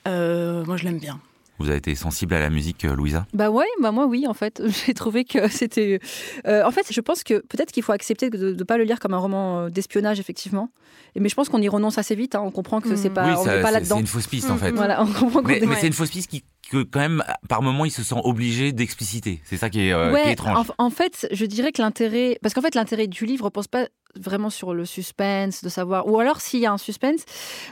moi, 0.06 0.78
je 0.78 0.84
l'aime 0.84 0.98
bien. 0.98 1.20
Vous 1.58 1.70
avez 1.70 1.78
été 1.78 1.96
sensible 1.96 2.34
à 2.34 2.40
la 2.40 2.50
musique, 2.50 2.84
euh, 2.84 2.96
Louisa? 2.96 3.26
Bah 3.34 3.50
ouais, 3.50 3.66
bah 3.82 3.92
moi 3.92 4.06
oui, 4.06 4.28
en 4.28 4.34
fait. 4.34 4.62
J'ai 4.86 4.94
trouvé 4.94 5.24
que 5.24 5.48
c'était. 5.48 6.00
Euh, 6.48 6.64
en 6.66 6.72
fait, 6.72 6.88
je 6.92 7.02
pense 7.02 7.24
que 7.24 7.36
peut-être 7.46 7.72
qu'il 7.72 7.84
faut 7.84 7.94
accepter 7.94 8.30
de 8.30 8.54
ne 8.54 8.64
pas 8.64 8.78
le 8.78 8.84
lire 8.84 9.00
comme 9.00 9.14
un 9.14 9.20
roman 9.20 9.60
euh, 9.60 9.70
d'espionnage, 9.70 10.20
effectivement. 10.20 10.70
Mais 11.18 11.30
je 11.30 11.36
pense 11.36 11.48
qu'on 11.48 11.62
y 11.62 11.70
renonce 11.70 11.98
assez 11.98 12.16
vite. 12.16 12.36
Hein. 12.36 12.42
On 12.44 12.52
comprend 12.52 12.82
que 12.82 12.96
c'est 12.98 13.10
pas, 13.10 13.40
on 13.40 13.46
n'est 13.46 13.62
pas 13.62 13.72
là-dedans. 13.72 13.96
C'est 13.96 14.02
une 14.02 14.08
fausse 14.08 14.28
piste, 14.28 14.50
en 14.50 14.58
fait. 14.58 14.72
Voilà, 14.72 15.02
on 15.02 15.08
comprend 15.08 15.42
mais, 15.44 15.62
mais 15.66 15.76
c'est 15.76 15.88
une 15.88 15.94
fausse 15.94 16.12
piste 16.12 16.30
qui 16.30 16.44
que 16.70 16.82
quand 16.82 17.00
même, 17.00 17.24
par 17.48 17.62
moment, 17.62 17.86
il 17.86 17.92
se 17.92 18.02
sent 18.02 18.16
obligé 18.24 18.72
d'expliciter. 18.72 19.40
C'est 19.46 19.58
ça 19.58 19.70
qui 19.70 19.82
est, 19.88 19.94
ouais, 19.94 20.32
étrange. 20.32 20.72
En, 20.80 20.86
en, 20.86 20.90
fait, 20.90 21.28
je 21.32 21.46
dirais 21.46 21.72
que 21.72 21.82
l'intérêt, 21.82 22.40
parce 22.42 22.56
qu'en 22.56 22.62
fait, 22.62 22.74
l'intérêt 22.74 23.06
du 23.06 23.26
livre 23.26 23.46
repose 23.46 23.68
pas 23.68 23.88
vraiment 24.20 24.50
sur 24.50 24.74
le 24.74 24.86
suspense, 24.86 25.64
de 25.64 25.70
savoir, 25.70 26.08
ou 26.08 26.20
alors 26.20 26.42
s'il 26.42 26.60
y 26.60 26.66
a 26.66 26.72
un 26.72 26.78
suspense, 26.78 27.22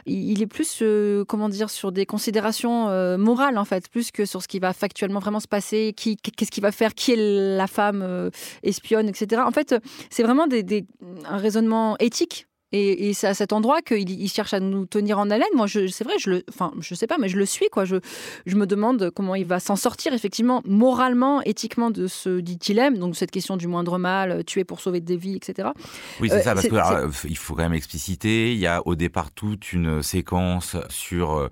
il 0.05 0.41
est 0.41 0.47
plus, 0.47 0.79
euh, 0.81 1.23
comment 1.25 1.49
dire, 1.49 1.69
sur 1.69 1.91
des 1.91 2.05
considérations 2.05 2.89
euh, 2.89 3.17
morales 3.17 3.57
en 3.57 3.65
fait, 3.65 3.89
plus 3.89 4.11
que 4.11 4.25
sur 4.25 4.41
ce 4.41 4.47
qui 4.47 4.59
va 4.59 4.73
factuellement 4.73 5.19
vraiment 5.19 5.39
se 5.39 5.47
passer, 5.47 5.93
qui, 5.95 6.17
qu'est-ce 6.17 6.51
qu'il 6.51 6.63
va 6.63 6.71
faire, 6.71 6.93
qui 6.93 7.13
est 7.13 7.57
la 7.57 7.67
femme 7.67 8.01
euh, 8.01 8.29
espionne, 8.63 9.07
etc. 9.07 9.41
En 9.45 9.51
fait, 9.51 9.75
c'est 10.09 10.23
vraiment 10.23 10.47
des, 10.47 10.85
un 11.25 11.37
raisonnement 11.37 11.97
éthique 11.99 12.47
et, 12.73 13.13
c'est 13.13 13.27
à 13.27 13.35
cet 13.35 13.53
endroit 13.53 13.81
qu'il 13.81 14.09
il 14.09 14.27
cherche 14.27 14.53
à 14.53 14.59
nous 14.59 14.85
tenir 14.87 15.19
en 15.19 15.29
haleine. 15.29 15.47
Moi, 15.55 15.67
c'est 15.67 16.03
vrai, 16.03 16.13
je 16.19 16.29
le, 16.31 16.43
enfin, 16.49 16.71
je 16.79 16.95
sais 16.95 17.05
pas, 17.05 17.17
mais 17.19 17.29
je 17.29 17.37
le 17.37 17.45
suis, 17.45 17.67
quoi. 17.71 17.85
Je, 17.85 17.97
je 18.47 18.55
me 18.55 18.65
demande 18.65 19.11
comment 19.15 19.35
il 19.35 19.45
va 19.45 19.59
s'en 19.59 19.75
sortir, 19.75 20.11
effectivement, 20.13 20.63
moralement, 20.65 21.41
éthiquement, 21.43 21.91
de 21.91 22.07
ce 22.07 22.39
dit 22.39 22.57
dilemme. 22.57 22.97
Donc, 22.97 23.15
cette 23.15 23.29
question 23.29 23.57
du 23.57 23.67
moindre 23.67 23.99
mal, 23.99 24.31
euh, 24.31 24.43
tuer 24.43 24.63
pour 24.63 24.79
sauver 24.79 25.01
des 25.01 25.17
vies, 25.17 25.35
etc. 25.35 25.69
Oui, 26.19 26.29
c'est 26.29 26.37
euh, 26.37 26.41
ça, 26.41 26.55
parce 26.55 27.21
qu'il 27.21 27.37
faut 27.37 27.53
quand 27.53 27.61
même 27.61 27.73
expliciter. 27.73 28.53
Il 28.53 28.59
y 28.59 28.67
a 28.67 28.81
au 28.87 28.95
départ 28.95 29.29
toute 29.31 29.71
une 29.71 30.01
séquence 30.01 30.75
sur 30.89 31.33
euh, 31.33 31.49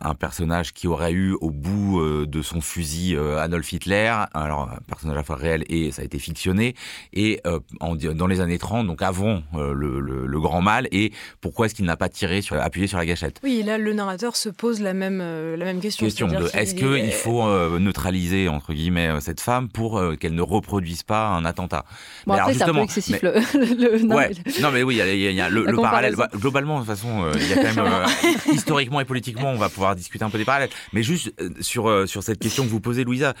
un 0.00 0.14
personnage 0.14 0.72
qui 0.72 0.88
aurait 0.88 1.12
eu 1.12 1.34
au 1.34 1.50
bout 1.50 2.02
de 2.02 2.42
son 2.42 2.60
fusil 2.60 3.16
Adolf 3.16 3.70
Hitler. 3.72 4.14
Alors, 4.32 4.70
un 4.70 4.78
personnage 4.86 5.16
à 5.16 5.20
la 5.20 5.24
fois 5.24 5.36
réel 5.36 5.64
et 5.68 5.92
ça 5.92 6.02
a 6.02 6.04
été 6.04 6.18
fictionné. 6.18 6.74
Et 7.12 7.40
dans 7.80 8.26
les 8.26 8.40
années 8.40 8.58
30, 8.58 8.86
donc 8.86 9.02
avant 9.02 9.42
le, 9.54 10.00
le, 10.00 10.26
le 10.26 10.40
grand 10.40 10.61
mal 10.62 10.88
et 10.92 11.12
pourquoi 11.40 11.66
est-ce 11.66 11.74
qu'il 11.74 11.84
n'a 11.84 11.96
pas 11.96 12.08
tiré 12.08 12.42
sur, 12.42 12.56
appuyé 12.60 12.86
sur 12.86 12.98
la 12.98 13.06
gâchette? 13.06 13.40
Oui, 13.42 13.62
là, 13.64 13.78
le 13.78 13.92
narrateur 13.92 14.36
se 14.36 14.48
pose 14.48 14.80
la 14.80 14.94
même, 14.94 15.20
euh, 15.20 15.56
la 15.56 15.64
même 15.64 15.80
question. 15.80 16.06
Question 16.06 16.28
de 16.28 16.48
est-ce 16.54 16.74
qu'il 16.74 17.12
faut 17.12 17.46
euh, 17.46 17.78
neutraliser, 17.78 18.48
entre 18.48 18.72
guillemets, 18.72 19.08
euh, 19.08 19.20
cette 19.20 19.40
femme 19.40 19.68
pour 19.68 20.00
qu'elle 20.18 20.34
ne 20.34 20.42
reproduise 20.42 21.02
pas 21.02 21.28
un 21.28 21.44
attentat? 21.44 21.84
Bon, 22.26 22.34
après, 22.34 22.54
c'est 22.54 22.62
un 22.62 22.72
peu 22.72 22.80
excessif 22.80 23.20
le, 23.22 24.02
non, 24.04 24.16
ouais. 24.16 24.30
non, 24.60 24.70
mais 24.70 24.82
oui, 24.82 25.00
il 25.02 25.16
y 25.16 25.40
a, 25.40 25.48
le, 25.48 25.64
parallèle. 25.76 26.14
Globalement, 26.34 26.80
de 26.80 26.86
toute 26.86 26.94
façon, 26.94 27.30
il 27.34 27.48
y 27.48 27.52
a 27.52 27.56
quand 27.56 27.82
même, 27.82 28.06
historiquement 28.52 29.00
et 29.00 29.04
politiquement, 29.04 29.50
on 29.50 29.58
va 29.58 29.68
pouvoir 29.68 29.96
discuter 29.96 30.24
un 30.24 30.30
peu 30.30 30.38
des 30.38 30.44
parallèles. 30.44 30.70
Mais 30.92 31.02
juste 31.02 31.32
sur, 31.60 32.08
sur 32.08 32.22
cette 32.22 32.38
question 32.38 32.64
que 32.64 32.68
vous 32.68 32.80
posez, 32.80 33.04
Louisa, 33.04 33.34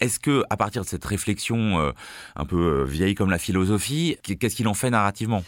est-ce 0.00 0.18
que, 0.18 0.44
à 0.50 0.56
partir 0.56 0.82
de 0.82 0.86
cette 0.86 1.04
réflexion 1.04 1.92
un 2.36 2.44
peu 2.44 2.84
vieille 2.84 3.14
comme 3.14 3.30
la 3.30 3.38
philosophie, 3.38 4.16
qu'est-ce 4.22 4.56
qu'il 4.56 4.68
en 4.68 4.74
fait 4.74 4.90
narrativement? 4.90 5.42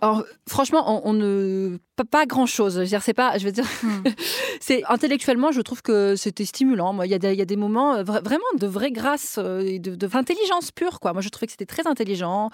Alors, 0.00 0.24
franchement, 0.48 1.02
on, 1.06 1.12
ne 1.12 1.78
pas, 1.96 2.04
pas 2.04 2.26
grand 2.26 2.46
chose. 2.46 2.74
Je 2.74 2.80
veux 2.80 2.86
dire, 2.86 3.02
c'est 3.02 3.14
pas, 3.14 3.38
je 3.38 3.44
veux 3.44 3.52
dire, 3.52 3.66
hmm. 3.82 4.02
c'est 4.60 4.82
intellectuellement, 4.88 5.52
je 5.52 5.60
trouve 5.60 5.82
que 5.82 6.16
c'était 6.16 6.44
stimulant. 6.44 6.92
Moi, 6.92 7.06
il 7.06 7.10
y, 7.10 7.14
a 7.14 7.18
des, 7.18 7.32
il 7.32 7.38
y 7.38 7.42
a 7.42 7.46
des 7.46 7.56
moments 7.56 7.94
euh, 7.94 8.02
vraiment 8.02 8.44
de 8.58 8.66
vraie 8.66 8.90
grâce, 8.90 9.36
euh, 9.38 9.60
et 9.60 9.78
de, 9.78 9.94
d'intelligence 9.94 10.70
pure, 10.70 11.00
quoi. 11.00 11.12
Moi, 11.12 11.22
je 11.22 11.28
trouvais 11.28 11.46
que 11.46 11.52
c'était 11.52 11.66
très 11.66 11.86
intelligent. 11.86 12.50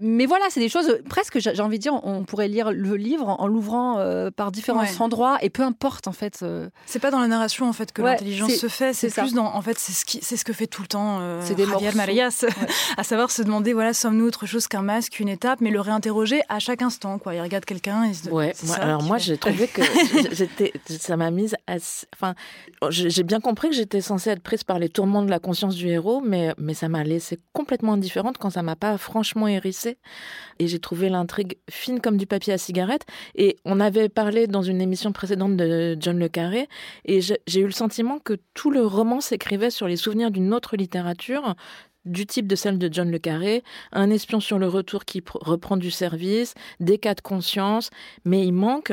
Mais 0.00 0.26
voilà, 0.26 0.44
c'est 0.50 0.60
des 0.60 0.68
choses 0.68 0.98
presque, 1.08 1.38
j'ai 1.38 1.60
envie 1.60 1.78
de 1.78 1.82
dire, 1.82 1.94
on 2.04 2.24
pourrait 2.24 2.48
lire 2.48 2.72
le 2.72 2.96
livre 2.96 3.28
en, 3.28 3.46
l'ouvrant 3.46 3.98
euh, 3.98 4.30
par 4.30 4.52
différents 4.52 4.84
endroits 5.00 5.38
et 5.42 5.50
peu 5.50 5.62
importe 5.62 6.06
en 6.06 6.12
fait. 6.12 6.44
C'est 6.86 6.98
pas 7.00 7.10
dans 7.10 7.20
la 7.20 7.26
narration 7.26 7.68
en 7.68 7.72
fait 7.72 7.92
que 7.92 8.02
l'intelligence 8.02 8.54
se 8.54 8.68
fait. 8.68 8.92
C'est, 8.92 9.12
plus 9.12 9.34
dans, 9.34 9.46
en 9.46 9.62
fait, 9.62 9.78
c'est 9.78 9.92
ce 9.92 10.04
qui, 10.04 10.20
c'est 10.22 10.36
ce 10.36 10.44
que 10.44 10.52
fait 10.52 10.66
tout 10.66 10.82
le 10.82 10.88
temps 10.88 11.20
c'est 11.42 11.54
des 11.54 11.66
Marias, 11.94 12.44
à 12.96 13.04
savoir 13.04 13.30
se 13.30 13.42
demander, 13.42 13.72
voilà, 13.72 13.92
sommes-nous 13.92 14.26
autre 14.26 14.46
chose 14.46 14.68
qu'un 14.68 14.82
masque, 14.82 15.20
une 15.20 15.28
étape, 15.28 15.60
mais 15.60 15.70
le 15.70 15.80
réinterroger 15.80 16.39
à 16.48 16.58
chaque 16.58 16.82
instant. 16.82 17.18
Quoi. 17.18 17.34
Il 17.34 17.40
regarde 17.40 17.64
quelqu'un 17.64 18.04
et 18.04 18.14
se 18.14 18.28
Ouais, 18.28 18.52
alors 18.78 19.02
moi, 19.02 19.18
j'ai 19.18 19.36
trouvé 19.36 19.66
que 19.66 19.82
j'étais, 20.32 20.72
ça 20.86 21.16
m'a 21.16 21.30
mise 21.30 21.56
à. 21.66 21.76
Enfin, 22.14 22.34
j'ai 22.90 23.22
bien 23.22 23.40
compris 23.40 23.68
que 23.70 23.74
j'étais 23.74 24.00
censée 24.00 24.30
être 24.30 24.42
prise 24.42 24.64
par 24.64 24.78
les 24.78 24.88
tourments 24.88 25.22
de 25.22 25.30
la 25.30 25.38
conscience 25.38 25.74
du 25.74 25.88
héros, 25.88 26.20
mais, 26.20 26.54
mais 26.58 26.74
ça 26.74 26.88
m'a 26.88 27.04
laissée 27.04 27.38
complètement 27.52 27.94
indifférente 27.94 28.38
quand 28.38 28.50
ça 28.50 28.62
m'a 28.62 28.76
pas 28.76 28.98
franchement 28.98 29.48
hérissée. 29.48 29.98
Et 30.58 30.66
j'ai 30.66 30.78
trouvé 30.78 31.08
l'intrigue 31.08 31.56
fine 31.70 32.00
comme 32.00 32.16
du 32.16 32.26
papier 32.26 32.52
à 32.52 32.58
cigarette. 32.58 33.06
Et 33.34 33.56
on 33.64 33.80
avait 33.80 34.08
parlé 34.08 34.46
dans 34.46 34.62
une 34.62 34.80
émission 34.80 35.12
précédente 35.12 35.56
de 35.56 35.96
John 35.98 36.18
Le 36.18 36.28
Carré, 36.28 36.68
et 37.04 37.20
j'ai 37.20 37.60
eu 37.60 37.66
le 37.66 37.72
sentiment 37.72 38.18
que 38.18 38.38
tout 38.54 38.70
le 38.70 38.84
roman 38.86 39.20
s'écrivait 39.20 39.70
sur 39.70 39.88
les 39.88 39.96
souvenirs 39.96 40.30
d'une 40.30 40.52
autre 40.54 40.76
littérature, 40.76 41.54
du 42.04 42.26
type 42.26 42.46
de 42.46 42.56
celle 42.56 42.78
de 42.78 42.88
John 42.92 43.10
Le 43.10 43.18
Carré, 43.18 43.62
un 43.92 44.10
espion 44.10 44.40
sur 44.40 44.58
le 44.58 44.68
retour 44.68 45.04
qui 45.04 45.22
reprend 45.34 45.76
du 45.76 45.90
service, 45.90 46.54
des 46.80 46.98
cas 46.98 47.14
de 47.14 47.20
conscience, 47.20 47.90
mais 48.24 48.46
il 48.46 48.52
manque 48.52 48.92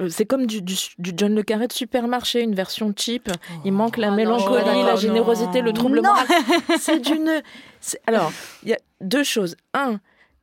euh, 0.00 0.08
c'est 0.08 0.26
comme 0.26 0.46
du, 0.46 0.62
John 1.00 1.34
Le 1.34 1.42
Carré 1.42 1.66
de 1.66 1.72
supermarché, 1.72 2.40
une 2.40 2.54
version 2.54 2.92
cheap. 2.96 3.30
Il 3.64 3.72
manque 3.72 3.96
la 3.96 4.12
oh 4.12 4.14
mélancolie, 4.14 4.84
la 4.84 4.96
générosité, 4.96 5.60
le 5.60 5.72
trouble 5.72 6.02
moral. 6.02 6.26
C'est 6.78 7.00
d'une. 7.00 7.42
Alors, 8.06 8.32
il 8.62 8.68
y 8.68 8.74
a 8.74 8.78
deux 9.00 9.24
choses. 9.24 9.56
Un, 9.74 9.98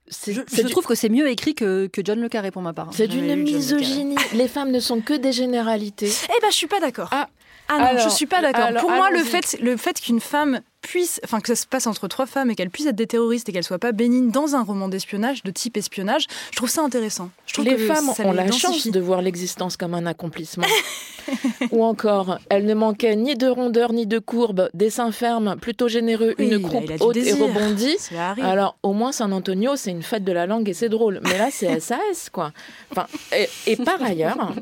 je, 0.07 0.67
trouve 0.67 0.85
que 0.85 0.93
c'est 0.93 1.09
mieux 1.09 1.27
écrit 1.29 1.55
que, 1.55 1.87
que, 1.87 2.01
John 2.03 2.19
Le 2.21 2.29
Carré 2.29 2.51
pour 2.51 2.61
ma 2.61 2.73
part. 2.73 2.89
C'est 2.91 3.07
d'une 3.07 3.35
misogynie. 3.35 4.15
Les 4.33 4.47
femmes 4.47 4.71
ne 4.71 4.79
sont 4.79 5.01
que 5.01 5.13
des 5.13 5.31
généralités. 5.31 6.11
Eh 6.25 6.41
ben, 6.41 6.49
je 6.51 6.55
suis 6.55 6.67
pas 6.67 6.79
d'accord. 6.79 7.09
Ah, 7.11 7.27
Ah 7.67 7.79
non, 7.79 7.85
Alors, 7.85 8.03
je 8.03 8.09
suis 8.09 8.27
pas 8.27 8.41
d'accord. 8.41 8.69
Pour 8.79 8.91
moi, 8.91 9.09
le 9.09 9.23
fait, 9.23 9.57
le 9.59 9.77
fait 9.77 9.99
qu'une 9.99 10.19
femme 10.19 10.61
puisse, 10.87 11.19
enfin 11.23 11.39
que 11.41 11.47
ça 11.47 11.55
se 11.55 11.67
passe 11.67 11.87
entre 11.87 12.07
trois 12.07 12.25
femmes 12.25 12.49
et 12.51 12.55
qu'elle 12.55 12.69
puisse 12.69 12.85
être 12.85 12.95
des 12.95 13.07
terroristes 13.07 13.49
et 13.49 13.51
qu'elle 13.51 13.63
soit 13.63 13.79
pas 13.79 13.91
bénigne 13.91 14.29
dans 14.31 14.55
un 14.55 14.63
roman 14.63 14.87
d'espionnage 14.87 15.43
de 15.43 15.51
type 15.51 15.77
espionnage, 15.77 16.27
je 16.51 16.55
trouve 16.57 16.69
ça 16.69 16.81
intéressant. 16.81 17.29
Je 17.45 17.53
trouve 17.53 17.65
les 17.65 17.75
que 17.75 17.85
femmes 17.87 18.09
ont 18.23 18.31
la 18.33 18.51
chance 18.51 18.87
de 18.87 18.99
voir 18.99 19.21
l'existence 19.21 19.77
comme 19.77 19.93
un 19.93 20.05
accomplissement. 20.05 20.65
Ou 21.71 21.83
encore, 21.83 22.37
elles 22.49 22.65
ne 22.65 22.73
manquaient 22.75 23.15
ni 23.15 23.35
de 23.35 23.47
rondeur 23.47 23.93
ni 23.93 24.05
de 24.05 24.19
courbe, 24.19 24.69
des 24.73 24.89
seins 24.91 25.11
fermes, 25.11 25.55
plutôt 25.59 25.87
généreux, 25.87 26.35
Oui, 26.37 26.49
une 26.49 26.61
croupe 26.61 26.85
du 26.85 26.97
haute 26.99 27.13
désir. 27.15 27.37
et 27.37 27.41
rebondie. 27.41 27.97
Alors, 28.43 28.77
au 28.83 28.93
moins, 28.93 29.11
San 29.11 29.33
Antonio, 29.33 29.75
c'est 29.75 29.89
une 29.91 30.03
fête 30.03 30.23
de 30.23 30.31
la 30.31 30.45
langue 30.45 30.69
et 30.69 30.73
c'est 30.73 30.89
drôle. 30.89 31.19
Mais 31.23 31.37
là, 31.37 31.49
c'est 31.51 31.79
SAS, 31.79 32.29
quoi. 32.31 32.51
Enfin, 32.91 33.07
et, 33.35 33.49
et 33.71 33.75
par 33.75 34.01
ailleurs, 34.03 34.53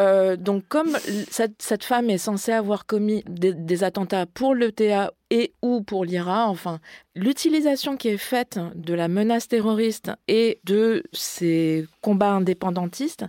euh, 0.00 0.36
donc, 0.36 0.64
comme 0.68 0.96
cette, 1.30 1.60
cette 1.60 1.84
femme 1.84 2.10
est 2.10 2.18
censée 2.18 2.52
avoir 2.52 2.86
commis 2.86 3.22
des, 3.28 3.52
des 3.54 3.84
attentats 3.84 4.26
pour 4.26 4.54
l'ETA 4.54 5.12
et 5.30 5.54
ou 5.62 5.82
pour 5.82 6.04
l'IRA, 6.04 6.48
enfin, 6.48 6.80
l'utilisation 7.14 7.96
qui 7.96 8.08
est 8.08 8.18
faite 8.18 8.58
de 8.74 8.94
la 8.94 9.08
menace 9.08 9.48
terroriste 9.48 10.10
et 10.28 10.60
de 10.64 11.02
ces 11.12 11.86
combats 12.00 12.32
indépendantistes 12.32 13.24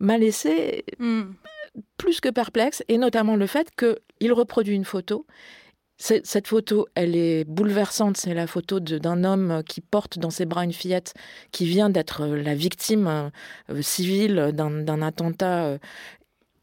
m'a 0.00 0.18
laissé 0.18 0.84
Hmm. 0.98 1.32
plus 1.96 2.20
que 2.20 2.28
perplexe, 2.28 2.82
et 2.88 2.98
notamment 2.98 3.36
le 3.36 3.46
fait 3.46 3.68
qu'il 3.76 4.32
reproduit 4.32 4.74
une 4.74 4.84
photo. 4.84 5.26
Cette 6.00 6.46
photo, 6.46 6.86
elle 6.94 7.16
est 7.16 7.44
bouleversante. 7.44 8.16
C'est 8.16 8.32
la 8.32 8.46
photo 8.46 8.78
d'un 8.78 9.24
homme 9.24 9.62
qui 9.66 9.80
porte 9.80 10.18
dans 10.18 10.30
ses 10.30 10.46
bras 10.46 10.62
une 10.64 10.72
fillette 10.72 11.14
qui 11.50 11.66
vient 11.66 11.90
d'être 11.90 12.22
euh, 12.22 12.40
la 12.40 12.54
victime 12.54 13.08
euh, 13.08 13.30
euh, 13.70 13.82
civile 13.82 14.52
d'un 14.54 15.02
attentat. 15.02 15.78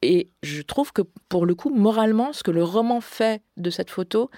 Et 0.01 0.29
je 0.43 0.61
trouve 0.61 0.93
que, 0.93 1.01
pour 1.29 1.45
le 1.45 1.55
coup, 1.55 1.69
moralement, 1.69 2.31
ce 2.31 2.43
que 2.43 2.51
le 2.51 2.63
roman 2.63 3.01
fait 3.01 3.41
de 3.57 3.69
cette 3.69 3.89
photo 3.89 4.29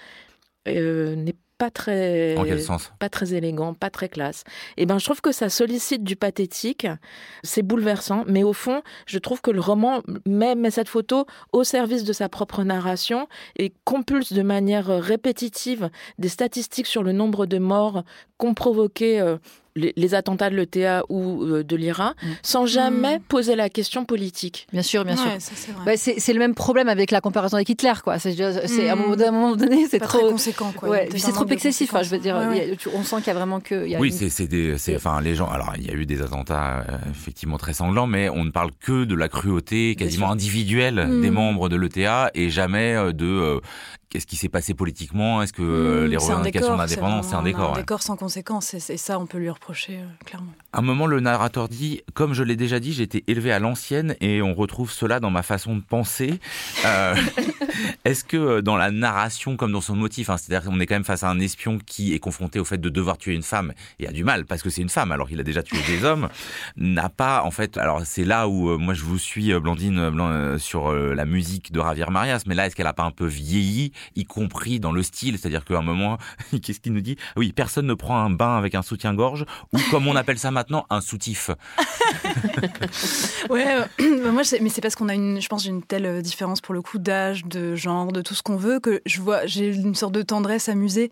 euh, 0.66 1.14
n'est 1.14 1.36
pas 1.58 1.70
très 1.70 2.36
En 2.38 2.44
quel 2.44 2.62
sens? 2.62 2.92
pas 2.98 3.08
très 3.08 3.34
élégant, 3.34 3.74
pas 3.74 3.90
très 3.90 4.08
classe. 4.08 4.44
Et 4.76 4.86
ben, 4.86 4.98
je 4.98 5.04
trouve 5.04 5.20
que 5.20 5.32
ça 5.32 5.48
sollicite 5.48 6.04
du 6.04 6.14
pathétique. 6.16 6.86
C'est 7.42 7.62
bouleversant, 7.62 8.24
mais 8.28 8.44
au 8.44 8.52
fond, 8.52 8.82
je 9.06 9.18
trouve 9.18 9.40
que 9.40 9.50
le 9.50 9.60
roman 9.60 10.02
met, 10.24 10.54
met 10.54 10.70
cette 10.70 10.88
photo 10.88 11.26
au 11.52 11.64
service 11.64 12.04
de 12.04 12.12
sa 12.12 12.28
propre 12.28 12.62
narration 12.62 13.28
et 13.56 13.72
compulse 13.84 14.32
de 14.32 14.42
manière 14.42 14.86
répétitive 14.86 15.90
des 16.18 16.28
statistiques 16.28 16.86
sur 16.86 17.02
le 17.02 17.12
nombre 17.12 17.46
de 17.46 17.58
morts 17.58 18.04
qu'ont 18.36 18.54
provoqué 18.54 19.20
euh, 19.20 19.36
les, 19.78 19.92
les 19.96 20.14
attentats 20.14 20.50
de 20.50 20.56
l'ETA 20.56 21.04
ou 21.08 21.42
euh, 21.44 21.62
de 21.64 21.76
l'IRA, 21.76 22.14
Mm. 22.22 22.26
sans 22.42 22.66
jamais 22.66 23.18
Mm. 23.18 23.22
poser 23.28 23.56
la 23.56 23.68
question 23.68 24.04
politique. 24.04 24.66
Bien 24.72 24.82
sûr, 24.82 25.04
bien 25.04 25.16
sûr. 25.16 25.26
Ouais. 25.26 25.38
Bah, 25.86 25.92
c'est 25.96 26.32
le 26.32 26.38
même 26.38 26.54
problème 26.54 26.88
avec 26.88 27.10
la 27.10 27.20
comparaison 27.20 27.56
avec 27.56 27.68
Hitler, 27.68 27.92
quoi. 28.02 28.18
C'est 28.18 28.32
c'est- 28.66 28.88
à 28.88 28.92
un 28.92 28.96
Mm. 28.96 28.98
moment 28.98 29.10
donné- 29.16 29.24
à 29.24 29.28
un 29.28 29.32
moment 29.32 29.56
donné, 29.56 29.86
c'est 29.88 29.98
trop. 30.00 30.18
très 30.18 30.28
conséquent, 30.30 30.72
quoi. 30.76 30.88
Ouais, 30.90 31.08
c'est 31.16 31.32
trop 31.32 31.46
excessif. 31.46 31.94
hein, 31.94 32.02
je 32.02 32.10
veux 32.10 32.18
dire. 32.18 32.36
Ouais, 32.36 32.72
a- 32.72 32.88
on 32.96 33.02
sent 33.04 33.16
qu'il 33.16 33.28
y 33.28 33.30
a 33.30 33.34
vraiment 33.34 33.60
que. 33.60 33.86
y 33.86 33.94
a 33.96 34.00
Oui, 34.00 34.08
une- 34.08 34.14
c'est, 34.14 34.28
c'est 34.28 34.46
des, 34.46 34.76
c'est, 34.78 34.96
enfin, 34.96 35.20
les 35.20 35.34
gens. 35.34 35.48
Alors, 35.48 35.72
il 35.78 35.86
y 35.86 35.90
a 35.90 35.94
eu 35.94 36.06
des 36.06 36.20
attentats 36.22 36.84
euh, 36.88 36.96
effectivement 37.10 37.58
très 37.58 37.72
sanglants, 37.72 38.06
mais 38.06 38.28
on 38.28 38.44
ne 38.44 38.50
parle 38.50 38.70
que 38.80 39.04
de 39.04 39.14
la 39.14 39.28
cruauté 39.28 39.94
quasiment 39.96 40.30
individuelle 40.30 41.20
des 41.22 41.30
membres 41.30 41.68
de 41.68 41.76
l'ETA 41.76 42.30
et 42.34 42.50
jamais 42.50 42.94
euh, 42.94 43.12
de 43.12 43.26
euh, 43.26 43.60
qu'est-ce 44.10 44.26
qui 44.26 44.36
s'est 44.36 44.48
passé 44.48 44.74
politiquement? 44.74 45.42
Est-ce 45.42 45.52
que 45.52 45.62
euh, 45.62 46.06
Hmm, 46.06 46.10
les 46.10 46.16
revendications 46.16 46.76
d'indépendance, 46.76 47.26
c'est 47.28 47.34
un 47.34 47.42
décor. 47.42 47.70
Un 47.70 47.72
ouais. 47.74 47.80
décor 47.80 48.02
sans 48.02 48.16
conséquence, 48.16 48.74
et, 48.74 48.92
et 48.92 48.96
ça, 48.96 49.18
on 49.18 49.26
peut 49.26 49.38
lui 49.38 49.50
reprocher, 49.50 49.98
euh, 49.98 50.06
clairement. 50.24 50.52
À 50.72 50.78
un 50.78 50.82
moment, 50.82 51.06
le 51.06 51.20
narrateur 51.20 51.68
dit, 51.68 52.02
comme 52.14 52.34
je 52.34 52.42
l'ai 52.42 52.56
déjà 52.56 52.80
dit, 52.80 52.92
j'ai 52.92 53.02
été 53.02 53.24
élevé 53.26 53.52
à 53.52 53.58
l'ancienne 53.58 54.16
et 54.20 54.42
on 54.42 54.54
retrouve 54.54 54.90
cela 54.90 55.20
dans 55.20 55.30
ma 55.30 55.42
façon 55.42 55.76
de 55.76 55.80
penser. 55.82 56.38
Euh, 56.84 57.14
Est-ce 58.04 58.24
que 58.24 58.36
euh, 58.36 58.62
dans 58.62 58.76
la 58.76 58.90
narration 58.90 59.56
comme 59.56 59.72
dans 59.72 59.80
son 59.80 59.94
motif, 59.94 60.30
hein, 60.30 60.36
c'est-à-dire 60.36 60.68
qu'on 60.68 60.80
est 60.80 60.86
quand 60.86 60.94
même 60.94 61.04
face 61.04 61.22
à 61.22 61.30
un 61.30 61.38
espion 61.40 61.78
qui 61.84 62.14
est 62.14 62.18
confronté 62.18 62.58
au 62.58 62.64
fait 62.64 62.78
de 62.78 62.88
devoir 62.88 63.18
tuer 63.18 63.34
une 63.34 63.42
femme 63.42 63.72
et 63.98 64.06
a 64.08 64.12
du 64.12 64.24
mal 64.24 64.46
parce 64.46 64.62
que 64.62 64.70
c'est 64.70 64.82
une 64.82 64.88
femme 64.88 65.12
alors 65.12 65.28
qu'il 65.28 65.38
a 65.40 65.42
déjà 65.44 65.62
tué 65.62 65.78
des 65.86 66.04
hommes, 66.04 66.28
n'a 66.76 67.08
pas 67.08 67.42
en 67.44 67.50
fait. 67.50 67.76
Alors 67.76 68.02
c'est 68.04 68.24
là 68.24 68.48
où 68.48 68.70
euh, 68.70 68.78
moi 68.78 68.94
je 68.94 69.02
vous 69.04 69.18
suis 69.18 69.52
euh, 69.52 69.60
Blandine 69.60 69.98
euh, 69.98 70.10
Blan- 70.10 70.30
euh, 70.30 70.58
sur 70.58 70.90
euh, 70.90 71.14
la 71.14 71.24
musique 71.24 71.72
de 71.72 71.80
Javier 71.80 72.06
Marias, 72.10 72.42
mais 72.46 72.54
là 72.54 72.66
est-ce 72.66 72.74
qu'elle 72.76 72.86
a 72.86 72.92
pas 72.92 73.04
un 73.04 73.10
peu 73.10 73.26
vieilli, 73.26 73.92
y 74.16 74.24
compris 74.24 74.80
dans 74.80 74.92
le 74.92 75.02
style, 75.02 75.38
c'est-à-dire 75.38 75.64
qu'à 75.64 75.78
un 75.78 75.82
moment, 75.82 76.18
qu'est-ce 76.62 76.80
qu'il 76.80 76.92
nous 76.92 77.00
dit? 77.00 77.16
Oui, 77.36 77.52
personne 77.52 77.86
ne 77.86 77.94
prend 77.94 78.18
un 78.18 78.30
bain 78.30 78.56
avec 78.56 78.74
un 78.74 78.82
soutien-gorge 78.82 79.44
ou 79.72 79.78
comme 79.90 80.06
on 80.06 80.16
appelle 80.16 80.38
ça 80.38 80.50
maintenant 80.50 80.86
un 80.90 81.00
soutif. 81.00 81.50
Ouais, 83.50 83.66
euh, 83.66 83.84
bah, 84.22 84.32
moi, 84.32 84.42
mais 84.60 84.68
c'est 84.68 84.80
parce 84.80 84.94
qu'on 84.94 85.08
a 85.08 85.14
une, 85.14 85.40
je 85.40 85.48
pense, 85.48 85.64
une 85.64 85.82
telle 85.82 86.06
euh, 86.06 86.20
différence 86.20 86.60
pour 86.60 86.74
le 86.74 86.82
coup 86.82 86.98
d'âge, 86.98 87.44
de 87.44 87.74
genre, 87.74 88.12
de 88.12 88.22
tout 88.22 88.34
ce 88.34 88.42
qu'on 88.42 88.56
veut 88.56 88.80
que 88.80 89.00
je 89.06 89.20
vois, 89.20 89.46
j'ai 89.46 89.74
une 89.74 89.94
sorte 89.94 90.12
de 90.12 90.22
tendresse 90.22 90.68
amusée. 90.68 91.10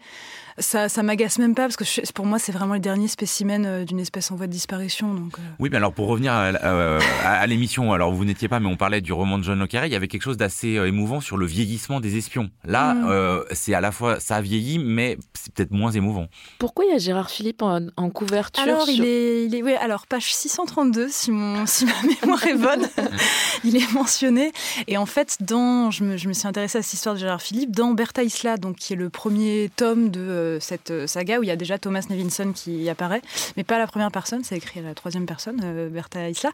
Ça, 0.59 0.89
ça 0.89 1.03
m'agace 1.03 1.39
même 1.39 1.55
pas 1.55 1.63
parce 1.63 1.77
que 1.77 1.85
je- 1.85 2.01
pour 2.15 2.25
moi, 2.25 2.39
c'est 2.39 2.53
vraiment 2.53 2.75
le 2.75 2.81
dernier 2.81 3.09
spécimen 3.09 3.67
euh, 3.67 3.85
d'une 3.85 4.01
espèce 4.01 4.31
en 4.31 4.37
voie 4.37 4.47
de 4.47 4.53
disparition. 4.53 5.13
Donc, 5.13 5.39
euh, 5.39 5.43
Oui, 5.59 5.69
mais 5.71 5.77
alors 5.77 5.93
pour 5.93 6.07
revenir 6.09 6.33
à, 6.33 6.45
euh, 6.47 6.99
à- 7.25 7.41
à 7.41 7.47
l'émission, 7.47 7.93
alors 7.93 8.13
vous 8.13 8.25
n'étiez 8.25 8.49
pas, 8.49 8.59
mais 8.59 8.67
on 8.69 8.77
parlait 8.77 9.01
du 9.03 9.13
roman 9.13 9.37
de 9.39 9.45
John 9.45 9.59
le 9.59 9.67
Carré, 9.67 9.89
il 9.89 9.93
y 9.93 9.97
avait 9.97 10.09
quelque 10.09 10.23
chose 10.23 10.37
d'assez 10.39 10.77
euh, 10.77 10.87
émouvant 10.89 11.21
sur 11.21 11.37
le 11.37 11.45
vieillissement 11.47 12.01
des 12.01 12.17
espions. 12.17 12.51
Là, 12.65 12.95
Mm. 12.95 13.07
euh, 13.09 13.45
c'est 13.53 13.75
à 13.75 13.81
la 13.83 13.93
fois, 13.93 14.19
ça 14.19 14.37
a 14.37 14.41
vieilli, 14.41 14.79
mais 14.79 15.19
c'est 15.35 15.53
peut-être 15.53 15.73
moins 15.73 15.91
émouvant. 15.91 16.29
Pourquoi 16.59 16.85
il 16.87 16.91
y 16.91 16.95
a 16.95 16.99
Gérard 16.99 17.29
Philippe 17.31 17.61
en, 17.63 17.81
en 17.97 18.09
couverture 18.11 18.63
alors, 18.63 18.89
il 18.89 19.05
est, 19.05 19.45
il 19.45 19.55
est, 19.55 19.63
oui, 19.63 19.75
alors 19.75 20.07
page 20.07 20.33
632, 20.35 21.09
si 21.11 21.33
mon, 21.33 21.67
si 21.67 21.85
ma 21.85 21.93
mémoire 22.23 22.47
est 22.47 22.55
bonne, 22.57 22.89
il 23.65 23.77
est 23.77 23.93
mentionné. 23.93 24.53
Et 24.87 24.97
en 24.97 25.07
fait, 25.07 25.37
dans, 25.41 25.91
je 25.91 26.03
me, 26.03 26.17
je 26.17 26.29
me 26.29 26.33
suis 26.33 26.49
intéressée 26.49 26.79
à 26.79 26.83
cette 26.83 26.95
histoire 26.95 27.15
de 27.15 27.21
Gérard 27.21 27.43
Philippe 27.43 27.73
dans 27.77 27.93
Bertha 27.93 28.23
Isla, 28.23 28.57
donc 28.57 28.77
qui 28.77 28.95
est 28.95 28.97
le 28.97 29.11
premier 29.11 29.71
tome 29.77 30.11
de 30.11 30.45
euh, 30.47 30.61
cette 30.61 30.91
euh, 30.91 31.07
saga 31.07 31.39
où 31.39 31.43
il 31.43 31.49
y 31.49 31.51
a 31.51 31.57
déjà 31.57 31.79
Thomas 31.79 32.07
Nevinson 32.09 32.53
qui 32.53 32.89
apparaît, 32.89 33.23
mais 33.57 33.65
pas 33.65 33.79
la 33.79 33.87
première 33.87 34.11
personne, 34.11 34.45
c'est 34.45 34.57
écrit 34.57 34.81
à 34.81 34.83
la 34.83 34.95
troisième 34.95 35.27
personne, 35.27 35.61
euh, 35.65 35.89
Bertha 35.89 36.29
Isla. 36.29 36.51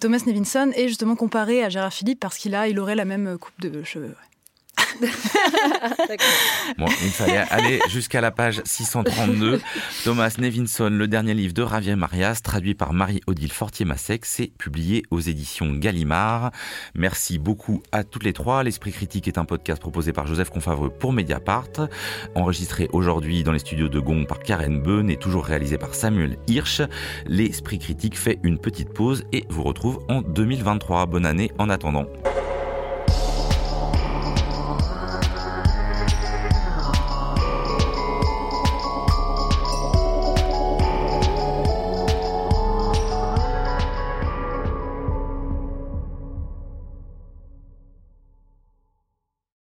Thomas 0.00 0.22
Nevinson 0.26 0.70
est 0.74 0.88
justement 0.88 1.16
comparé 1.16 1.62
à 1.62 1.68
Gérard 1.68 1.92
Philippe 1.92 2.20
parce 2.20 2.38
qu'il 2.38 2.54
a, 2.54 2.68
aurait 2.78 2.94
la 2.94 3.04
même 3.04 3.38
coupe 3.38 3.60
de 3.60 3.82
cheveux. 3.82 4.14
Bon, 6.78 6.86
il 6.86 7.10
fallait 7.10 7.44
aller 7.50 7.80
jusqu'à 7.88 8.20
la 8.20 8.30
page 8.30 8.60
632. 8.64 9.60
Thomas 10.04 10.34
Nevinson, 10.38 10.90
le 10.90 11.08
dernier 11.08 11.34
livre 11.34 11.54
de 11.54 11.66
Javier 11.66 11.96
Marias, 11.96 12.40
traduit 12.42 12.74
par 12.74 12.92
Marie-Odile 12.92 13.52
Fortier-Massec, 13.52 14.24
c'est 14.24 14.52
publié 14.58 15.02
aux 15.10 15.20
éditions 15.20 15.72
Gallimard. 15.72 16.50
Merci 16.94 17.38
beaucoup 17.38 17.82
à 17.92 18.04
toutes 18.04 18.24
les 18.24 18.32
trois. 18.32 18.62
L'Esprit 18.62 18.92
Critique 18.92 19.28
est 19.28 19.38
un 19.38 19.44
podcast 19.44 19.80
proposé 19.80 20.12
par 20.12 20.26
Joseph 20.26 20.50
Confavreux 20.50 20.90
pour 20.90 21.12
Mediapart, 21.12 21.88
enregistré 22.34 22.88
aujourd'hui 22.92 23.42
dans 23.42 23.52
les 23.52 23.58
studios 23.58 23.88
de 23.88 24.00
Gong 24.00 24.26
par 24.26 24.40
Karen 24.40 24.82
Beun 24.82 25.08
et 25.08 25.16
toujours 25.16 25.44
réalisé 25.44 25.78
par 25.78 25.94
Samuel 25.94 26.36
Hirsch. 26.46 26.82
L'Esprit 27.26 27.78
Critique 27.78 28.18
fait 28.18 28.38
une 28.42 28.58
petite 28.58 28.92
pause 28.92 29.24
et 29.32 29.44
vous 29.48 29.62
retrouve 29.62 30.04
en 30.08 30.22
2023. 30.22 31.06
Bonne 31.06 31.26
année 31.26 31.52
en 31.58 31.70
attendant. 31.70 32.06